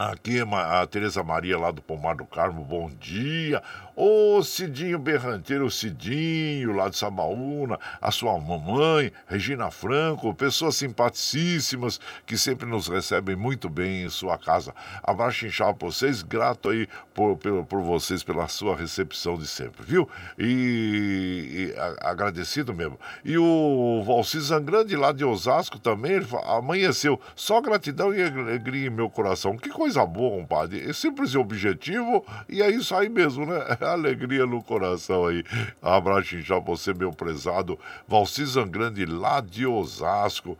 Aqui 0.00 0.38
é 0.38 0.42
a 0.42 0.86
Tereza 0.86 1.24
Maria 1.24 1.58
lá 1.58 1.72
do 1.72 1.82
Pomar 1.82 2.14
do 2.14 2.24
Carmo, 2.24 2.64
bom 2.64 2.88
dia. 2.88 3.60
Ô 3.96 4.40
Cidinho 4.44 4.96
Berranteiro, 4.96 5.68
Cidinho 5.68 6.70
lá 6.70 6.88
de 6.88 6.96
Sabaúna, 6.96 7.80
a 8.00 8.12
sua 8.12 8.38
mamãe, 8.38 9.10
Regina 9.26 9.72
Franco, 9.72 10.32
pessoas 10.32 10.76
simpaticíssimas 10.76 11.98
que 12.24 12.38
sempre 12.38 12.64
nos 12.64 12.86
recebem 12.86 13.34
muito 13.34 13.68
bem 13.68 14.04
em 14.04 14.08
sua 14.08 14.38
casa. 14.38 14.72
Abraço 15.02 15.44
inchado 15.44 15.76
pra 15.76 15.88
vocês, 15.88 16.22
grato 16.22 16.70
aí 16.70 16.86
por, 17.12 17.36
por, 17.36 17.64
por, 17.64 17.82
vocês 17.82 18.22
pela 18.22 18.46
sua 18.46 18.76
recepção 18.76 19.36
de 19.36 19.48
sempre, 19.48 19.82
viu? 19.84 20.08
E, 20.38 21.72
e 21.74 21.76
a, 21.76 22.10
agradecido 22.10 22.72
mesmo. 22.72 23.00
E 23.24 23.36
o 23.36 24.04
Valci 24.06 24.38
Zangrande 24.38 24.94
lá 24.94 25.10
de 25.10 25.24
Osasco 25.24 25.76
também, 25.76 26.12
ele 26.12 26.26
amanheceu. 26.44 27.20
Só 27.34 27.60
gratidão 27.60 28.14
e 28.14 28.22
alegria 28.22 28.86
em 28.86 28.90
meu 28.90 29.10
coração. 29.10 29.56
Que 29.56 29.68
coisa 29.68 29.87
boa, 30.06 30.40
compadre. 30.40 30.88
É 30.88 30.92
simples 30.92 31.30
e 31.30 31.38
objetivo 31.38 32.24
e 32.48 32.62
é 32.62 32.70
isso 32.70 32.94
aí 32.94 33.08
mesmo, 33.08 33.46
né? 33.46 33.58
alegria 33.80 34.46
no 34.46 34.62
coração 34.62 35.26
aí. 35.26 35.44
Abraço 35.82 36.40
já 36.40 36.58
você, 36.58 36.92
meu 36.92 37.12
prezado 37.12 37.78
Valci 38.06 38.44
Zangrande, 38.44 39.04
lá 39.04 39.40
de 39.40 39.66
Osasco. 39.66 40.58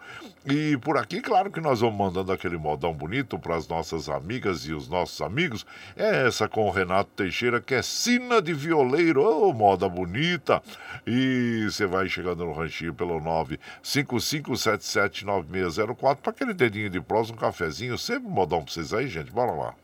E 0.51 0.79
por 0.79 0.97
aqui, 0.97 1.21
claro 1.21 1.51
que 1.51 1.61
nós 1.61 1.81
vamos 1.81 1.99
mandando 1.99 2.33
aquele 2.33 2.57
modão 2.57 2.95
bonito 2.95 3.39
para 3.39 3.55
as 3.55 3.69
nossas 3.69 4.09
amigas 4.09 4.65
e 4.65 4.73
os 4.73 4.89
nossos 4.89 5.21
amigos. 5.21 5.67
É 5.95 6.27
essa 6.27 6.49
com 6.49 6.67
o 6.67 6.71
Renato 6.71 7.11
Teixeira, 7.15 7.61
que 7.61 7.75
é 7.75 7.83
sina 7.83 8.41
de 8.41 8.55
violeiro. 8.55 9.21
Ô, 9.21 9.51
oh, 9.51 9.53
moda 9.53 9.87
bonita. 9.91 10.63
E 11.07 11.67
você 11.71 11.87
vai 11.87 12.09
chegando 12.09 12.47
no 12.47 12.55
ranchinho 12.55 12.95
pelo 12.95 13.21
955779604 13.21 16.17
para 16.17 16.31
aquele 16.31 16.55
dedinho 16.55 16.89
de 16.89 17.01
prós, 17.01 17.29
um 17.29 17.37
cafezinho. 17.37 17.99
Sempre 17.99 18.31
modão 18.31 18.63
para 18.63 18.73
vocês 18.73 18.95
aí, 18.95 19.07
gente. 19.07 19.31
Bora 19.31 19.53
lá. 19.53 19.75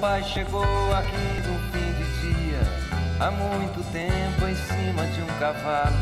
Pai 0.00 0.22
chegou 0.24 0.62
aqui 0.94 1.42
no 1.46 1.58
fim 1.72 1.92
de 1.94 2.20
dia, 2.20 2.60
há 3.18 3.30
muito 3.30 3.82
tempo 3.92 4.46
em 4.46 4.54
cima 4.54 5.06
de 5.06 5.22
um 5.22 5.38
cavalo. 5.38 5.96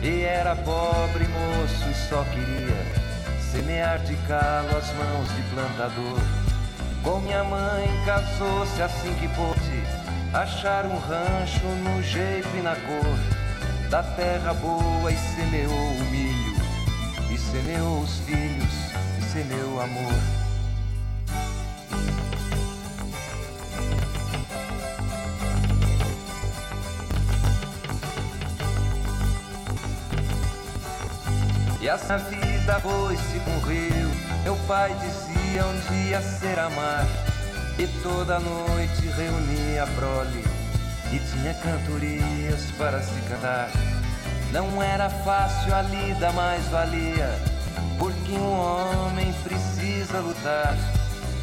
E 0.00 0.22
era 0.22 0.54
pobre 0.54 1.26
moço 1.26 1.90
e 1.90 1.94
só 2.08 2.22
queria 2.24 2.76
semear 3.50 3.98
de 4.00 4.14
calo 4.28 4.76
as 4.76 4.92
mãos 4.92 5.28
de 5.34 5.42
plantador. 5.54 6.20
Com 7.02 7.18
minha 7.20 7.42
mãe 7.42 7.88
casou-se 8.04 8.80
assim 8.80 9.12
que 9.14 9.28
pôde 9.28 9.82
achar 10.32 10.86
um 10.86 10.96
rancho 10.96 11.66
no 11.66 12.02
jeito 12.02 12.48
e 12.56 12.62
na 12.62 12.76
cor 12.76 13.90
da 13.90 14.02
terra 14.02 14.54
boa 14.54 15.10
e 15.10 15.16
semeou 15.16 15.72
o 15.72 16.04
milho, 16.10 16.56
e 17.32 17.38
semeou 17.38 18.00
os 18.00 18.18
filhos, 18.20 18.92
e 19.18 19.22
semeou 19.24 19.80
amor. 19.80 20.45
E 31.86 31.88
essa 31.88 32.18
vida 32.18 32.80
foi-se 32.80 33.38
com 33.44 33.60
rio. 33.60 34.10
Meu 34.42 34.56
pai 34.66 34.92
dizia 34.94 35.64
um 35.64 35.78
dia 35.88 36.20
ser 36.20 36.58
amar. 36.58 37.06
E 37.78 37.86
toda 38.02 38.40
noite 38.40 39.06
reunia 39.16 39.84
a 39.84 39.86
prole. 39.86 40.44
E 41.12 41.20
tinha 41.30 41.54
cantorias 41.54 42.72
para 42.76 43.00
se 43.00 43.20
cantar. 43.28 43.70
Não 44.50 44.82
era 44.82 45.08
fácil 45.08 45.72
a 45.72 45.82
lida, 45.82 46.32
mas 46.32 46.66
valia. 46.70 47.30
Porque 48.00 48.32
um 48.32 48.58
homem 48.58 49.32
precisa 49.44 50.18
lutar. 50.18 50.76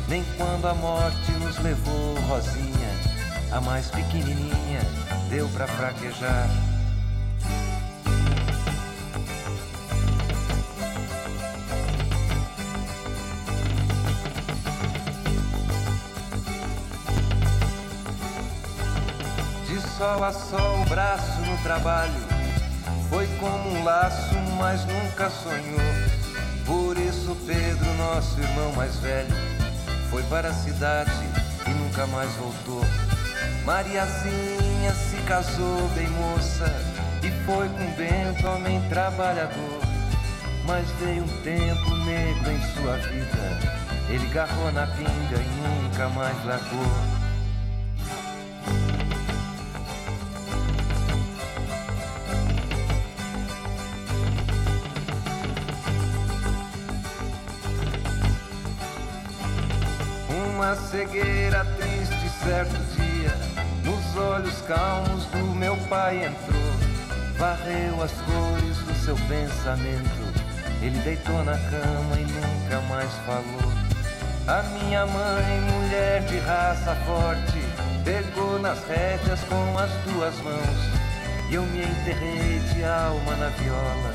Nem 0.09 0.25
quando 0.35 0.67
a 0.67 0.73
morte 0.73 1.31
nos 1.39 1.57
levou, 1.59 2.15
Rosinha, 2.27 2.89
a 3.49 3.61
mais 3.61 3.89
pequenininha, 3.89 4.81
deu 5.29 5.47
pra 5.47 5.67
fraquejar. 5.67 6.49
Sol 19.81 20.23
a 20.23 20.31
sol 20.31 20.81
o 20.81 20.85
braço 20.85 21.41
no 21.41 21.57
trabalho. 21.63 22.13
Foi 23.09 23.27
como 23.39 23.69
um 23.69 23.83
laço, 23.83 24.35
mas 24.57 24.85
nunca 24.85 25.29
sonhou. 25.29 26.23
Por 26.65 26.97
isso 26.97 27.35
Pedro, 27.45 27.93
nosso 27.95 28.39
irmão 28.39 28.71
mais 28.73 28.95
velho, 28.97 29.35
foi 30.09 30.23
para 30.23 30.49
a 30.49 30.53
cidade 30.53 31.11
e 31.67 31.69
nunca 31.71 32.07
mais 32.07 32.31
voltou. 32.33 32.81
Mariazinha 33.65 34.93
se 34.93 35.17
casou 35.27 35.87
bem 35.95 36.09
moça 36.09 36.65
e 37.21 37.31
foi 37.45 37.67
com 37.69 37.91
Bento, 37.95 38.47
homem 38.47 38.81
trabalhador. 38.89 39.79
Mas 40.65 40.89
veio 40.99 41.23
um 41.23 41.41
tempo 41.41 41.95
negro 42.05 42.51
em 42.51 42.61
sua 42.73 42.97
vida. 42.97 43.59
Ele 44.09 44.25
garrou 44.27 44.71
na 44.71 44.87
pinga 44.87 45.37
e 45.37 45.83
nunca 45.83 46.09
mais 46.09 46.45
largou. 46.45 47.22
Uma 60.73 60.75
cegueira 60.75 61.65
triste 61.77 62.29
certo 62.43 62.75
dia 62.95 63.31
Nos 63.83 64.17
olhos 64.17 64.61
calmos 64.61 65.25
do 65.25 65.55
meu 65.55 65.77
pai 65.87 66.25
entrou 66.25 66.73
Varreu 67.37 68.01
as 68.01 68.11
cores 68.11 68.77
do 68.77 68.93
seu 69.05 69.15
pensamento 69.27 70.33
Ele 70.81 70.97
deitou 70.99 71.43
na 71.43 71.57
cama 71.57 72.17
e 72.17 72.23
nunca 72.23 72.81
mais 72.89 73.11
falou. 73.25 73.71
A 74.47 74.63
minha 74.63 75.05
mãe, 75.05 75.61
mulher 75.61 76.23
de 76.23 76.39
raça 76.39 76.95
forte 77.05 77.59
Pegou 78.03 78.59
nas 78.59 78.79
rédeas 78.87 79.41
com 79.41 79.77
as 79.77 79.91
duas 80.11 80.35
mãos 80.41 81.49
E 81.49 81.53
eu 81.53 81.61
me 81.63 81.83
enterrei 81.83 82.59
de 82.73 82.83
alma 82.83 83.35
na 83.35 83.49
viola 83.49 84.13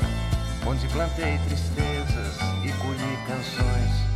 Onde 0.67 0.87
plantei 0.89 1.39
tristezas 1.47 2.37
e 2.63 2.71
colhi 2.73 3.17
canções 3.27 4.08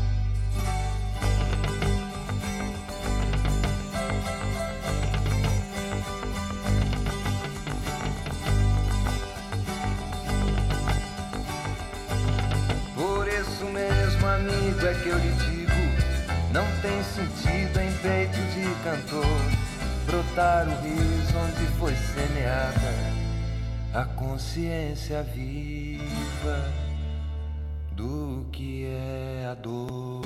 que 15.03 15.09
eu 15.09 15.17
lhe 15.17 15.31
digo, 15.33 16.53
não 16.53 16.65
tem 16.81 17.03
sentido 17.03 17.77
em 17.81 17.91
peito 17.97 18.37
de 18.53 18.63
cantor 18.83 19.25
brotar 20.05 20.65
o 20.65 20.81
riso 20.81 21.37
onde 21.37 21.65
foi 21.77 21.93
semeada 21.93 23.13
a 23.93 24.05
consciência 24.05 25.21
viva 25.23 26.71
do 27.91 28.45
que 28.51 28.85
é 28.85 29.49
a 29.51 29.53
dor. 29.55 30.21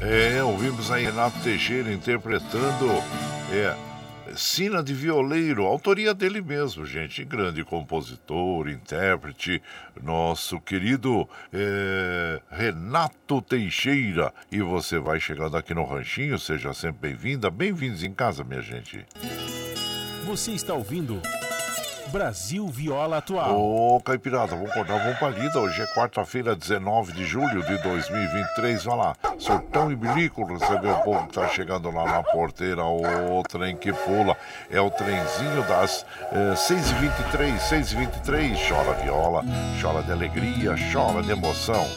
É, 0.00 0.42
ouvimos 0.42 0.90
aí 0.92 1.04
Renato 1.04 1.38
Teixeira 1.40 1.92
interpretando 1.92 2.90
é, 3.52 3.74
Sina 4.36 4.82
de 4.82 4.94
Violeiro, 4.94 5.64
autoria 5.64 6.14
dele 6.14 6.40
mesmo, 6.40 6.86
gente, 6.86 7.24
grande 7.24 7.62
compositor, 7.64 8.68
intérprete, 8.68 9.62
nosso 10.02 10.60
querido 10.60 11.28
é, 11.52 12.40
Renato 12.50 13.42
Teixeira. 13.42 14.32
E 14.50 14.60
você 14.60 14.98
vai 14.98 15.20
chegando 15.20 15.56
aqui 15.56 15.74
no 15.74 15.84
Ranchinho, 15.84 16.38
seja 16.38 16.72
sempre 16.72 17.10
bem-vinda, 17.10 17.50
bem-vindos 17.50 18.02
em 18.02 18.12
casa, 18.12 18.42
minha 18.42 18.62
gente. 18.62 19.04
Você 20.24 20.52
está 20.52 20.72
ouvindo 20.72 21.20
Brasil 22.12 22.68
Viola 22.68 23.16
Atual. 23.16 23.58
Ô, 23.58 23.98
Caipirada, 24.02 24.54
vamos 24.54 24.70
acordar, 24.70 25.02
vamos 25.02 25.18
pra 25.18 25.30
lida. 25.30 25.58
Hoje 25.58 25.80
é 25.80 25.86
quarta-feira, 25.94 26.54
19 26.54 27.10
de 27.14 27.24
julho 27.24 27.64
de 27.64 27.82
2023. 27.82 28.84
Vai 28.84 28.96
lá, 28.98 29.16
Sortão 29.38 29.90
e 29.90 29.96
Bilico 29.96 30.44
recebeu 30.44 30.92
o 30.92 31.02
povo 31.02 31.26
que 31.26 31.32
tá 31.32 31.48
chegando 31.48 31.90
lá 31.90 32.04
na 32.04 32.22
porteira. 32.22 32.84
O 32.84 33.42
trem 33.48 33.74
que 33.74 33.94
pula 33.94 34.36
é 34.70 34.78
o 34.78 34.90
trenzinho 34.90 35.66
das 35.66 36.04
eh, 36.32 36.52
6h23, 36.54 37.58
6h23. 37.58 38.68
Chora 38.68 38.92
viola, 39.02 39.42
chora 39.80 40.02
de 40.02 40.12
alegria, 40.12 40.74
chora 40.92 41.22
de 41.22 41.30
emoção. 41.30 41.88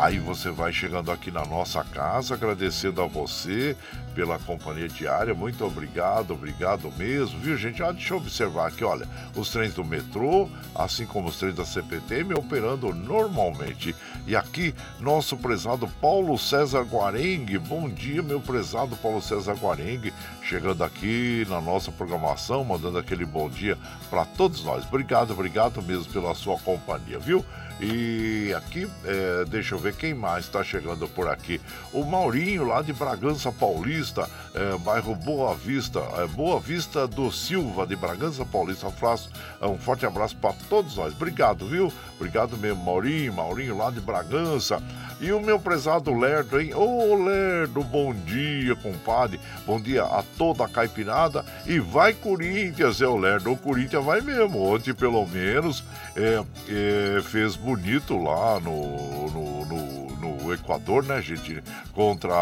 Aí 0.00 0.18
você 0.18 0.50
vai 0.50 0.72
chegando 0.72 1.12
aqui 1.12 1.30
na 1.30 1.44
nossa 1.44 1.84
casa, 1.84 2.34
agradecendo 2.34 3.02
a 3.02 3.06
você 3.06 3.76
pela 4.14 4.38
companhia 4.38 4.88
diária. 4.88 5.34
Muito 5.34 5.64
obrigado, 5.64 6.32
obrigado 6.32 6.92
mesmo, 6.96 7.38
viu, 7.40 7.56
gente? 7.56 7.82
Ah, 7.82 7.92
deixa 7.92 8.14
eu 8.14 8.18
observar 8.18 8.68
aqui, 8.68 8.84
olha, 8.84 9.08
os 9.34 9.50
trens 9.50 9.74
do 9.74 9.84
metrô, 9.84 10.48
assim 10.74 11.06
como 11.06 11.28
os 11.28 11.36
trens 11.36 11.54
da 11.54 11.64
CPTM, 11.64 12.34
operando 12.34 12.92
normalmente. 12.94 13.94
E 14.26 14.36
aqui, 14.36 14.74
nosso 14.98 15.36
prezado 15.36 15.88
Paulo 16.00 16.38
César 16.38 16.82
Guarengue. 16.82 17.58
Bom 17.58 17.88
dia, 17.88 18.22
meu 18.22 18.40
prezado 18.40 18.96
Paulo 18.96 19.22
César 19.22 19.54
Guarengue, 19.54 20.12
chegando 20.42 20.84
aqui 20.84 21.46
na 21.48 21.60
nossa 21.60 21.90
programação, 21.90 22.64
mandando 22.64 22.98
aquele 22.98 23.24
bom 23.24 23.48
dia 23.48 23.78
para 24.08 24.24
todos 24.24 24.64
nós. 24.64 24.84
Obrigado, 24.84 25.32
obrigado 25.32 25.82
mesmo 25.82 26.12
pela 26.12 26.34
sua 26.34 26.58
companhia, 26.58 27.18
viu? 27.18 27.44
E 27.82 28.52
aqui, 28.54 28.86
é, 29.06 29.44
deixa 29.46 29.74
eu 29.74 29.78
ver 29.78 29.96
quem 29.96 30.12
mais 30.12 30.44
está 30.44 30.62
chegando 30.62 31.08
por 31.08 31.28
aqui. 31.28 31.58
O 31.94 32.04
Maurinho, 32.04 32.66
lá 32.66 32.82
de 32.82 32.92
Bragança 32.92 33.50
Paulista, 33.50 33.99
é, 34.54 34.78
bairro 34.78 35.14
Boa 35.14 35.54
Vista, 35.54 36.00
é, 36.16 36.26
Boa 36.26 36.58
Vista 36.58 37.06
do 37.06 37.30
Silva, 37.30 37.86
de 37.86 37.94
Bragança 37.94 38.44
Paulista. 38.44 38.86
Um, 38.86 39.66
um 39.68 39.78
forte 39.78 40.06
abraço 40.06 40.36
para 40.36 40.54
todos 40.68 40.96
nós. 40.96 41.12
Obrigado, 41.12 41.66
viu? 41.66 41.92
Obrigado 42.16 42.56
mesmo, 42.56 42.82
Maurinho, 42.84 43.32
Maurinho 43.32 43.76
lá 43.76 43.90
de 43.90 44.00
Bragança. 44.00 44.82
E 45.20 45.32
o 45.32 45.40
meu 45.40 45.60
prezado 45.60 46.14
Lerdo, 46.14 46.58
hein? 46.58 46.72
Ô 46.74 47.14
Lerdo, 47.14 47.84
bom 47.84 48.14
dia, 48.14 48.74
compadre. 48.76 49.38
Bom 49.66 49.78
dia 49.78 50.02
a 50.02 50.24
toda 50.38 50.64
a 50.64 50.68
caipirada. 50.68 51.44
E 51.66 51.78
vai 51.78 52.14
Corinthians, 52.14 53.02
é 53.02 53.06
o 53.06 53.18
Lerdo. 53.18 53.52
O 53.52 53.56
Corinthians 53.56 54.02
vai 54.02 54.22
mesmo. 54.22 54.62
Ontem, 54.62 54.94
pelo 54.94 55.26
menos, 55.26 55.84
é, 56.16 56.42
é, 56.68 57.22
fez 57.22 57.54
bonito 57.54 58.16
lá 58.16 58.58
no, 58.60 59.30
no, 59.30 59.66
no, 59.66 60.09
Equador, 60.54 61.04
né, 61.04 61.20
gente? 61.22 61.62
Contra. 61.92 62.34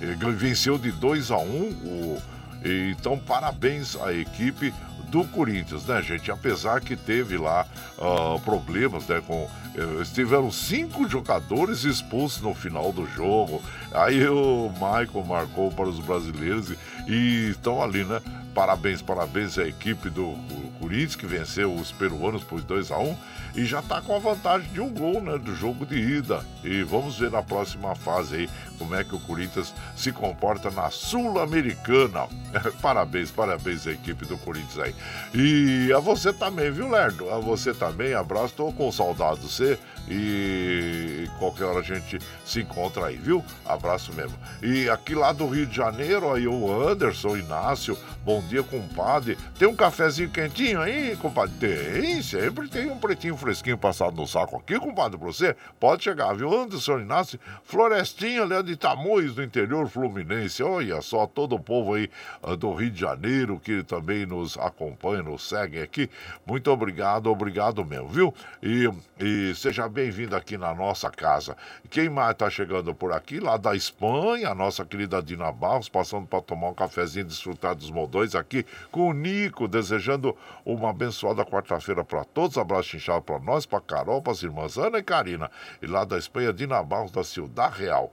É, 0.00 0.14
venceu 0.32 0.78
de 0.78 0.90
2 0.92 1.30
a 1.30 1.36
1 1.38 1.40
um, 1.40 2.18
então, 2.62 3.18
parabéns 3.18 3.96
à 3.96 4.12
equipe 4.12 4.72
do 5.08 5.24
Corinthians, 5.24 5.86
né, 5.86 6.00
gente? 6.02 6.30
Apesar 6.30 6.80
que 6.80 6.94
teve 6.94 7.36
lá 7.36 7.66
uh, 7.98 8.38
problemas, 8.40 9.06
né, 9.08 9.20
com 9.26 9.44
uh, 9.44 10.04
tiveram 10.12 10.50
cinco 10.52 11.08
jogadores 11.08 11.84
expulsos 11.84 12.40
no 12.40 12.54
final 12.54 12.92
do 12.92 13.06
jogo. 13.06 13.62
Aí 13.92 14.26
o 14.28 14.70
Michael 14.74 15.24
marcou 15.26 15.70
para 15.72 15.88
os 15.88 15.98
brasileiros 15.98 16.70
e, 16.70 16.78
e 17.08 17.50
estão 17.50 17.82
ali, 17.82 18.04
né? 18.04 18.20
Parabéns, 18.54 19.02
parabéns 19.02 19.58
à 19.58 19.66
equipe 19.66 20.10
do 20.10 20.36
Corinthians 20.78 21.16
que 21.16 21.26
venceu 21.26 21.74
os 21.74 21.90
peruanos 21.90 22.44
por 22.44 22.60
2 22.60 22.90
a 22.90 22.98
1 22.98 23.10
um, 23.10 23.16
e 23.60 23.66
já 23.66 23.80
está 23.80 24.00
com 24.00 24.16
a 24.16 24.18
vantagem 24.18 24.72
de 24.72 24.80
um 24.80 24.88
gol, 24.88 25.20
né, 25.20 25.36
do 25.36 25.54
jogo 25.54 25.84
de 25.84 25.94
ida. 25.94 26.42
E 26.64 26.82
vamos 26.82 27.18
ver 27.18 27.30
na 27.30 27.42
próxima 27.42 27.94
fase 27.94 28.34
aí 28.34 28.50
como 28.78 28.94
é 28.94 29.04
que 29.04 29.14
o 29.14 29.20
Corinthians 29.20 29.74
se 29.94 30.10
comporta 30.12 30.70
na 30.70 30.88
Sul-Americana. 30.88 32.26
parabéns, 32.80 33.30
parabéns 33.30 33.86
à 33.86 33.90
equipe 33.90 34.24
do 34.24 34.38
Corinthians 34.38 34.78
aí. 34.78 34.94
E 35.34 35.92
a 35.92 35.98
você 35.98 36.32
também, 36.32 36.70
viu, 36.70 36.88
Lerdo? 36.88 37.28
A 37.28 37.38
você 37.38 37.74
também, 37.74 38.14
abraço, 38.14 38.54
tô 38.56 38.72
com 38.72 38.90
saudade 38.90 39.40
de 39.40 39.48
você 39.48 39.78
e 40.08 41.28
qualquer 41.38 41.64
hora 41.64 41.80
a 41.80 41.82
gente 41.82 42.18
se 42.44 42.60
encontra 42.60 43.06
aí, 43.06 43.16
viu? 43.16 43.44
Abraço 43.64 44.12
mesmo. 44.12 44.36
E 44.62 44.88
aqui 44.88 45.14
lá 45.14 45.32
do 45.32 45.46
Rio 45.48 45.66
de 45.66 45.76
Janeiro, 45.76 46.32
aí 46.32 46.46
o 46.46 46.88
Anderson 46.88 47.36
Inácio, 47.36 47.96
bom 48.24 48.40
dia, 48.42 48.62
compadre. 48.62 49.38
Tem 49.58 49.68
um 49.68 49.76
cafezinho 49.76 50.30
quentinho 50.30 50.80
aí, 50.80 51.16
compadre? 51.16 51.54
Tem, 51.58 52.22
sempre 52.22 52.68
tem 52.68 52.90
um 52.90 52.98
pretinho 52.98 53.36
fresquinho 53.36 53.78
passado 53.78 54.16
no 54.16 54.26
saco 54.26 54.56
aqui, 54.56 54.78
compadre, 54.78 55.18
pra 55.18 55.26
você. 55.26 55.56
Pode 55.78 56.04
chegar, 56.04 56.34
viu? 56.34 56.52
Anderson 56.52 57.00
Inácio, 57.00 57.38
Florestinha, 57.64 58.42
ali 58.42 58.62
de 58.62 58.76
Tamoios, 58.76 59.34
do 59.34 59.42
interior 59.42 59.88
fluminense. 59.88 60.62
Olha 60.62 61.00
só, 61.00 61.26
todo 61.26 61.54
o 61.54 61.60
povo 61.60 61.94
aí 61.94 62.10
uh, 62.42 62.56
do 62.56 62.72
Rio 62.74 62.90
de 62.90 63.00
Janeiro 63.00 63.60
que 63.60 63.82
também 63.82 64.26
nos 64.26 64.56
acompanha, 64.58 65.22
nos 65.22 65.48
segue 65.48 65.80
aqui. 65.80 66.10
Muito 66.46 66.70
obrigado, 66.70 67.28
obrigado 67.28 67.84
mesmo, 67.84 68.08
viu? 68.08 68.34
E, 68.62 68.90
e 69.18 69.54
seja 69.54 69.88
bem-vindo 69.90 70.36
aqui 70.36 70.56
na 70.56 70.72
nossa 70.72 71.10
casa. 71.10 71.56
Quem 71.90 72.08
mais 72.08 72.30
está 72.30 72.48
chegando 72.48 72.94
por 72.94 73.12
aqui? 73.12 73.40
Lá 73.40 73.56
da 73.56 73.74
Espanha, 73.74 74.50
a 74.50 74.54
nossa 74.54 74.84
querida 74.84 75.20
Dina 75.20 75.50
Barros, 75.50 75.88
passando 75.88 76.26
para 76.26 76.40
tomar 76.40 76.68
um 76.68 76.74
cafezinho 76.74 77.24
desfrutar 77.24 77.74
dos 77.74 77.90
modões 77.90 78.34
aqui 78.34 78.64
com 78.90 79.08
o 79.08 79.12
Nico, 79.12 79.66
desejando 79.66 80.36
uma 80.64 80.90
abençoada 80.90 81.44
quarta-feira 81.44 82.04
para 82.04 82.24
todos. 82.24 82.56
Abraço 82.56 82.96
inchado 82.96 83.22
para 83.22 83.40
nós, 83.40 83.66
para 83.66 83.80
Carol, 83.80 84.22
para 84.22 84.32
as 84.32 84.42
irmãs 84.42 84.78
Ana 84.78 84.98
e 84.98 85.02
Karina. 85.02 85.50
E 85.82 85.86
lá 85.86 86.04
da 86.04 86.16
Espanha, 86.16 86.52
Dina 86.52 86.82
Barros, 86.82 87.10
da 87.10 87.24
Ciudad 87.24 87.72
Real. 87.72 88.12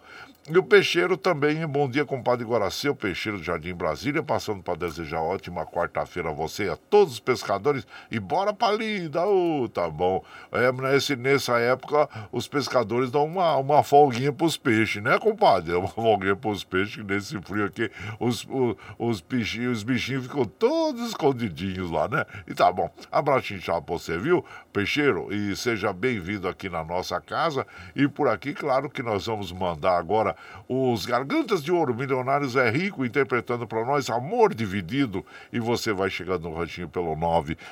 E 0.49 0.57
o 0.57 0.63
Peixeiro 0.63 1.17
também, 1.17 1.67
bom 1.67 1.89
dia, 1.89 2.05
compadre 2.05 2.45
Guaracê, 2.45 2.87
o 2.87 2.95
Peixeiro 2.95 3.37
do 3.37 3.43
Jardim 3.43 3.73
Brasília, 3.73 4.23
passando 4.23 4.63
para 4.63 4.79
desejar 4.79 5.19
ótima 5.19 5.65
quarta-feira 5.65 6.29
a 6.29 6.31
você 6.31 6.67
e 6.67 6.69
a 6.69 6.77
todos 6.77 7.15
os 7.15 7.19
pescadores. 7.19 7.85
E 8.09 8.17
bora 8.17 8.53
pra 8.53 8.71
lida, 8.71 9.27
oh, 9.27 9.67
tá 9.67 9.89
bom. 9.89 10.23
É, 10.49 10.71
nesse, 10.71 11.17
nessa 11.17 11.59
época, 11.59 12.07
os 12.31 12.47
pescadores 12.47 13.11
dão 13.11 13.25
uma, 13.25 13.57
uma 13.57 13.83
folguinha 13.83 14.31
pros 14.31 14.55
peixes, 14.55 15.03
né, 15.03 15.19
compadre? 15.19 15.73
Uma 15.75 15.89
folguinha 15.89 16.35
pros 16.35 16.63
peixes, 16.63 17.03
nesse 17.03 17.37
frio 17.41 17.65
aqui, 17.65 17.91
os, 18.17 18.47
os, 18.49 18.75
os, 18.97 19.19
bichinhos, 19.19 19.79
os 19.79 19.83
bichinhos 19.83 20.27
ficam 20.27 20.45
todos 20.45 21.09
escondidinhos 21.09 21.91
lá, 21.91 22.07
né? 22.07 22.25
E 22.47 22.53
tá 22.53 22.71
bom. 22.71 22.89
Abraço 23.11 23.53
inchado 23.53 23.81
pra 23.81 23.95
você, 23.95 24.17
viu, 24.17 24.45
Peixeiro? 24.77 25.33
E 25.33 25.55
seja 25.55 25.91
bem-vindo 25.91 26.47
aqui 26.47 26.69
na 26.69 26.83
nossa 26.83 27.19
casa. 27.19 27.65
E 27.95 28.07
por 28.07 28.27
aqui, 28.27 28.53
claro 28.53 28.91
que 28.91 29.01
nós 29.01 29.25
vamos 29.25 29.51
mandar 29.51 29.97
agora 29.97 30.35
os 30.69 31.03
Gargantas 31.03 31.63
de 31.63 31.71
Ouro, 31.71 31.95
Milionários 31.95 32.55
é 32.55 32.69
Rico, 32.69 33.03
interpretando 33.03 33.65
para 33.65 33.83
nós 33.83 34.07
Amor 34.07 34.53
Dividido. 34.53 35.25
E 35.51 35.59
você 35.59 35.91
vai 35.91 36.11
chegando 36.11 36.47
no 36.47 36.55
ranchinho 36.55 36.87
pelo 36.87 37.15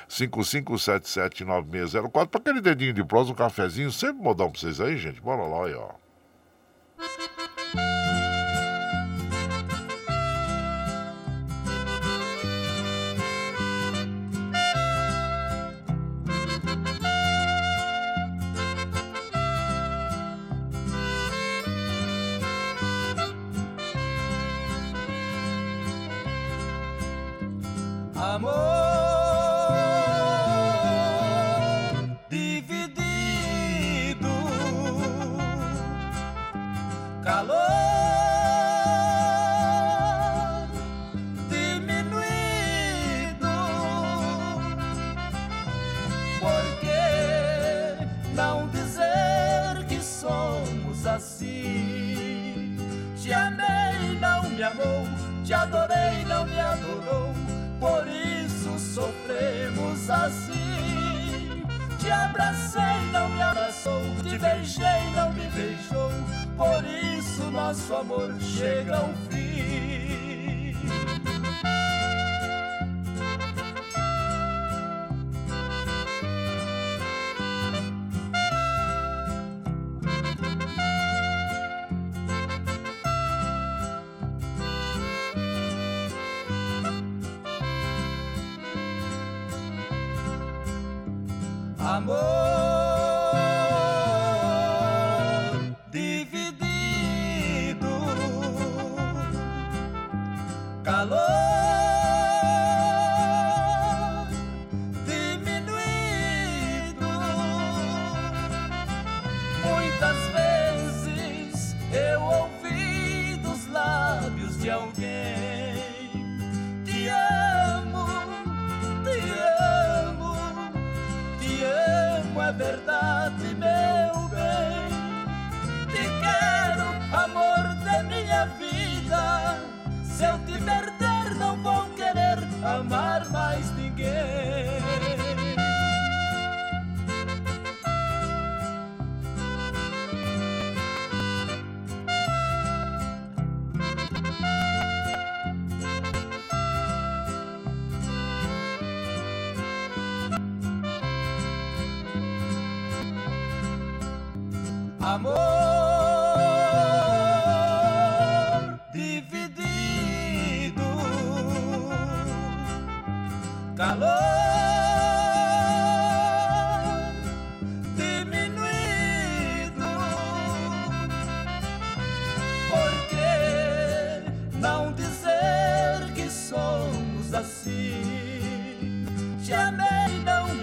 955779604 0.08 2.26
para 2.26 2.40
aquele 2.40 2.60
dedinho 2.60 2.92
de 2.92 3.04
prosa, 3.04 3.30
um 3.30 3.36
cafezinho, 3.36 3.92
sempre 3.92 4.20
modão 4.20 4.50
para 4.50 4.58
vocês 4.58 4.80
aí, 4.80 4.96
gente. 4.96 5.20
Bora 5.20 5.42
lá 5.42 5.66
aí, 5.66 5.74
ó. 5.74 5.90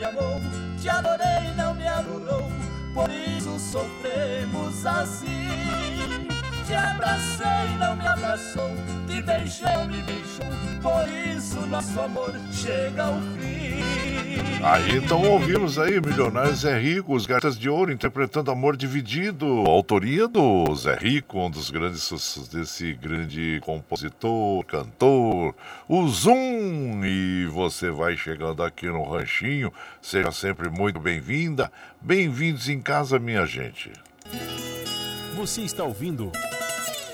Te 0.04 0.08
amou, 0.10 0.42
te 0.82 0.90
adorei, 0.90 1.54
não 1.56 1.74
me 1.74 1.88
adorou, 1.88 2.52
por 2.94 3.10
isso 3.10 3.58
sofremos 3.58 4.86
assim. 4.86 5.48
Te 6.68 6.76
abracei, 6.76 7.78
não 7.80 7.96
me 7.96 8.06
abraçou, 8.06 8.72
te 9.08 9.22
beijei, 9.22 9.88
me 9.88 10.02
beijou, 10.02 10.52
por 10.82 11.08
isso 11.08 11.66
nosso 11.68 12.02
amor 12.02 12.34
chega 12.52 13.06
ao 13.06 13.14
fim. 13.14 13.43
Então 14.96 15.22
ouvimos 15.30 15.78
aí 15.78 16.00
Milionários 16.00 16.60
Zé 16.60 16.80
Rico, 16.80 17.14
os 17.14 17.26
Gatas 17.26 17.60
de 17.60 17.70
Ouro, 17.70 17.92
interpretando 17.92 18.50
Amor 18.50 18.78
Dividido, 18.78 19.46
autoria 19.46 20.26
do 20.26 20.74
Zé 20.74 20.96
Rico, 20.96 21.38
um 21.38 21.52
dos 21.52 21.70
grandes 21.70 22.04
sucessos 22.04 22.48
desse 22.48 22.94
grande 22.94 23.60
compositor, 23.62 24.64
cantor, 24.64 25.54
o 25.86 26.08
Zoom. 26.08 27.04
E 27.04 27.46
você 27.48 27.92
vai 27.92 28.16
chegando 28.16 28.64
aqui 28.64 28.86
no 28.86 29.04
Ranchinho, 29.04 29.72
seja 30.02 30.32
sempre 30.32 30.70
muito 30.70 30.98
bem-vinda, 30.98 31.70
bem-vindos 32.00 32.70
em 32.70 32.80
casa, 32.80 33.20
minha 33.20 33.46
gente. 33.46 33.92
Você 35.36 35.62
está 35.62 35.84
ouvindo 35.84 36.32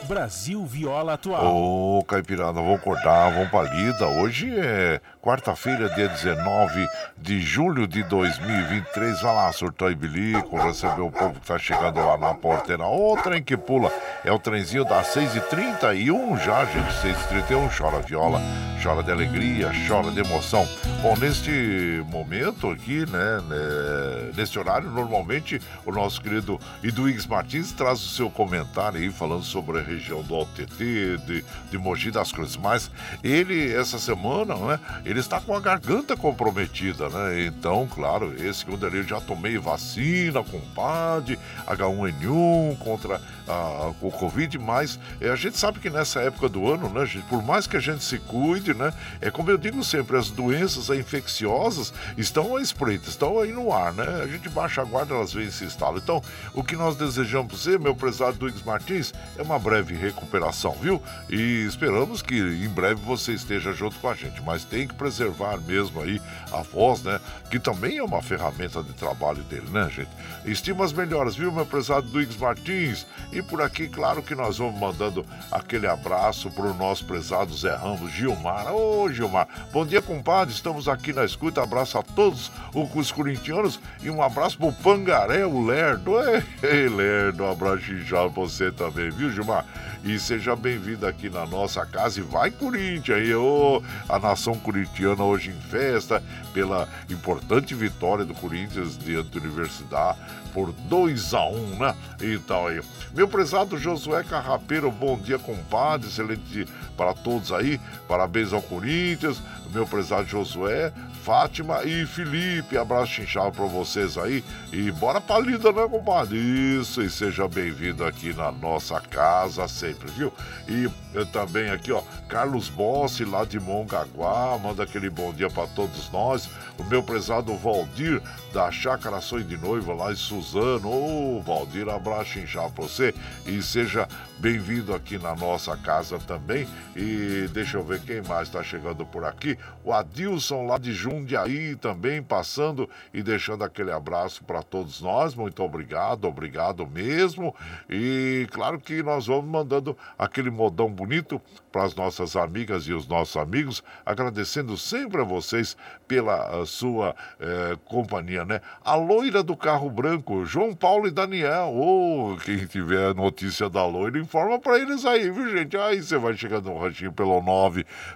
Brasil 0.10 0.66
Viola 0.66 1.14
Atual. 1.14 1.56
Ô, 1.56 2.04
Caipirada, 2.04 2.54
vamos 2.54 2.80
acordar, 2.80 3.32
vamos 3.32 3.50
pra 3.50 3.62
lida. 3.62 4.08
Hoje 4.08 4.52
é 4.60 5.00
quarta-feira, 5.22 5.88
dia 5.90 6.08
19 6.08 6.88
de 7.16 7.40
julho 7.40 7.88
de 7.88 8.02
2023. 8.02 9.22
Vai 9.22 9.36
lá, 9.36 9.52
surtou 9.52 9.92
e 9.92 9.94
bilico, 9.94 10.58
receber 10.58 11.02
o 11.02 11.12
povo 11.12 11.40
que 11.40 11.46
tá 11.46 11.60
chegando 11.60 12.00
lá 12.00 12.18
na 12.18 12.34
porteira. 12.34 12.88
O 12.88 13.16
trem 13.22 13.44
que 13.44 13.56
pula 13.56 13.92
é 14.26 14.32
o 14.32 14.40
trenzinho 14.40 14.84
das 14.84 15.14
6h31 15.14 16.44
já, 16.44 16.66
gente. 16.66 16.92
6h31, 17.04 17.70
chora 17.78 18.00
viola, 18.00 18.42
chora 18.82 19.04
de 19.04 19.12
alegria, 19.12 19.72
chora 19.88 20.10
de 20.12 20.20
emoção. 20.20 20.68
Bom, 21.02 21.16
neste 21.18 22.04
momento 22.10 22.70
aqui, 22.70 23.06
né, 23.10 23.42
né 23.48 24.32
neste 24.36 24.58
horário, 24.58 24.90
normalmente 24.90 25.62
o 25.86 25.92
nosso 25.92 26.22
querido 26.22 26.60
Eduígues 26.84 27.26
Martins 27.26 27.72
traz 27.74 28.00
o 28.00 28.10
seu 28.10 28.30
comentário 28.30 29.00
aí 29.00 29.12
falando 29.12 29.44
sobre 29.44 29.80
a 29.80 29.82
região 29.82 30.24
do 30.24 30.36
OTT, 30.36 31.18
de, 31.26 31.44
de 31.70 31.78
Mogi 31.78 32.10
das 32.10 32.32
Cruzes. 32.32 32.56
Mas 32.56 32.90
ele, 33.24 33.74
essa 33.74 34.00
semana, 34.00 34.56
né, 34.56 34.80
ele 35.06 35.20
está 35.20 35.42
com 35.42 35.56
a 35.56 35.60
garganta 35.60 36.16
comprometida, 36.16 37.10
né? 37.10 37.46
Então, 37.46 37.88
claro, 37.88 38.34
esse 38.38 38.60
segundo 38.60 38.86
ele 38.86 39.04
já 39.04 39.20
tomei 39.20 39.58
vacina, 39.58 40.44
compadre, 40.44 41.40
H1N1 41.68 42.78
contra 42.78 43.22
a, 43.48 43.92
o 44.02 44.12
Covid, 44.12 44.58
mas 44.58 45.00
é, 45.20 45.30
a 45.30 45.36
gente 45.36 45.58
sabe 45.58 45.80
que 45.80 45.90
nessa 45.90 46.22
época 46.22 46.48
do 46.48 46.72
ano, 46.72 46.90
né, 46.90 47.06
gente, 47.06 47.26
por 47.26 47.44
mais 47.44 47.68
que 47.68 47.76
a 47.76 47.80
gente 47.80 48.04
se 48.04 48.20
cuide, 48.20 48.69
né, 48.74 48.94
é 49.22 49.32
como 49.32 49.52
eu 49.52 49.58
digo 49.58 49.84
sempre, 49.84 50.18
as 50.18 50.30
doenças 50.30 50.90
infecciosas 50.90 51.94
estão 52.18 52.56
à 52.56 52.62
espreita, 52.62 53.10
estão 53.10 53.40
aí 53.40 53.52
no 53.52 53.74
ar, 53.74 53.94
né? 53.94 54.22
A 54.24 54.28
gente 54.28 54.50
baixa 54.50 54.82
a 54.82 54.86
guarda, 54.86 55.16
elas 55.16 55.34
vêm 55.34 55.48
e 55.48 55.52
se 55.52 55.66
instalam. 55.66 55.98
Então, 55.98 56.22
o 56.54 56.64
que 56.64 56.76
nós 56.76 56.96
desejamos 56.96 57.60
você, 57.60 57.78
meu 57.78 57.96
prezado 57.96 58.38
Duígues 58.38 58.64
Martins, 58.64 59.14
é 59.38 59.42
uma 59.42 59.60
breve 59.60 59.96
recuperação, 59.96 60.74
viu? 60.82 61.02
E 61.30 61.66
esperamos 61.66 62.22
que 62.22 62.36
em 62.36 62.70
breve 62.70 63.02
você 63.02 63.34
esteja 63.34 63.74
junto 63.74 63.98
com 64.00 64.10
a 64.10 64.14
gente, 64.14 64.42
mas 64.42 64.64
tem 64.64 64.88
que 64.88 64.94
preservar 64.94 65.58
mesmo 65.58 66.02
aí 66.02 66.22
a 66.52 66.62
voz, 66.62 67.04
né? 67.04 67.20
Que 67.50 67.60
também 67.60 67.98
é 67.98 68.04
uma 68.04 68.22
ferramenta 68.22 68.82
de 68.84 68.94
trabalho 68.94 69.44
dele, 69.44 69.70
né, 69.70 69.90
gente? 69.90 70.10
Estimas 70.46 70.94
melhoras, 70.94 71.36
viu, 71.36 71.52
meu 71.52 71.66
prezado 71.66 72.08
Duígues 72.08 72.38
Martins? 72.38 73.06
E 73.32 73.42
por 73.42 73.62
aqui, 73.62 73.88
claro 73.88 74.22
que 74.22 74.36
nós 74.36 74.58
vamos 74.58 74.80
mandando 74.80 75.26
aquele 75.52 75.88
abraço 75.88 76.50
para 76.52 76.66
o 76.66 76.74
nosso 76.74 77.06
prezado 77.06 77.56
Zé 77.56 77.76
Ramos, 77.76 78.12
Gilmar. 78.12 78.59
Ô, 78.68 79.10
Gilmar, 79.12 79.48
bom 79.72 79.86
dia, 79.86 80.02
compadre. 80.02 80.54
Estamos 80.54 80.88
aqui 80.88 81.14
na 81.14 81.24
escuta. 81.24 81.64
Abraço 81.64 81.98
a 81.98 82.04
todos 82.04 82.52
os 82.74 83.12
corintianos 83.12 83.80
e 84.02 84.10
um 84.10 84.22
abraço 84.22 84.58
pro 84.58 84.74
Pangaré, 84.74 85.46
o 85.46 85.66
Lerdo. 85.66 86.14
Ei, 86.62 86.90
Lerdo, 86.90 87.44
um 87.44 87.52
abraço 87.52 87.98
já 88.00 88.28
você 88.28 88.72
também, 88.72 89.10
viu, 89.10 89.32
Gilmar? 89.32 89.66
E 90.04 90.18
seja 90.18 90.56
bem-vindo 90.56 91.06
aqui 91.06 91.30
na 91.30 91.46
nossa 91.46 91.86
casa 91.86 92.20
e 92.20 92.24
vai 92.24 92.52
Corinthians 92.52 93.18
aí, 93.18 93.34
ô, 93.36 93.84
a 94.08 94.18
nação 94.18 94.56
corintiana 94.56 95.24
hoje 95.24 95.50
em 95.50 95.62
festa 95.70 96.24
pela 96.54 96.88
importante 97.10 97.76
vitória 97.76 98.24
do 98.24 98.34
Corinthians 98.34 98.98
diante 98.98 99.30
da 99.30 99.46
Universidade 99.46 100.18
por 100.54 100.72
2 100.72 101.34
a 101.34 101.46
1 101.46 101.56
um, 101.56 101.80
né? 101.80 101.96
Então 102.22 102.68
aí. 102.68 102.82
Meu 103.14 103.28
prezado 103.28 103.78
Josué 103.78 104.24
Carrapeiro, 104.24 104.92
bom 104.92 105.18
dia, 105.18 105.40
compadre. 105.40 106.08
Excelente 106.08 106.68
para 106.96 107.14
todos 107.14 107.52
aí. 107.52 107.80
Parabéns 108.08 108.54
ao 108.54 108.62
Corinthians. 108.62 109.42
Meu 109.72 109.86
prezado 109.86 110.28
Josué, 110.28 110.92
Fátima 111.24 111.84
e 111.84 112.06
Felipe. 112.06 112.78
Abraço 112.78 113.14
chinchado 113.14 113.52
para 113.52 113.66
vocês 113.66 114.18
aí. 114.18 114.44
E 114.74 114.92
bora 114.92 115.22
pra 115.22 115.40
lida, 115.40 115.72
né, 115.72 115.88
compadre? 115.88 116.38
Isso, 116.38 117.02
e 117.04 117.10
seja 117.10 117.48
bem-vindo 117.48 118.04
aqui 118.04 118.34
na 118.34 118.52
nossa 118.52 119.00
casa 119.00 119.68
sempre, 119.68 120.10
viu? 120.12 120.34
E 120.68 120.90
também 121.32 121.70
aqui, 121.70 121.92
ó, 121.92 122.02
Carlos 122.28 122.68
Bossi, 122.70 123.26
lá 123.26 123.46
de 123.46 123.60
Mongaguá, 123.60 124.58
manda 124.62 124.84
aquele 124.84 125.10
bom 125.10 125.32
dia 125.32 125.50
para 125.50 125.68
todos 125.68 126.12
nós. 126.12 126.50
O 126.78 126.84
meu 126.84 127.04
prezado 127.04 127.56
Valdir, 127.56 128.22
da 128.54 128.72
Chácara 128.72 129.22
Sonho 129.22 129.44
de 129.44 129.58
Noiva, 129.58 129.94
lá 129.94 130.12
em 130.12 130.16
Suzano. 130.16 130.90
Ô, 130.90 131.38
oh, 131.38 131.42
Valdir, 131.42 131.88
abraço 131.88 132.40
inchado 132.40 132.72
pra 132.74 132.84
você 132.84 133.14
e 133.46 133.62
seja 133.62 134.08
bem-vindo 134.40 134.94
aqui 134.94 135.18
na 135.18 135.36
nossa 135.36 135.76
casa 135.78 136.18
também. 136.20 136.68
E 136.96 137.48
deixa 137.52 137.78
eu 137.78 137.84
ver 137.84 138.02
quem 138.02 138.22
mais 138.22 138.48
está 138.48 138.64
chegando 138.64 139.06
por 139.06 139.24
aqui. 139.24 139.58
O 139.84 139.94
Adilson, 139.94 140.66
lá 140.66 140.78
de 140.78 140.94
Jundiaí, 140.94 141.76
também 141.76 142.24
passando 142.24 142.90
e 143.14 143.22
deixando 143.22 143.64
aquele 143.64 143.92
abraço 143.92 144.44
para 144.44 144.64
todos 144.64 145.02
nós. 145.02 145.36
Muito 145.36 145.62
obrigado, 145.64 146.26
obrigado 146.26 146.88
mesmo. 146.88 147.56
E 147.90 148.48
claro 148.52 148.80
que 148.80 149.04
nós 149.04 149.28
vamos 149.28 149.50
mandando 149.50 149.98
aquele 150.18 150.50
modão 150.50 150.90
bonito 150.90 151.42
para 151.72 151.84
as 151.84 151.96
nossas 151.96 152.36
amigas 152.36 152.84
e 152.84 152.94
os 152.94 153.08
nossos 153.08 153.38
amigos, 153.38 153.84
agradecendo 154.06 154.76
sempre 154.78 155.22
a 155.22 155.24
vocês 155.24 155.78
pela 156.08 156.66
sua 156.66 157.16
eh, 157.40 157.78
companhia, 157.86 158.39
né? 158.46 158.62
A 158.84 158.96
loira 158.96 159.44
do 159.44 159.56
carro 159.56 159.90
branco, 159.90 160.46
João 160.46 160.74
Paulo 160.74 161.08
e 161.08 161.12
Daniel. 161.12 161.72
Ou 161.74 162.34
oh, 162.34 162.38
quem 162.38 162.66
tiver 162.66 163.14
notícia 163.16 163.70
da 163.70 163.86
loira, 163.86 164.20
informa 164.20 164.60
para 164.60 164.80
eles 164.80 165.06
aí, 165.06 165.30
viu, 165.30 165.50
gente? 165.50 165.78
Aí 165.78 166.02
você 166.02 166.18
vai 166.18 166.36
chegando 166.36 166.70
no 166.70 166.78
ranchinho 166.78 167.12
pelo 167.12 167.42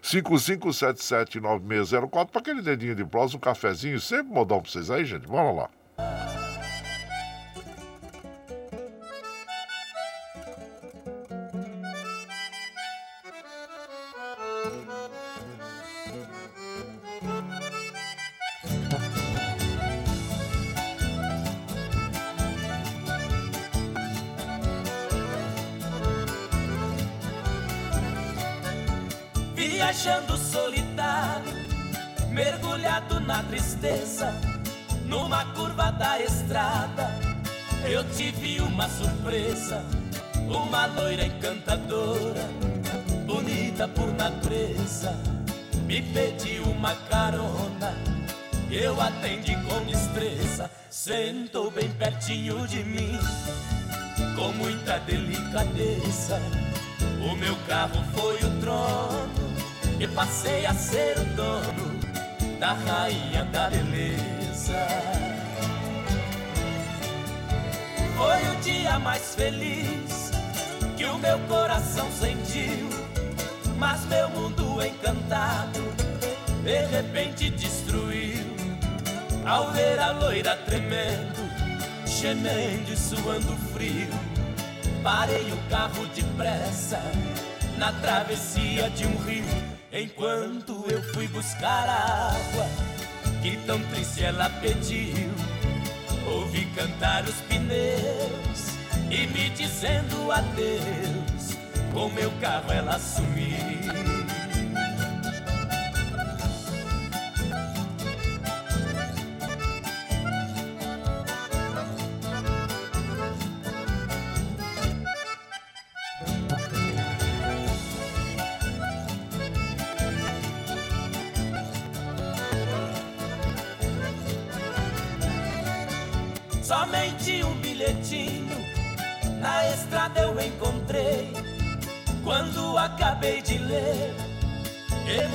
955779604 0.02 2.28
para 2.28 2.42
aquele 2.42 2.62
dedinho 2.62 2.96
de 2.96 3.06
prosa, 3.06 3.38
um 3.38 3.40
cafezinho, 3.40 4.00
sempre 4.00 4.34
modão 4.34 4.62
para 4.62 4.72
vocês 4.72 4.90
aí, 4.90 5.06
gente. 5.06 5.28
Vamos 5.28 5.58
lá. 5.58 5.70
Viajando 30.04 30.38
solitário, 30.38 31.54
mergulhado 32.30 33.22
na 33.22 33.42
tristeza, 33.44 34.36
numa 35.06 35.46
curva 35.54 35.92
da 35.94 36.20
estrada, 36.20 37.10
eu 37.86 38.04
tive 38.12 38.60
uma 38.60 38.90
surpresa, 38.90 39.82
uma 40.46 40.88
loira 40.88 41.26
encantadora, 41.26 42.50
bonita 43.26 43.88
por 43.88 44.14
natureza, 44.16 45.18
me 45.86 46.02
pediu 46.02 46.64
uma 46.64 46.94
carona, 47.10 47.96
eu 48.70 49.00
atendi 49.00 49.56
com 49.64 49.86
destreza, 49.86 50.70
sentou 50.90 51.72
bem 51.72 51.90
pertinho 51.92 52.68
de 52.68 52.84
mim, 52.84 53.18
com 54.36 54.52
muita 54.52 55.00
delicadeza. 55.00 56.42
O 57.26 57.38
meu 57.38 57.56
carro 57.68 58.04
foi 58.14 58.36
o 58.36 58.60
trono 58.60 59.43
e 60.00 60.08
passei 60.08 60.66
a 60.66 60.74
ser 60.74 61.18
o 61.20 61.26
dono 61.36 62.00
da 62.60 62.74
rainha 62.74 63.46
da 63.46 63.70
beleza. 63.70 64.88
Foi 68.16 68.52
o 68.52 68.56
dia 68.62 69.00
mais 69.00 69.36
feliz 69.36 70.32
que 70.96 71.06
o 71.06 71.18
meu 71.18 71.40
coração 71.48 72.10
sentiu, 72.12 72.90
mas 73.78 74.06
meu 74.06 74.30
mundo 74.30 74.82
encantado 74.84 75.82
de 76.64 76.86
repente 76.86 77.50
destruiu. 77.50 78.54
Ao 79.46 79.72
ver 79.72 80.00
a 80.00 80.12
loira 80.12 80.56
tremendo, 80.66 81.44
gemendo 82.06 82.94
e 82.94 82.96
suando 82.96 83.58
frio, 83.74 84.08
parei 85.04 85.52
o 85.52 85.58
carro 85.70 86.06
depressa 86.16 87.02
na 87.78 87.92
travessia 87.92 88.90
de 88.92 89.06
um 89.06 89.18
rio, 89.18 89.44
enquanto 89.94 90.86
eu 90.90 91.02
fui 91.14 91.28
buscar 91.28 91.88
água 91.88 92.68
que 93.42 93.56
tão 93.66 93.80
triste 93.90 94.24
ela 94.24 94.50
pediu. 94.50 95.30
Ouvi 96.26 96.66
cantar 96.76 97.24
os 97.26 97.36
pneus 97.42 98.74
e 99.12 99.28
me 99.28 99.50
dizendo 99.52 100.32
adeus, 100.32 101.58
com 101.94 102.10
meu 102.10 102.32
carro 102.42 102.72
ela 102.72 102.98
sumiu. 102.98 104.13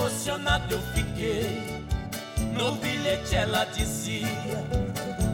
Emocionado 0.08 0.74
eu 0.74 0.80
fiquei. 0.94 1.84
No 2.54 2.72
bilhete 2.76 3.36
ela 3.36 3.64
dizia: 3.66 4.26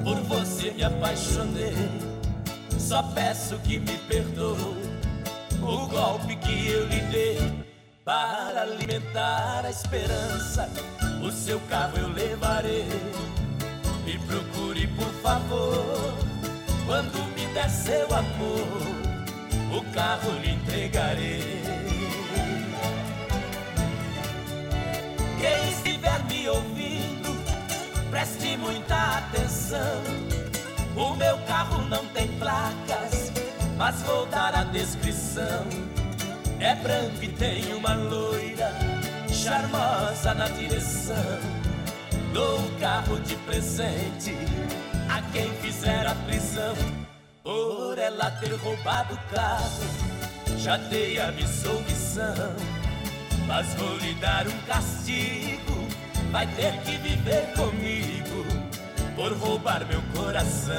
Por 0.02 0.16
você 0.22 0.72
me 0.72 0.82
apaixonei. 0.82 1.74
Só 2.78 3.02
peço 3.02 3.56
que 3.58 3.78
me 3.78 3.96
perdoe 4.08 4.58
o 5.62 5.86
golpe 5.86 6.36
que 6.36 6.68
eu 6.68 6.86
lhe 6.88 7.00
dei. 7.12 7.64
Para 8.04 8.62
alimentar 8.62 9.62
a 9.64 9.70
esperança, 9.70 10.68
o 11.22 11.30
seu 11.30 11.58
carro 11.70 11.96
eu 11.96 12.08
levarei. 12.08 12.88
Me 14.04 14.18
procure, 14.18 14.86
por 14.88 15.12
favor, 15.22 16.14
quando 16.84 17.24
me 17.34 17.46
der 17.54 17.70
seu 17.70 18.06
amor, 18.14 19.78
o 19.78 19.94
carro 19.94 20.30
lhe 20.42 20.50
entregarei. 20.50 21.63
Quem 25.44 25.68
estiver 25.68 26.24
me 26.24 26.48
ouvindo, 26.48 27.36
preste 28.10 28.56
muita 28.56 29.18
atenção. 29.18 30.02
O 30.96 31.14
meu 31.16 31.36
carro 31.46 31.82
não 31.82 32.06
tem 32.06 32.28
placas, 32.38 33.30
mas 33.76 34.00
vou 34.04 34.24
dar 34.24 34.54
a 34.54 34.64
descrição. 34.64 35.66
É 36.58 36.74
branco 36.76 37.22
e 37.22 37.28
tem 37.28 37.74
uma 37.74 37.92
loira, 37.92 38.72
charmosa 39.28 40.32
na 40.32 40.48
direção. 40.48 41.38
Dou 42.32 42.60
o 42.60 42.80
carro 42.80 43.20
de 43.20 43.36
presente 43.36 44.34
a 45.10 45.20
quem 45.30 45.52
fizer 45.56 46.06
a 46.06 46.14
prisão 46.26 46.74
por 47.42 47.98
ela 47.98 48.30
ter 48.30 48.54
roubado 48.54 49.12
o 49.12 49.34
carro. 49.34 49.84
Já 50.56 50.78
dei 50.78 51.20
a 51.20 51.30
missão, 51.32 51.82
mas 53.46 53.74
vou 53.74 53.96
lhe 53.98 54.14
dar 54.14 54.46
um 54.46 54.58
castigo. 54.66 55.88
Vai 56.30 56.46
ter 56.48 56.72
que 56.80 56.96
viver 56.98 57.52
comigo 57.54 58.44
por 59.14 59.32
roubar 59.32 59.86
meu 59.86 60.02
coração. 60.14 60.74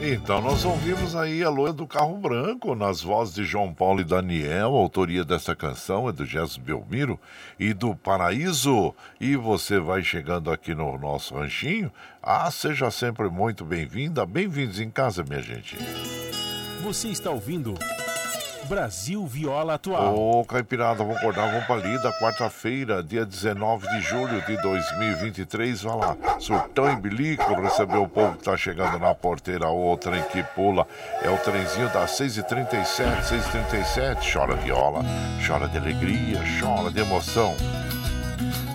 Então, 0.00 0.40
nós 0.40 0.64
ouvimos 0.64 1.16
aí 1.16 1.42
a 1.42 1.50
loira 1.50 1.72
do 1.72 1.86
carro 1.86 2.16
branco 2.16 2.74
nas 2.74 3.02
vozes 3.02 3.34
de 3.34 3.44
João 3.44 3.74
Paulo 3.74 4.00
e 4.00 4.04
Daniel. 4.04 4.74
A 4.74 4.78
autoria 4.78 5.24
dessa 5.24 5.56
canção 5.56 6.08
é 6.08 6.12
do 6.12 6.24
Gerson 6.24 6.60
Belmiro 6.60 7.18
e 7.58 7.74
do 7.74 7.96
Paraíso. 7.96 8.94
E 9.20 9.36
você 9.36 9.80
vai 9.80 10.02
chegando 10.02 10.52
aqui 10.52 10.72
no 10.72 10.96
nosso 10.96 11.34
ranchinho. 11.34 11.92
Ah, 12.22 12.48
seja 12.50 12.90
sempre 12.92 13.28
muito 13.28 13.64
bem-vinda. 13.64 14.24
Bem-vindos 14.24 14.78
em 14.80 14.88
casa, 14.88 15.24
minha 15.24 15.42
gente. 15.42 15.76
Você 16.82 17.08
está 17.08 17.30
ouvindo 17.30 17.74
Brasil 18.68 19.26
Viola 19.26 19.74
Atual. 19.74 20.14
Ô, 20.16 20.44
Caipirada, 20.44 21.02
vamos 21.02 21.16
acordar, 21.16 21.50
vamos 21.50 21.66
pra 21.66 21.76
lida. 21.76 22.12
Quarta-feira, 22.20 23.02
dia 23.02 23.26
19 23.26 23.88
de 23.88 24.00
julho 24.02 24.40
de 24.42 24.56
2023. 24.62 25.82
Vai 25.82 25.96
lá, 25.96 26.16
surtão 26.38 26.92
e 26.92 26.96
bilico, 26.96 27.54
recebeu 27.60 28.02
o 28.02 28.08
povo 28.08 28.36
que 28.36 28.44
tá 28.44 28.56
chegando 28.56 28.98
na 28.98 29.14
porteira. 29.14 29.68
O 29.68 29.96
trem 29.96 30.22
que 30.24 30.42
pula 30.42 30.86
é 31.22 31.28
o 31.28 31.38
trenzinho 31.38 31.88
das 31.92 32.12
6h37, 32.12 33.22
6h37. 33.22 34.32
Chora 34.32 34.54
viola, 34.54 35.02
chora 35.46 35.66
de 35.68 35.78
alegria, 35.78 36.40
chora 36.60 36.90
de 36.90 37.00
emoção. 37.00 37.56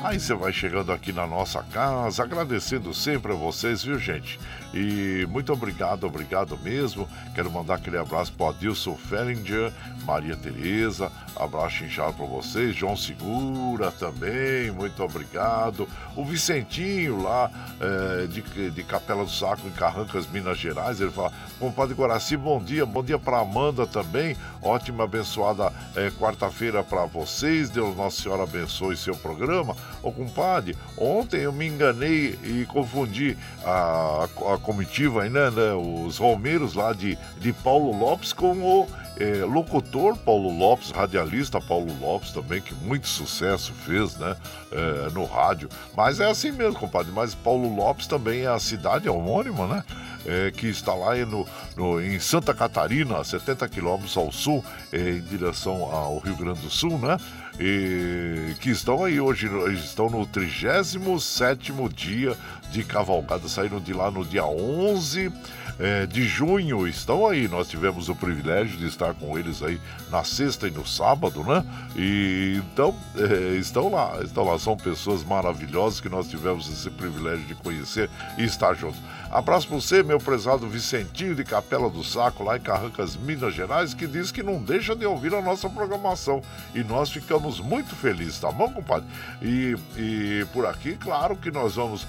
Aí 0.04 0.20
você 0.20 0.34
vai 0.34 0.52
chegando 0.52 0.92
aqui 0.92 1.14
na 1.14 1.26
nossa 1.26 1.64
casa, 1.64 2.24
agradecendo 2.24 2.94
sempre 2.94 3.32
a 3.32 3.36
vocês, 3.36 3.86
viu, 3.86 3.98
gente? 3.98 4.38
E 4.74 5.26
muito 5.30 5.54
obrigado, 5.54 6.04
obrigado 6.04 6.58
mesmo. 6.58 7.08
Quero 7.34 7.50
mandar 7.50 7.76
aquele 7.76 7.98
abraço 7.98 8.34
para 8.34 8.50
Adilson 8.50 8.98
Fellinger, 8.98 9.72
Maria 10.06 10.36
Tereza, 10.36 11.12
abraço 11.36 11.84
inchado 11.84 12.14
para 12.14 12.26
vocês, 12.26 12.76
João 12.76 12.96
Segura 12.96 13.92
também, 13.92 14.72
muito 14.72 15.02
obrigado. 15.04 15.88
O 16.16 16.24
Vicentinho 16.24 17.22
lá 17.22 17.50
é, 17.80 18.28
de, 18.28 18.72
de 18.72 18.84
Capela 18.84 19.24
do 19.24 19.32
Saco, 19.32 19.68
em 19.68 19.72
Carrancas, 19.72 20.28
Minas 20.28 20.58
Gerais, 20.58 21.02
ele 21.02 21.12
fala: 21.12 21.32
Compadre 21.60 21.96
Guaraci, 21.96 22.38
bom 22.38 22.62
dia, 22.62 22.86
bom 22.86 23.04
dia 23.04 23.18
para 23.18 23.40
Amanda 23.40 23.88
também. 23.88 24.38
Ótima, 24.62 25.06
abençoada 25.06 25.74
é, 25.96 26.10
quarta-feira 26.12 26.84
para 26.84 27.06
vocês. 27.06 27.70
Deus 27.70 27.96
Nossa 27.96 28.22
Senhora 28.22 28.44
abençoe 28.44 28.96
seu 28.96 29.16
programa. 29.16 29.76
Ô 30.02 30.12
compadre, 30.12 30.78
ontem 30.98 31.42
eu 31.42 31.52
me 31.52 31.68
enganei 31.68 32.38
e 32.44 32.66
confundi 32.66 33.38
a, 33.66 34.28
a 34.54 34.58
comitiva 34.58 35.24
né, 35.30 35.50
né, 35.50 35.74
os 35.74 36.18
romeiros 36.18 36.74
lá 36.74 36.94
de, 36.94 37.18
de 37.40 37.54
Paulo 37.54 37.98
Lopes 37.98 38.34
com 38.34 38.52
o 38.52 38.88
é, 39.20 39.46
locutor 39.46 40.18
Paulo 40.18 40.50
Lopes, 40.58 40.92
radialista 40.92 41.62
Paulo 41.62 41.96
Lopes 42.00 42.32
também, 42.32 42.62
que 42.62 42.74
muito 42.74 43.08
sucesso 43.08 43.72
fez, 43.86 44.18
né, 44.18 44.36
é, 44.72 45.10
no 45.12 45.26
rádio. 45.26 45.70
Mas 45.96 46.20
é 46.20 46.30
assim 46.30 46.52
mesmo, 46.52 46.80
compadre. 46.80 47.12
Mas 47.12 47.36
Paulo 47.36 47.74
Lopes 47.74 48.08
também 48.08 48.42
é 48.42 48.48
a 48.48 48.60
cidade 48.60 49.08
homônima, 49.08 49.68
né? 49.68 49.84
É, 50.26 50.52
que 50.52 50.68
está 50.68 50.94
lá 50.94 51.14
no, 51.18 51.46
no, 51.76 52.02
em 52.02 52.18
Santa 52.18 52.54
Catarina, 52.54 53.22
70 53.22 53.68
quilômetros 53.68 54.16
ao 54.16 54.32
sul, 54.32 54.64
é, 54.90 54.98
em 54.98 55.20
direção 55.20 55.84
ao 55.84 56.18
Rio 56.20 56.38
Grande 56.38 56.62
do 56.62 56.70
Sul, 56.70 56.98
né? 56.98 57.18
E 57.60 58.56
que 58.62 58.70
estão 58.70 59.04
aí 59.04 59.20
hoje, 59.20 59.50
estão 59.74 60.10
no 60.10 60.26
37 60.26 61.74
dia 61.94 62.38
de 62.74 62.84
cavalgada, 62.84 63.48
saíram 63.48 63.80
de 63.80 63.94
lá 63.94 64.10
no 64.10 64.26
dia 64.26 64.44
11 64.44 65.32
é, 65.80 66.06
de 66.06 66.24
junho 66.24 66.88
estão 66.88 67.28
aí. 67.28 67.48
Nós 67.48 67.68
tivemos 67.68 68.10
o 68.10 68.16
privilégio 68.16 68.78
de 68.78 68.88
estar 68.88 69.14
com 69.14 69.38
eles 69.38 69.62
aí 69.64 69.80
na 70.10 70.24
sexta 70.24 70.68
e 70.68 70.72
no 70.72 70.86
sábado, 70.86 71.44
né? 71.44 71.64
E 71.96 72.62
então 72.64 72.96
é, 73.16 73.56
estão 73.56 73.90
lá, 73.90 74.20
estão 74.24 74.44
lá. 74.44 74.58
São 74.60 74.78
pessoas 74.78 75.24
maravilhosas 75.24 76.00
que 76.00 76.10
nós 76.10 76.28
tivemos 76.28 76.68
esse 76.72 76.90
privilégio 76.90 77.46
de 77.46 77.56
conhecer 77.56 78.10
e 78.38 78.44
estar 78.44 78.74
juntos. 78.76 79.00
Abraço 79.32 79.68
para 79.68 79.78
você, 79.78 80.04
meu 80.04 80.20
prezado 80.20 80.68
Vicentinho 80.68 81.34
de 81.34 81.44
Capela 81.44 81.90
do 81.90 82.04
Saco, 82.04 82.44
lá 82.44 82.56
em 82.56 82.62
Carrancas, 82.62 83.16
Minas 83.16 83.56
Gerais, 83.56 83.94
que 83.94 84.06
diz 84.06 84.32
que 84.32 84.44
não 84.44 84.62
deixa 84.62 84.96
de 84.96 85.08
ouvir 85.08 85.34
a 85.34 85.42
nossa 85.42 85.68
programação. 85.68 86.42
E 86.76 86.84
nós 86.84 87.10
ficamos 87.10 87.60
muito 87.60 87.96
felizes, 87.96 88.40
tá 88.40 88.52
bom, 88.52 88.72
compadre? 88.72 89.08
E, 89.42 89.76
e 89.98 90.46
por 90.54 90.68
aqui, 90.68 90.96
claro 90.96 91.36
que 91.36 91.50
nós 91.50 91.76
vamos 91.76 92.06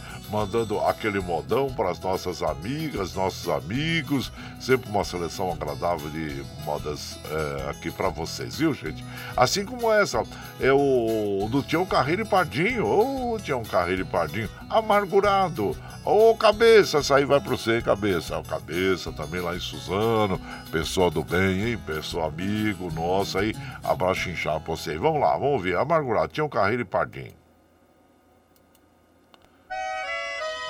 mandando 0.55 0.79
aquele 0.81 1.19
modão 1.19 1.69
para 1.69 1.91
as 1.91 1.99
nossas 1.99 2.41
amigas, 2.41 3.15
nossos 3.15 3.49
amigos. 3.49 4.31
Sempre 4.61 4.89
uma 4.89 5.03
seleção 5.03 5.51
agradável 5.51 6.09
de 6.11 6.45
modas 6.65 7.19
é, 7.29 7.71
aqui 7.71 7.91
para 7.91 8.09
vocês, 8.09 8.59
viu, 8.59 8.73
gente? 8.73 9.05
Assim 9.37 9.65
como 9.65 9.93
essa, 9.93 10.23
é 10.61 10.73
o 10.73 11.49
do 11.51 11.61
Tião 11.61 11.85
Carreiro 11.85 12.23
e 12.23 12.25
Pardinho. 12.25 12.87
Ô, 12.87 13.35
oh, 13.35 13.39
Tião 13.41 13.65
Carreiro 13.65 14.03
e 14.03 14.05
Pardinho, 14.05 14.49
amargurado. 14.71 15.77
Ô, 16.05 16.31
oh, 16.31 16.37
cabeça, 16.37 16.99
essa 16.99 17.17
aí 17.17 17.25
vai 17.25 17.41
pro 17.41 17.59
você, 17.59 17.83
cabeça. 17.83 18.39
O 18.39 18.45
cabeça 18.45 19.11
também 19.11 19.41
lá 19.41 19.57
em 19.57 19.61
Suzano. 19.61 20.41
Pessoa 20.71 21.11
do 21.11 21.25
bem, 21.25 21.71
hein? 21.71 21.79
Pessoa 21.85 22.29
amigo 22.29 22.93
nosso 22.93 23.39
aí. 23.39 23.55
Abraço 23.83 24.29
inchado 24.29 24.61
pra 24.61 24.77
você. 24.77 24.97
Vamos 24.99 25.21
lá, 25.21 25.37
vamos 25.37 25.63
ver. 25.63 25.77
Amargurado, 25.77 26.45
um 26.45 26.49
carreiro 26.49 26.83
e 26.83 26.85
pardinho. 26.85 27.44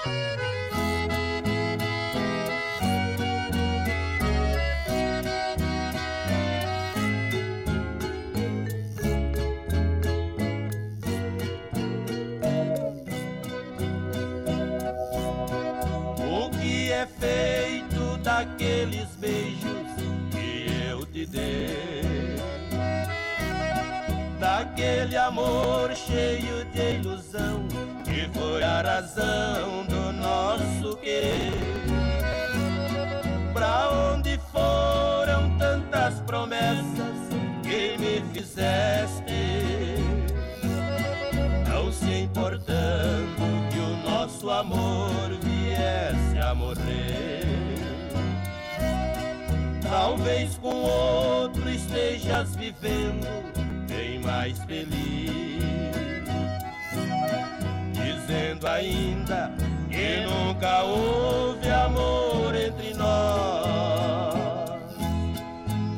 Bye. 0.05 0.44
Daquele 25.05 25.17
amor 25.19 25.95
cheio 25.95 26.65
de 26.73 26.95
ilusão 26.95 27.69
que 28.05 28.27
foi 28.39 28.63
a 28.63 28.81
razão 28.81 29.85
do 29.85 30.13
nosso 30.15 30.97
querer. 30.97 31.53
Pra 33.53 33.91
onde 34.15 34.41
foram 34.51 35.59
tantas 35.59 36.21
promessas 36.21 37.19
que 37.63 37.99
me 37.99 38.23
fizeste? 38.33 39.99
Não 41.69 41.93
se 41.93 42.23
importando 42.23 43.43
que 43.71 43.79
o 43.79 44.11
nosso 44.11 44.49
amor 44.49 45.37
viesse 45.43 46.39
a 46.39 46.55
morrer. 46.55 47.45
Talvez 49.83 50.57
com 50.57 50.75
outro 50.75 51.69
estejas 51.69 52.57
vivendo 52.57 53.64
mais 54.25 54.59
feliz, 54.61 55.63
dizendo 57.93 58.67
ainda 58.67 59.53
que 59.91 60.21
nunca 60.27 60.83
houve 60.83 61.69
amor 61.69 62.55
entre 62.55 62.95
nós. 62.95 64.35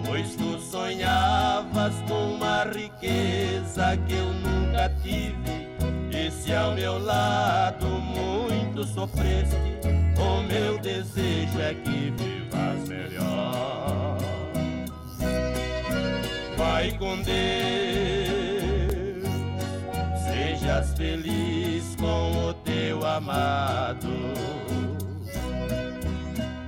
Pois 0.05 0.35
tu 0.35 0.59
sonhavas 0.59 1.95
com 2.09 2.35
uma 2.35 2.65
riqueza 2.65 3.97
que 4.07 4.15
eu 4.15 4.33
nunca 4.33 4.89
tive, 5.03 5.71
e 6.11 6.31
se 6.31 6.53
ao 6.53 6.73
meu 6.75 6.99
lado 6.99 7.87
muito 7.87 8.85
sofreste, 8.85 9.57
o 10.19 10.43
meu 10.43 10.79
desejo 10.79 11.61
é 11.61 11.75
que 11.75 12.11
vivas 12.11 12.89
melhor. 12.89 14.26
Vai 16.57 16.91
com 16.93 17.17
Deus, 17.23 17.27
sejas 20.27 20.95
feliz 20.97 21.95
com 21.97 22.49
o 22.49 22.55
teu 22.55 23.07
amado. 23.07 24.09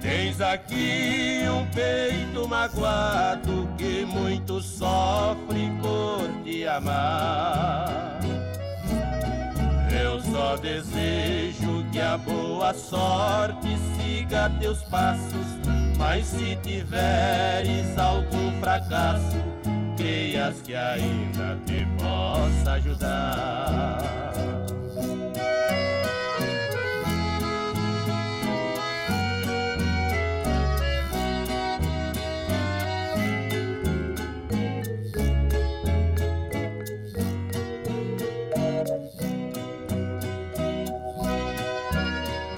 Tens 0.01 0.41
aqui 0.41 1.45
um 1.49 1.67
peito 1.75 2.47
magoado 2.49 3.69
que 3.79 4.05
muito 4.05 4.61
sofre 4.61 5.71
por 5.81 6.43
te 6.45 6.67
amar. 6.67 8.19
Eu 9.91 10.21
só 10.21 10.57
desejo 10.57 11.85
que 11.91 12.01
a 12.01 12.19
boa 12.19 12.75
sorte 12.75 13.69
siga 13.97 14.51
teus 14.61 14.83
passos, 14.85 15.47
mas 15.97 16.27
se 16.27 16.57
tiveres 16.57 17.99
algum 17.99 18.53
fracasso, 18.61 19.37
que 20.65 20.75
ainda 20.75 21.59
te 21.67 21.87
possa 21.99 22.73
ajudar. 22.73 23.99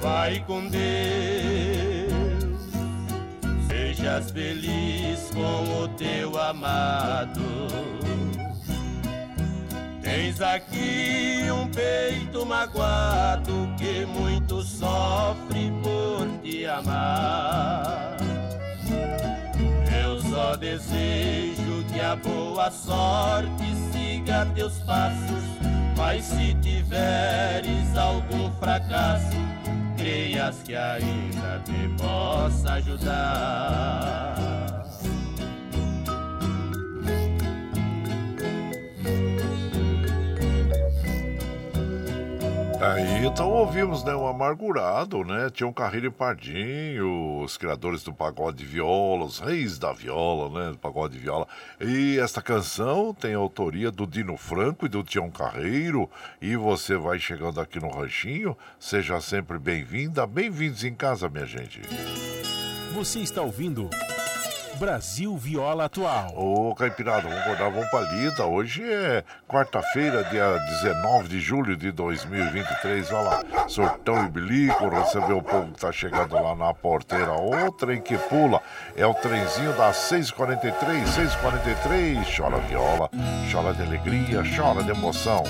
Vai 0.00 0.44
com 0.46 0.68
Deus, 0.68 1.19
feliz 4.31 5.31
com 5.35 5.85
o 5.85 5.89
teu 5.89 6.39
amado. 6.40 7.40
Tens 10.02 10.40
aqui 10.40 11.47
um 11.52 11.69
peito 11.69 12.44
magoado 12.47 13.52
que 13.77 14.07
muito 14.07 14.62
sofre 14.62 15.73
por 15.82 16.27
te 16.43 16.66
amar. 16.66 18.16
Eu 20.02 20.20
só 20.23 20.57
desejo 20.57 21.85
que 21.93 22.01
a 22.01 22.16
boa 22.16 22.70
sorte 22.70 23.65
siga 23.93 24.47
teus 24.55 24.78
passos, 24.81 25.44
mas 25.97 26.24
se 26.24 26.55
tiveres 26.55 27.97
algum 27.97 28.51
fracasso, 28.52 29.36
creias 30.01 30.62
que 30.64 30.74
ainda 30.74 31.62
te 31.64 31.89
possa 31.97 32.74
ajudar. 32.74 34.49
Aí 42.81 43.27
então 43.27 43.51
ouvimos, 43.51 44.02
né, 44.05 44.15
o 44.15 44.27
Amargurado, 44.27 45.23
né? 45.23 45.48
Um 45.62 45.73
Carreiro 45.73 46.07
e 46.07 46.11
Pardinho, 46.11 47.43
os 47.43 47.59
criadores 47.59 48.02
do 48.02 48.11
pagode 48.11 48.57
de 48.57 48.65
viola, 48.65 49.27
os 49.27 49.39
reis 49.39 49.78
da 49.78 49.93
viola, 49.93 50.48
né? 50.48 50.70
Do 50.73 50.78
pagode 50.78 51.12
de 51.12 51.20
viola. 51.20 51.47
E 51.78 52.19
esta 52.19 52.40
canção 52.40 53.12
tem 53.12 53.35
autoria 53.35 53.90
do 53.90 54.07
Dino 54.07 54.35
Franco 54.35 54.86
e 54.86 54.89
do 54.89 55.02
Tião 55.02 55.31
Carreiro. 55.31 56.09
E 56.40 56.57
você 56.57 56.97
vai 56.97 57.19
chegando 57.19 57.61
aqui 57.61 57.78
no 57.78 57.90
Ranchinho, 57.90 58.57
seja 58.78 59.20
sempre 59.20 59.59
bem-vinda, 59.59 60.27
bem-vindos 60.27 60.82
em 60.82 60.94
casa, 60.94 61.28
minha 61.28 61.44
gente. 61.44 61.82
Você 62.94 63.19
está 63.19 63.43
ouvindo 63.43 63.90
Brasil 64.81 65.36
Viola 65.36 65.85
Atual. 65.85 66.32
Ô, 66.35 66.74
Caipirada, 66.74 67.28
vamos 67.28 67.36
acordar, 67.36 67.70
vamos 67.70 67.90
pra 67.90 68.01
lida. 68.01 68.47
Hoje 68.47 68.82
é 68.82 69.23
quarta-feira, 69.47 70.24
dia 70.24 70.57
19 70.82 71.28
de 71.28 71.39
julho 71.39 71.77
de 71.77 71.93
2023. 71.93 73.12
Olha 73.12 73.20
lá, 73.20 73.69
sortão 73.69 74.24
e 74.24 74.31
bilico, 74.31 74.89
receber 74.89 75.35
o 75.35 75.43
povo 75.43 75.70
que 75.73 75.81
tá 75.81 75.93
chegando 75.93 76.32
lá 76.35 76.57
na 76.57 76.73
porteira. 76.73 77.31
O 77.35 77.70
trem 77.73 78.01
que 78.01 78.16
pula 78.16 78.62
é 78.97 79.07
o 79.07 79.12
trenzinho 79.12 79.77
das 79.77 79.97
6h43, 80.11 80.73
6h43. 81.05 82.35
Chora 82.35 82.57
viola, 82.61 83.11
chora 83.52 83.74
de 83.74 83.82
alegria, 83.82 84.43
chora 84.57 84.82
de 84.82 84.93
emoção. 84.93 85.44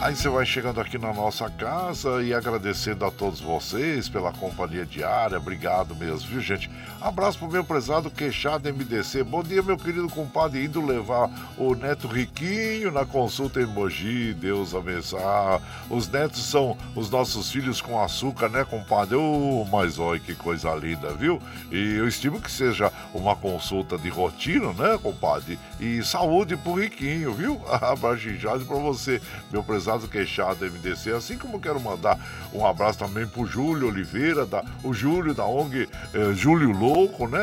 Aí 0.00 0.14
você 0.14 0.28
vai 0.28 0.46
chegando 0.46 0.80
aqui 0.80 0.96
na 0.96 1.12
nossa 1.12 1.50
casa 1.50 2.22
e 2.22 2.32
agradecendo 2.32 3.04
a 3.04 3.10
todos 3.10 3.40
vocês 3.40 4.08
pela 4.08 4.32
companhia 4.32 4.86
diária. 4.86 5.38
Obrigado 5.38 5.94
mesmo, 5.96 6.28
viu, 6.28 6.40
gente? 6.40 6.70
Abraço 7.00 7.40
pro 7.40 7.50
meu 7.50 7.64
prezado 7.64 8.08
queixado 8.08 8.72
MDC. 8.72 9.24
Bom 9.24 9.42
dia, 9.42 9.60
meu 9.60 9.76
querido 9.76 10.08
compadre, 10.08 10.64
indo 10.64 10.84
levar 10.86 11.28
o 11.58 11.74
neto 11.74 12.06
Riquinho 12.06 12.92
na 12.92 13.04
consulta 13.04 13.60
em 13.60 13.66
Mogi. 13.66 14.32
Deus 14.34 14.72
abençoe. 14.72 15.20
Ah, 15.20 15.60
os 15.90 16.08
netos 16.08 16.44
são 16.44 16.78
os 16.94 17.10
nossos 17.10 17.50
filhos 17.50 17.80
com 17.80 18.00
açúcar, 18.00 18.48
né, 18.48 18.64
compadre? 18.64 19.16
Oh, 19.16 19.66
mas 19.70 19.98
olha 19.98 20.20
que 20.20 20.34
coisa 20.34 20.72
linda, 20.76 21.10
viu? 21.10 21.42
E 21.72 21.94
eu 21.96 22.06
estimo 22.06 22.40
que 22.40 22.50
seja 22.50 22.92
uma 23.12 23.34
consulta 23.34 23.98
de 23.98 24.08
rotina, 24.08 24.72
né, 24.74 24.96
compadre? 25.02 25.58
E 25.80 26.04
saúde 26.04 26.56
pro 26.56 26.74
Riquinho, 26.74 27.34
viu? 27.34 27.60
Abraço 27.68 28.28
pra 28.64 28.76
você, 28.76 29.20
meu 29.50 29.64
prezado 29.64 29.88
Prezado 29.98 30.08
Queixado 30.08 30.64
MDC, 30.64 31.10
assim 31.10 31.36
como 31.36 31.60
quero 31.60 31.80
mandar 31.80 32.18
um 32.52 32.64
abraço 32.64 32.98
também 32.98 33.26
pro 33.26 33.46
Júlio 33.46 33.88
Oliveira, 33.88 34.46
da, 34.46 34.64
o 34.84 34.94
Júlio 34.94 35.34
da 35.34 35.44
ONG 35.44 35.88
eh, 36.14 36.34
Júlio 36.34 36.70
Louco, 36.70 37.26
né? 37.26 37.40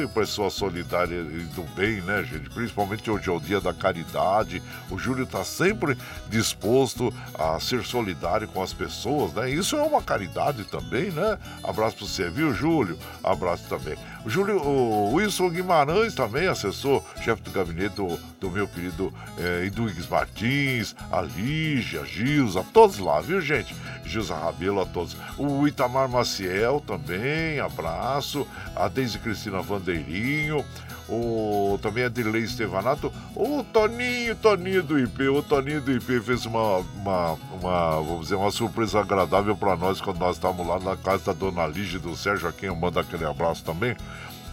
Ei, 0.00 0.08
pessoa 0.08 0.50
solidária 0.50 1.14
e 1.14 1.42
do 1.54 1.62
bem, 1.74 2.00
né, 2.02 2.24
gente? 2.24 2.48
Principalmente 2.50 3.10
hoje 3.10 3.28
é 3.28 3.32
o 3.32 3.40
dia 3.40 3.60
da 3.60 3.74
caridade. 3.74 4.62
O 4.90 4.98
Júlio 4.98 5.26
tá 5.26 5.44
sempre 5.44 5.96
disposto 6.28 7.12
a 7.34 7.60
ser 7.60 7.84
solidário 7.84 8.48
com 8.48 8.62
as 8.62 8.72
pessoas, 8.72 9.32
né? 9.34 9.50
Isso 9.50 9.76
é 9.76 9.82
uma 9.82 10.02
caridade 10.02 10.64
também, 10.64 11.10
né? 11.10 11.38
Abraço 11.62 11.96
pra 11.96 12.06
você, 12.06 12.30
viu, 12.30 12.54
Júlio? 12.54 12.98
Abraço 13.22 13.64
também. 13.68 13.96
O 14.24 14.30
Júlio, 14.30 14.60
o 14.60 15.14
Wilson 15.14 15.50
Guimarães 15.50 16.14
também, 16.14 16.46
assessor, 16.48 17.02
chefe 17.22 17.42
do 17.42 17.50
gabinete 17.50 17.96
do, 17.96 18.18
do 18.40 18.50
meu 18.50 18.66
querido 18.66 19.12
eh, 19.38 19.66
Eduígues 19.66 20.06
Martins, 20.06 20.94
a 21.10 21.22
Lígia, 21.22 21.58
Lígia, 21.78 22.04
Gilza, 22.04 22.64
todos 22.72 22.98
lá, 22.98 23.20
viu, 23.20 23.40
gente? 23.40 23.74
Gilza 24.08 24.34
Rabelo 24.34 24.80
a 24.80 24.86
todos. 24.86 25.16
O 25.36 25.66
Itamar 25.68 26.08
Maciel 26.08 26.82
também, 26.86 27.60
abraço. 27.60 28.46
A 28.74 28.88
Deise 28.88 29.18
Cristina 29.18 29.62
Vandeirinho. 29.62 30.64
O, 31.08 31.78
também 31.80 32.04
a 32.04 32.08
Dirley 32.08 32.42
Estevanato. 32.42 33.10
O 33.34 33.64
Toninho, 33.64 34.36
Toninho 34.36 34.82
do 34.82 34.98
IP. 34.98 35.28
O 35.28 35.42
Toninho 35.42 35.80
do 35.80 35.90
IP 35.90 36.20
fez 36.20 36.44
uma, 36.44 36.78
uma, 36.78 37.32
uma 37.52 37.90
vamos 38.02 38.22
dizer, 38.22 38.34
uma 38.34 38.50
surpresa 38.50 39.00
agradável 39.00 39.56
para 39.56 39.74
nós 39.74 40.00
quando 40.00 40.18
nós 40.18 40.36
estávamos 40.36 40.66
lá 40.66 40.78
na 40.78 40.96
casa 40.96 41.26
da 41.26 41.32
Dona 41.32 41.66
Lígia 41.66 41.98
do 41.98 42.14
Sérgio, 42.14 42.48
a 42.48 42.52
quem 42.52 42.68
eu 42.68 42.76
mando 42.76 42.98
aquele 42.98 43.24
abraço 43.24 43.64
também. 43.64 43.96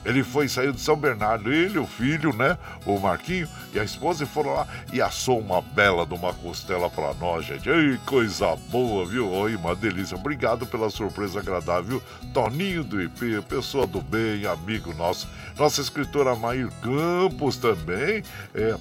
Ele 0.06 0.24
foi, 0.24 0.48
saiu 0.48 0.72
de 0.72 0.80
São 0.80 0.96
Bernardo, 0.96 1.52
ele, 1.52 1.80
o 1.80 1.88
filho, 1.88 2.34
né? 2.36 2.58
O 2.86 3.00
Marquinho 3.00 3.48
e 3.74 3.80
a 3.80 3.84
esposa 3.84 4.24
e 4.24 4.28
foram 4.28 4.54
lá 4.54 4.68
e 4.94 5.02
assou 5.02 5.40
uma 5.40 5.62
bela 5.62 6.06
de 6.06 6.14
uma 6.14 6.34
costela 6.34 6.90
pra 6.90 7.14
nós, 7.16 7.46
gente. 7.46 7.68
Ei, 7.68 7.98
coisa 8.06 8.56
boa, 8.70 9.06
viu? 9.06 9.30
Oi, 9.32 9.56
uma 9.56 9.76
delícia. 9.76 10.16
Obrigado 10.16 10.66
pela 10.68 10.90
surpresa 10.90 11.40
agradável. 11.40 12.02
Toninho 12.34 12.84
do 12.84 13.02
IP, 13.02 13.42
pessoa 13.50 13.88
do 13.88 14.02
bem, 14.02 14.46
amigo 14.46 14.94
nosso. 14.94 15.28
Nossa 15.58 15.82
escritora 15.82 16.36
Maír 16.36 16.70
Campos 16.82 17.58
também. 17.58 18.24
É, 18.54 18.76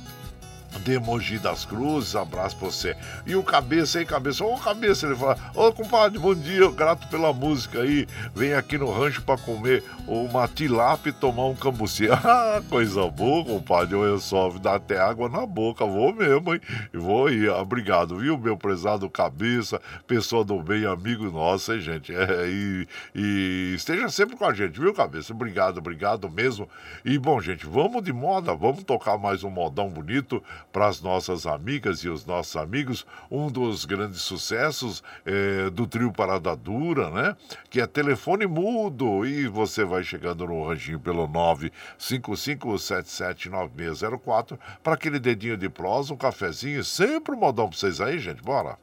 de 0.80 0.98
Mogi 0.98 1.38
das 1.38 1.64
Cruzes, 1.64 2.16
abraço 2.16 2.56
pra 2.56 2.66
você. 2.68 2.96
E 3.26 3.34
o 3.36 3.42
Cabeça 3.42 3.98
aí, 3.98 4.05
Cabeça, 4.06 4.44
ô 4.44 4.56
Cabeça, 4.59 5.06
ele 5.06 5.16
fala, 5.16 5.36
ô 5.55 5.72
compadre, 5.72 6.18
bom 6.18 6.34
dia, 6.34 6.70
grato 6.70 7.09
pela 7.09 7.32
música 7.32 7.80
aí, 7.80 8.06
vem 8.34 8.55
aqui 8.55 8.76
no 8.78 8.90
rancho 8.90 9.22
pra 9.22 9.36
comer 9.36 9.82
uma 10.06 10.46
tilápia 10.48 11.10
e 11.10 11.12
tomar 11.12 11.46
um 11.46 11.55
cambuci. 11.55 12.09
Ah, 12.26 12.62
coisa 12.68 13.06
boa, 13.09 13.44
compadre, 13.44 13.94
olha 13.94 14.18
só, 14.18 14.48
dá 14.51 14.76
até 14.76 14.98
água 14.98 15.28
na 15.28 15.44
boca, 15.44 15.84
vou 15.84 16.12
mesmo, 16.12 16.55
hein? 16.55 16.60
E 16.92 16.96
vou 16.96 17.26
aí, 17.26 17.48
obrigado, 17.48 18.16
viu, 18.16 18.38
meu 18.38 18.56
prezado 18.56 19.10
Cabeça, 19.10 19.80
pessoa 20.06 20.44
do 20.44 20.60
bem, 20.62 20.86
amigo 20.86 21.24
nosso, 21.30 21.72
hein, 21.72 21.80
gente? 21.80 22.14
É, 22.14 22.46
e, 22.48 22.88
e 23.14 23.74
esteja 23.76 24.09
sempre 24.09 24.36
com 24.36 24.44
a 24.46 24.55
gente, 24.55 24.80
viu, 24.80 24.94
Cabeça? 24.94 25.32
Obrigado, 25.32 25.78
obrigado 25.78 26.30
mesmo. 26.30 26.68
E, 27.05 27.18
bom, 27.18 27.40
gente, 27.40 27.66
vamos 27.66 28.02
de 28.02 28.12
moda, 28.12 28.55
vamos 28.55 28.84
tocar 28.84 29.18
mais 29.18 29.44
um 29.44 29.51
modão 29.51 29.88
bonito 29.88 30.42
para 30.73 30.86
as 30.86 31.01
nossas 31.01 31.47
amigas 31.47 32.01
e 32.01 32.09
os 32.09 32.27
nossos 32.27 32.57
amigos, 32.57 33.07
um 33.31 33.49
dos 33.51 33.85
grandes 33.85 34.23
sucessos 34.23 35.03
é, 35.24 35.70
do 35.70 35.86
trio 35.86 36.12
Parada 36.12 36.57
Dura, 36.57 37.11
né? 37.11 37.36
Que 37.70 37.81
é 37.81 37.86
Telefone 37.86 38.47
Mudo. 38.47 39.24
E 39.27 39.47
você 39.49 39.85
vai 39.85 40.03
chegando 40.03 40.47
no 40.47 40.66
ranchinho 40.66 41.01
pelo 41.01 41.28
955779604 41.99 44.59
para 44.82 44.95
aquele 44.95 45.19
dedinho 45.19 45.57
de 45.57 45.69
prosa, 45.69 46.15
um 46.15 46.16
cafezinho, 46.16 46.85
sempre 46.85 47.35
um 47.35 47.39
modão 47.39 47.69
para 47.69 47.78
vocês 47.78 48.01
aí, 48.01 48.19
gente. 48.19 48.43
Bora! 48.43 48.78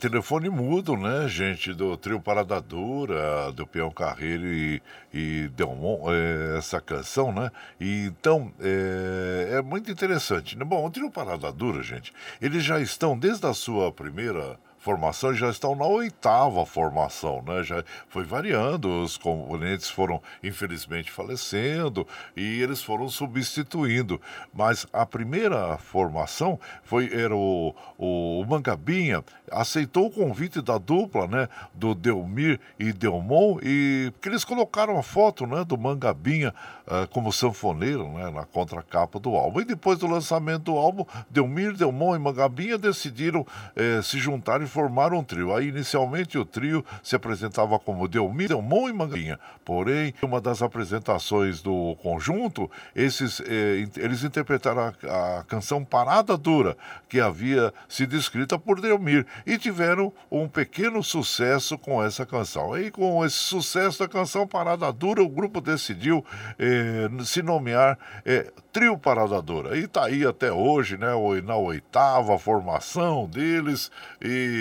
Telefone 0.00 0.48
mudo, 0.48 0.96
né, 0.96 1.28
gente, 1.28 1.74
do 1.74 1.96
trio 1.96 2.20
Parada 2.20 2.60
Dura, 2.60 3.52
do 3.52 3.66
Peão 3.66 3.90
Carreiro 3.90 4.46
e, 4.46 4.82
e 5.12 5.48
Delmont, 5.54 6.04
é, 6.08 6.56
essa 6.56 6.80
canção, 6.80 7.32
né? 7.32 7.50
E, 7.78 8.06
então, 8.06 8.50
é, 8.58 9.56
é 9.58 9.62
muito 9.62 9.90
interessante. 9.90 10.56
Né? 10.56 10.64
Bom, 10.64 10.86
o 10.86 10.90
trio 10.90 11.10
Parada 11.10 11.52
Dura, 11.52 11.82
gente, 11.82 12.12
eles 12.40 12.64
já 12.64 12.80
estão 12.80 13.18
desde 13.18 13.46
a 13.46 13.52
sua 13.52 13.92
primeira 13.92 14.58
formação 14.80 15.34
já 15.34 15.50
estão 15.50 15.76
na 15.76 15.84
oitava 15.84 16.64
formação, 16.64 17.42
né? 17.46 17.62
Já 17.62 17.84
foi 18.08 18.24
variando, 18.24 19.02
os 19.02 19.18
componentes 19.18 19.90
foram 19.90 20.20
infelizmente 20.42 21.12
falecendo 21.12 22.06
e 22.34 22.62
eles 22.62 22.82
foram 22.82 23.08
substituindo. 23.08 24.20
Mas 24.52 24.86
a 24.92 25.04
primeira 25.04 25.76
formação 25.76 26.58
foi 26.82 27.10
era 27.12 27.36
o, 27.36 27.74
o, 27.98 28.44
Mangabinha 28.48 29.22
aceitou 29.52 30.06
o 30.06 30.10
convite 30.10 30.62
da 30.62 30.78
dupla, 30.78 31.26
né, 31.26 31.48
do 31.74 31.94
Delmir 31.94 32.58
e 32.78 32.92
Delmon 32.92 33.58
e 33.62 34.12
que 34.20 34.28
eles 34.28 34.44
colocaram 34.44 34.98
a 34.98 35.02
foto, 35.02 35.46
né, 35.46 35.64
do 35.64 35.76
Mangabinha 35.76 36.54
uh, 36.86 37.06
como 37.08 37.32
sanfoneiro, 37.32 38.08
né, 38.08 38.30
na 38.30 38.44
contracapa 38.44 39.18
do 39.18 39.34
álbum. 39.34 39.60
E 39.60 39.64
depois 39.64 39.98
do 39.98 40.06
lançamento 40.06 40.64
do 40.64 40.76
álbum, 40.76 41.04
Delmir, 41.28 41.76
Delmon 41.76 42.16
e 42.16 42.18
Mangabinha 42.18 42.78
decidiram 42.78 43.46
eh, 43.76 44.00
se 44.02 44.18
juntar 44.18 44.62
e 44.62 44.66
formar 44.70 45.12
um 45.12 45.22
trio. 45.22 45.54
Aí, 45.54 45.68
inicialmente, 45.68 46.38
o 46.38 46.44
trio 46.44 46.84
se 47.02 47.14
apresentava 47.14 47.78
como 47.78 48.08
Delmir, 48.08 48.48
Delmon 48.48 48.88
e 48.88 48.92
Mangabinha. 48.92 49.38
Porém, 49.64 50.14
uma 50.22 50.40
das 50.40 50.62
apresentações 50.62 51.60
do 51.60 51.96
conjunto, 52.02 52.70
esses, 52.94 53.40
eh, 53.40 53.86
eles 53.96 54.24
interpretaram 54.24 54.92
a, 55.04 55.38
a 55.38 55.44
canção 55.44 55.84
Parada 55.84 56.36
Dura, 56.36 56.76
que 57.08 57.20
havia 57.20 57.72
sido 57.88 58.16
escrita 58.16 58.58
por 58.58 58.80
Delmir, 58.80 59.26
e 59.46 59.58
tiveram 59.58 60.12
um 60.30 60.48
pequeno 60.48 61.02
sucesso 61.02 61.76
com 61.76 62.02
essa 62.02 62.24
canção. 62.24 62.78
E 62.78 62.90
com 62.90 63.24
esse 63.24 63.36
sucesso 63.36 63.98
da 63.98 64.08
canção 64.08 64.46
Parada 64.46 64.92
Dura, 64.92 65.22
o 65.22 65.28
grupo 65.28 65.60
decidiu 65.60 66.24
eh, 66.58 67.08
se 67.24 67.42
nomear 67.42 67.98
eh, 68.24 68.50
Trio 68.72 68.96
Parada 68.96 69.42
Dura. 69.42 69.76
E 69.76 69.84
está 69.84 70.04
aí 70.04 70.24
até 70.24 70.52
hoje, 70.52 70.96
né, 70.96 71.08
na 71.44 71.56
oitava 71.56 72.38
formação 72.38 73.26
deles, 73.26 73.90
e 74.20 74.59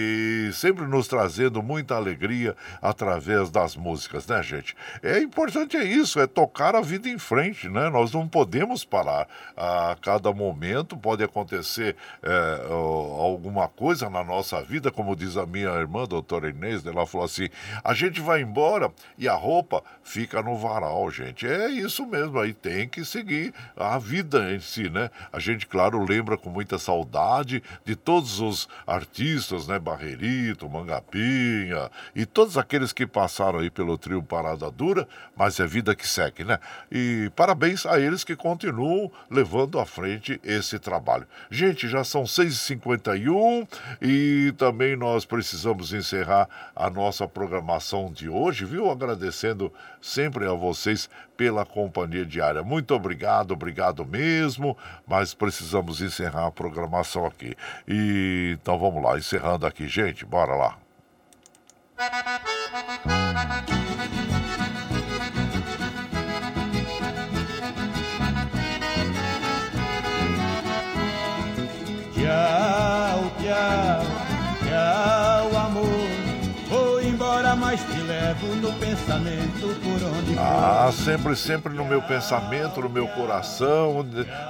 sempre 0.53 0.85
nos 0.85 1.07
trazendo 1.07 1.61
muita 1.61 1.95
alegria 1.95 2.55
através 2.81 3.49
das 3.49 3.76
músicas, 3.76 4.27
né, 4.27 4.41
gente? 4.43 4.76
É 5.01 5.19
importante 5.19 5.77
é 5.77 5.84
isso, 5.84 6.19
é 6.19 6.27
tocar 6.27 6.76
a 6.76 6.81
vida 6.81 7.09
em 7.09 7.17
frente, 7.17 7.69
né? 7.69 7.89
Nós 7.89 8.11
não 8.11 8.27
podemos 8.27 8.84
parar. 8.84 9.27
A 9.55 9.95
cada 10.01 10.31
momento 10.34 10.97
pode 10.97 11.23
acontecer 11.23 11.95
é, 12.21 12.65
alguma 12.69 13.67
coisa 13.67 14.09
na 14.09 14.23
nossa 14.23 14.61
vida, 14.61 14.91
como 14.91 15.15
diz 15.15 15.38
a 15.38 15.45
minha 15.45 15.69
irmã, 15.69 16.05
doutora 16.05 16.49
Inês, 16.49 16.85
ela 16.85 17.05
falou 17.05 17.26
assim: 17.26 17.49
a 17.84 17.93
gente 17.93 18.21
vai 18.21 18.41
embora 18.41 18.91
e 19.17 19.27
a 19.27 19.34
roupa 19.34 19.84
fica 20.03 20.41
no 20.41 20.57
varal, 20.57 21.09
gente. 21.11 21.47
É 21.47 21.69
isso 21.69 22.05
mesmo, 22.05 22.39
aí 22.39 22.53
tem 22.53 22.88
que 22.88 23.03
seguir 23.05 23.53
a 23.76 23.97
vida 23.97 24.51
em 24.53 24.59
si, 24.59 24.89
né? 24.89 25.09
A 25.31 25.39
gente, 25.39 25.67
claro, 25.67 26.03
lembra 26.03 26.38
com 26.38 26.49
muita 26.49 26.77
saudade 26.77 27.63
de 27.85 27.95
todos 27.95 28.39
os 28.39 28.67
artistas, 28.85 29.67
né? 29.67 29.80
Barrerito, 29.90 30.70
Mangapinha 30.70 31.90
e 32.16 32.26
todos 32.26 32.57
aqueles 32.57 32.94
que 32.94 33.07
passaram 33.07 33.60
aí 33.60 33.72
pelo 33.72 33.98
trio 33.98 34.22
Parada 34.22 34.70
Dura, 34.70 35.07
mas 35.36 35.60
é 35.60 35.66
vida 35.66 35.95
que 35.95 36.07
segue, 36.07 36.44
né? 36.44 36.60
E 36.91 37.32
parabéns 37.36 37.86
a 37.86 37.99
eles 37.99 38.24
que 38.24 38.36
continuam 38.36 39.11
levando 39.32 39.80
à 39.80 39.86
frente 39.86 40.40
esse 40.44 40.78
trabalho. 40.78 41.28
Gente, 41.49 41.88
já 41.88 42.03
são 42.03 42.24
6h51 42.24 43.68
e 44.02 44.53
também 44.57 44.95
nós 44.95 45.26
precisamos 45.26 45.91
encerrar 45.91 46.48
a 46.76 46.90
nossa 46.90 47.28
programação 47.28 48.11
de 48.11 48.30
hoje, 48.30 48.66
viu? 48.66 48.91
Agradecendo 48.91 49.74
sempre 50.01 50.45
a 50.45 50.53
vocês 50.53 51.09
pela 51.35 51.65
companhia 51.65 52.26
diária. 52.26 52.63
Muito 52.63 52.93
obrigado, 52.93 53.51
obrigado 53.51 54.05
mesmo, 54.05 54.77
mas 55.07 55.34
precisamos 55.34 56.01
encerrar 56.01 56.47
a 56.47 56.51
programação 56.51 57.26
aqui. 57.26 57.55
E 57.88 58.57
então 58.61 58.77
vamos 58.77 59.03
lá, 59.03 59.17
encerrando 59.17 59.65
aqui, 59.65 59.88
gente, 59.88 60.26
bora 60.26 60.55
lá. 60.55 60.77
Tchau, 72.13 73.31
tchau, 73.41 74.03
tchau, 74.63 75.57
amor. 75.57 75.85
Vou 76.69 77.01
embora, 77.01 77.55
mas 77.55 77.81
te 77.84 77.99
levo 78.01 78.55
no 78.70 78.80
pensamento 78.80 79.80
por 79.82 80.04
onde 80.08 80.36
for. 80.36 80.40
Ah, 80.40 80.91
sempre, 80.94 81.36
sempre 81.36 81.74
no 81.74 81.86
meu 81.86 82.02
pensamento, 82.02 82.82
no 82.82 82.90
meu 82.90 83.08
coração, 83.08 84.06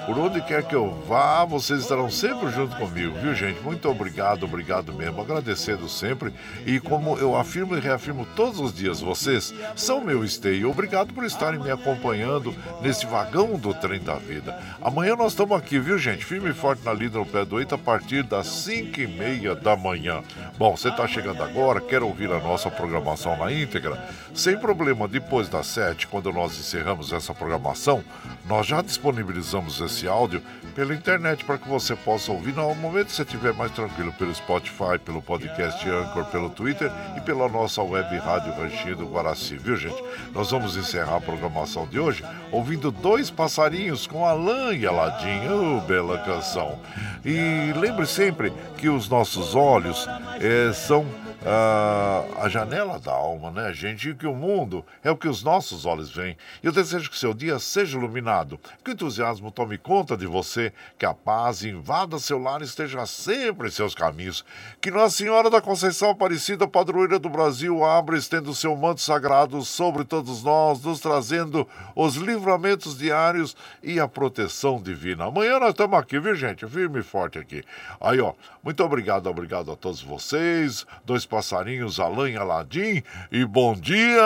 por 0.06 0.18
onde 0.18 0.42
quer 0.42 0.64
que 0.64 0.76
eu 0.76 0.92
vá, 1.08 1.46
vocês 1.46 1.82
estarão 1.82 2.10
sempre 2.10 2.50
junto 2.52 2.76
comigo, 2.76 3.18
viu, 3.20 3.34
gente? 3.34 3.62
Muito 3.62 3.90
obrigado, 3.90 4.44
obrigado 4.44 4.94
mesmo, 4.94 5.22
agradecendo 5.22 5.88
sempre. 5.88 6.34
E 6.66 6.80
como 6.80 7.18
eu 7.18 7.36
afirmo 7.36 7.78
e 7.78 7.80
reafirmo 7.80 8.28
todos 8.36 8.60
os 8.60 8.74
dias, 8.74 9.00
vocês 9.00 9.54
são 9.76 10.02
meu 10.02 10.24
esteio. 10.24 10.70
Obrigado 10.70 11.14
por 11.14 11.24
estarem 11.24 11.60
me 11.60 11.72
acompanhando 11.72 12.54
nesse 12.82 13.06
vagão 13.06 13.58
do 13.58 13.74
trem 13.74 14.02
da 14.02 14.16
vida. 14.16 14.58
Amanhã 14.82 15.16
nós 15.16 15.32
estamos 15.32 15.58
aqui, 15.58 15.80
viu, 15.80 15.98
gente? 15.98 16.26
Firme 16.26 16.50
e 16.50 16.54
forte 16.54 16.84
na 16.84 16.94
lida 16.94 17.18
no 17.18 17.26
pé 17.26 17.46
do 17.46 17.56
oito 17.56 17.76
a 17.76 17.78
partir 17.78 18.24
das 18.24 18.48
cinco 18.48 19.00
e 19.00 19.08
meia 19.08 19.56
da 19.56 19.76
manhã. 19.76 20.22
Bom, 20.58 20.76
você 20.76 20.90
está 20.90 21.08
chegando 21.08 21.42
agora, 21.42 21.80
quer 21.80 22.04
ouvir 22.04 22.32
a 22.32 22.40
nossa 22.40 22.70
programação 22.70 23.38
na 23.38 23.52
íntegra? 23.52 24.09
Sem 24.34 24.58
problema, 24.58 25.08
depois 25.08 25.50
das 25.50 25.68
sete, 25.68 26.08
quando 26.08 26.32
nós 26.32 26.58
encerramos 26.58 27.12
essa 27.12 27.34
programação, 27.34 28.04
nós 28.46 28.66
já 28.68 28.82
disponibilizamos 28.82 29.80
esse 29.82 30.08
áudio 30.08 30.42
pela 30.76 30.94
internet 30.94 31.44
para 31.44 31.58
que 31.58 31.68
você 31.68 31.96
possa 31.96 32.32
ouvir 32.32 32.54
no 32.54 32.74
momento 32.76 33.08
que 33.08 33.14
você 33.14 33.24
estiver 33.24 33.54
mais 33.54 33.72
tranquilo, 33.72 34.14
pelo 34.14 34.34
Spotify, 34.34 34.98
pelo 35.04 35.22
podcast 35.22 35.88
Anchor, 35.90 36.26
pelo 36.26 36.50
Twitter 36.50 36.92
e 37.18 37.22
pela 37.22 37.50
nossa 37.50 37.82
web 37.82 38.18
rádio 38.18 38.54
Ranchinho 38.54 38.96
do 38.96 39.08
Guaraci, 39.08 39.58
viu 39.58 39.76
gente? 39.76 40.02
Nós 40.34 40.52
vamos 40.52 40.78
encerrar 40.78 41.18
a 41.18 41.22
programação 41.22 41.86
de 41.88 42.00
hoje 42.00 42.24
ouvindo 42.52 42.92
dois 42.92 43.30
passarinhos 43.30 44.08
com 44.08 44.26
Alain 44.26 44.78
e 44.78 44.88
Aladim, 44.88 45.48
oh, 45.50 45.82
bela 45.82 46.18
canção. 46.20 46.80
E 47.26 47.74
lembre 47.78 48.06
sempre 48.06 48.54
que 48.78 48.90
os 48.90 49.10
nossos 49.10 49.56
olhos 49.56 50.08
eh, 50.40 50.72
são 50.74 51.06
ah, 51.46 52.26
a 52.42 52.50
janela 52.50 53.00
da 53.00 53.14
alma, 53.14 53.50
né, 53.50 53.74
gente? 53.74 54.10
E 54.10 54.16
que 54.16 54.28
o 54.28 54.36
mundo 54.36 54.86
é 55.04 55.10
o 55.10 55.16
que 55.16 55.28
os 55.28 55.42
nossos 55.42 55.86
olhos 55.86 56.12
veem. 56.12 56.36
E 56.62 56.66
eu 56.66 56.72
desejo 56.72 57.10
que 57.10 57.18
seu 57.18 57.34
dia 57.34 57.58
seja 57.60 57.98
iluminado, 57.98 58.60
que 58.84 58.92
o 58.92 58.94
entusiasmo 58.94 59.50
tome 59.50 59.78
conta 59.78 60.18
de 60.18 60.26
você, 60.26 60.74
que 60.98 61.06
a 61.06 61.14
paz 61.14 61.64
invada 61.64 62.20
seu 62.20 62.38
lar 62.38 62.62
e 62.62 62.66
esteja 62.66 63.06
sempre 63.06 63.68
em 63.68 63.72
seus 63.72 63.96
caminhos. 63.96 64.44
Que 64.82 64.92
Nossa 64.92 65.16
Senhora 65.16 65.50
da 65.50 65.62
Conceição 65.62 66.10
Aparecida, 66.10 66.68
padroeira 66.68 67.18
do 67.18 67.30
Brasil, 67.30 67.86
abra 67.86 68.16
e 68.16 68.20
estenda 68.20 68.50
o 68.50 68.56
seu 68.56 68.76
manto 68.76 69.02
sagrado 69.02 69.64
sobre 69.64 70.04
todos 70.04 70.44
nós, 70.44 70.84
nos 70.84 71.00
trazendo 71.00 71.68
os 71.96 72.16
livramentos 72.16 72.98
diários 72.98 73.56
e 73.82 74.00
a 74.00 74.08
proteção 74.08 74.82
divina. 74.82 75.26
Amanhã 75.26 75.60
nós 75.60 75.70
estamos 75.70 75.98
aqui, 75.98 76.20
viu, 76.20 76.36
gente? 76.36 76.68
Firme 76.68 77.00
e 77.00 77.04
forte 77.04 77.40
aqui. 77.40 77.64
Aí, 78.02 78.20
ó, 78.20 78.34
muito 78.62 78.84
obrigado, 78.84 79.28
obrigado 79.28 79.72
a 79.72 79.76
todos 79.76 80.02
vocês. 80.02 80.86
Dois 81.06 81.26
passarinhos, 81.30 82.00
Alain 82.00 82.36
Aladim. 82.36 83.04
E 83.32 83.46
bom 83.46 83.76
dia! 83.76 84.20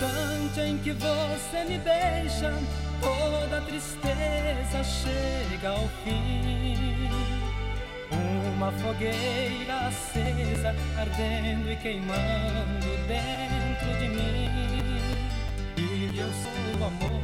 Instante 0.00 0.60
em 0.60 0.78
que 0.78 0.92
você 0.92 1.64
me 1.66 1.78
beija, 1.78 2.52
toda 3.00 3.60
tristeza 3.62 4.84
chega 4.84 5.70
ao 5.70 5.88
fim. 6.04 7.29
Uma 8.10 8.72
fogueira 8.72 9.88
acesa, 9.88 10.74
ardendo 10.98 11.70
e 11.70 11.76
queimando 11.76 12.88
dentro 13.06 13.98
de 13.98 14.08
mim. 14.08 14.50
E 15.76 16.18
eu 16.18 16.28
sou 16.28 16.80
o 16.80 16.84
amor, 16.84 17.22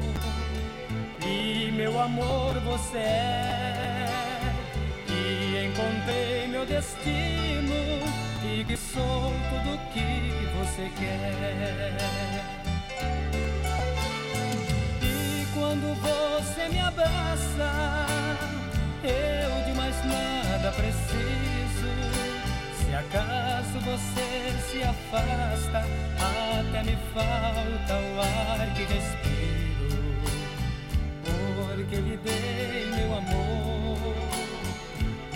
e 1.27 1.71
meu 1.73 2.01
amor 2.01 2.55
você 2.61 2.99
é. 2.99 4.07
E 5.09 5.67
encontrei 5.67 6.47
meu 6.49 6.65
destino, 6.65 7.75
e 8.45 8.65
que 8.65 8.77
sou 8.77 9.33
tudo 9.51 9.79
que 9.93 10.33
você 10.57 10.91
quer. 10.99 11.97
E 15.03 15.47
quando 15.53 15.95
você 16.01 16.69
me 16.69 16.81
abraça, 16.81 18.56
eu 19.03 19.65
de 19.65 19.73
mais 19.77 19.97
nada 20.05 20.73
preciso. 20.73 21.17
Se 22.77 22.95
acaso 22.95 23.81
você 23.81 24.53
se 24.71 24.83
afasta, 24.83 25.85
até 26.19 26.83
me 26.85 26.97
falta 27.13 27.95
o 27.95 28.21
ar 28.21 28.75
que 28.75 28.85
respiro. 28.85 29.37
Porque 31.25 31.97
lhe 31.97 32.17
dei 32.17 32.87
meu 32.97 33.17
amor, 33.19 34.17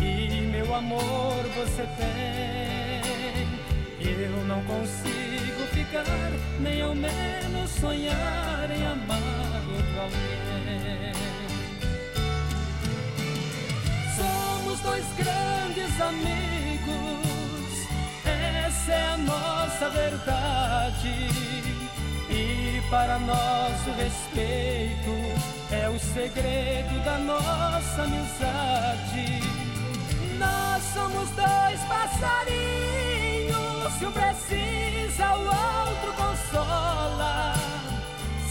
e 0.01 0.41
meu 0.43 0.75
amor 0.75 1.45
você 1.55 1.83
tem. 1.97 2.61
Eu 4.21 4.45
não 4.45 4.63
consigo 4.65 5.63
ficar, 5.73 6.05
nem 6.61 6.83
ao 6.83 6.95
menos 6.95 7.71
sonhar 7.71 8.71
em 8.71 8.87
amar 8.87 9.63
outro 9.73 10.01
alguém. 10.01 11.30
Somos 14.71 14.83
dois 14.83 15.05
grandes 15.17 16.01
amigos, 16.01 17.27
essa 18.25 18.93
é 18.93 19.15
a 19.15 19.17
nossa 19.17 19.91
verdade. 19.91 21.29
E 22.31 22.81
para 22.89 23.19
nosso 23.19 23.91
respeito 23.97 25.11
é 25.73 25.89
o 25.89 25.99
segredo 25.99 27.05
da 27.05 27.19
nossa 27.19 28.03
amizade. 28.03 29.41
Nós 30.39 30.85
somos 30.95 31.29
dois 31.31 31.81
passarinhos, 31.89 32.33
se 33.99 34.07
um 34.07 34.13
precisa, 34.13 35.35
o 35.35 35.47
outro 35.47 36.13
consola. 36.13 37.80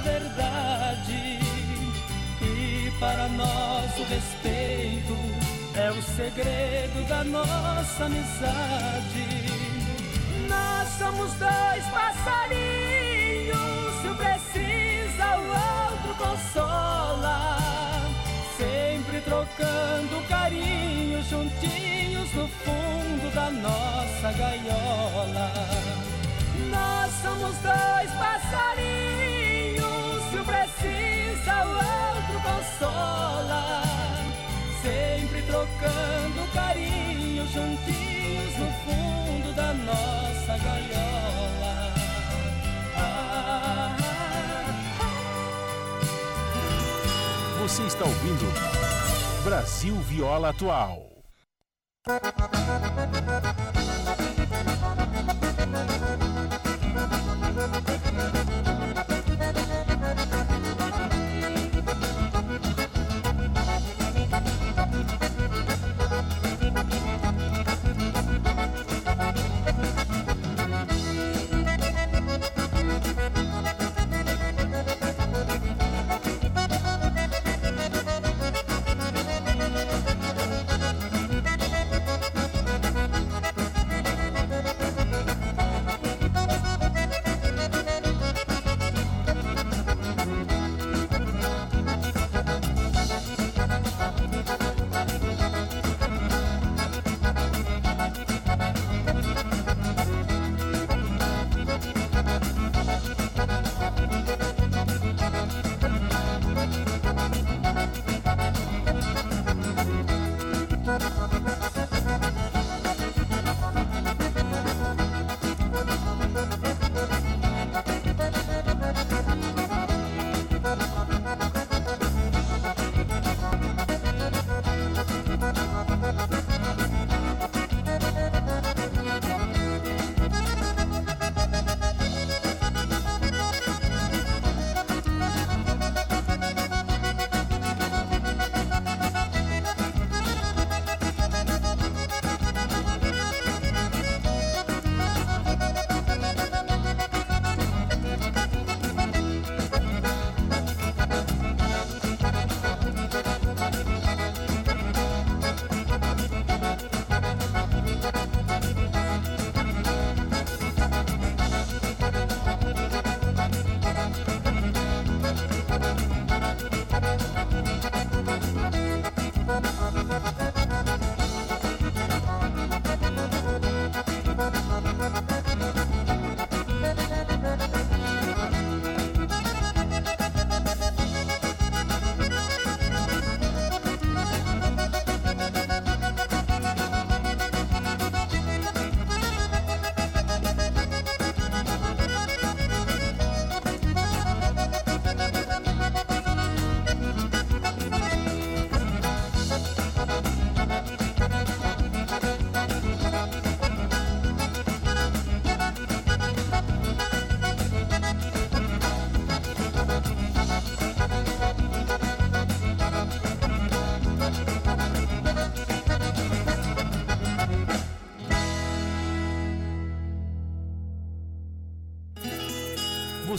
Verdade. 0.00 1.38
E 2.42 2.92
para 2.98 3.28
nosso 3.28 4.02
respeito 4.04 5.16
é 5.74 5.90
o 5.90 6.02
segredo 6.02 7.08
da 7.08 7.24
nossa 7.24 8.04
amizade. 8.04 9.26
Nós 10.48 10.88
somos 10.98 11.32
dois 11.34 11.84
passarinhos, 11.92 13.58
se 14.02 14.08
um 14.08 14.14
precisa, 14.16 15.36
o 15.38 15.46
outro 15.48 16.14
consola. 16.16 17.56
Sempre 18.56 19.20
trocando 19.20 20.28
carinho, 20.28 21.22
juntinhos 21.22 22.32
no 22.34 22.48
fundo 22.48 23.34
da 23.34 23.50
nossa 23.50 24.32
gaiola. 24.32 25.52
Nós 26.70 27.12
somos 27.22 27.56
dois 27.58 28.10
passarinhos, 28.18 29.39
um 30.34 30.44
precisa, 30.44 31.64
o 31.64 31.70
outro 31.70 32.40
consola. 32.42 33.82
Sempre 34.82 35.42
trocando 35.42 36.52
carinho, 36.54 37.46
juntinhos 37.48 38.58
no 38.58 38.72
fundo 38.84 39.52
da 39.54 39.74
nossa 39.74 40.56
gaiola. 40.58 41.94
Ah, 42.96 43.96
Você 47.60 47.82
está 47.82 48.04
ouvindo 48.04 48.52
Brasil 49.44 49.94
Viola 50.02 50.50
Atual. 50.50 51.10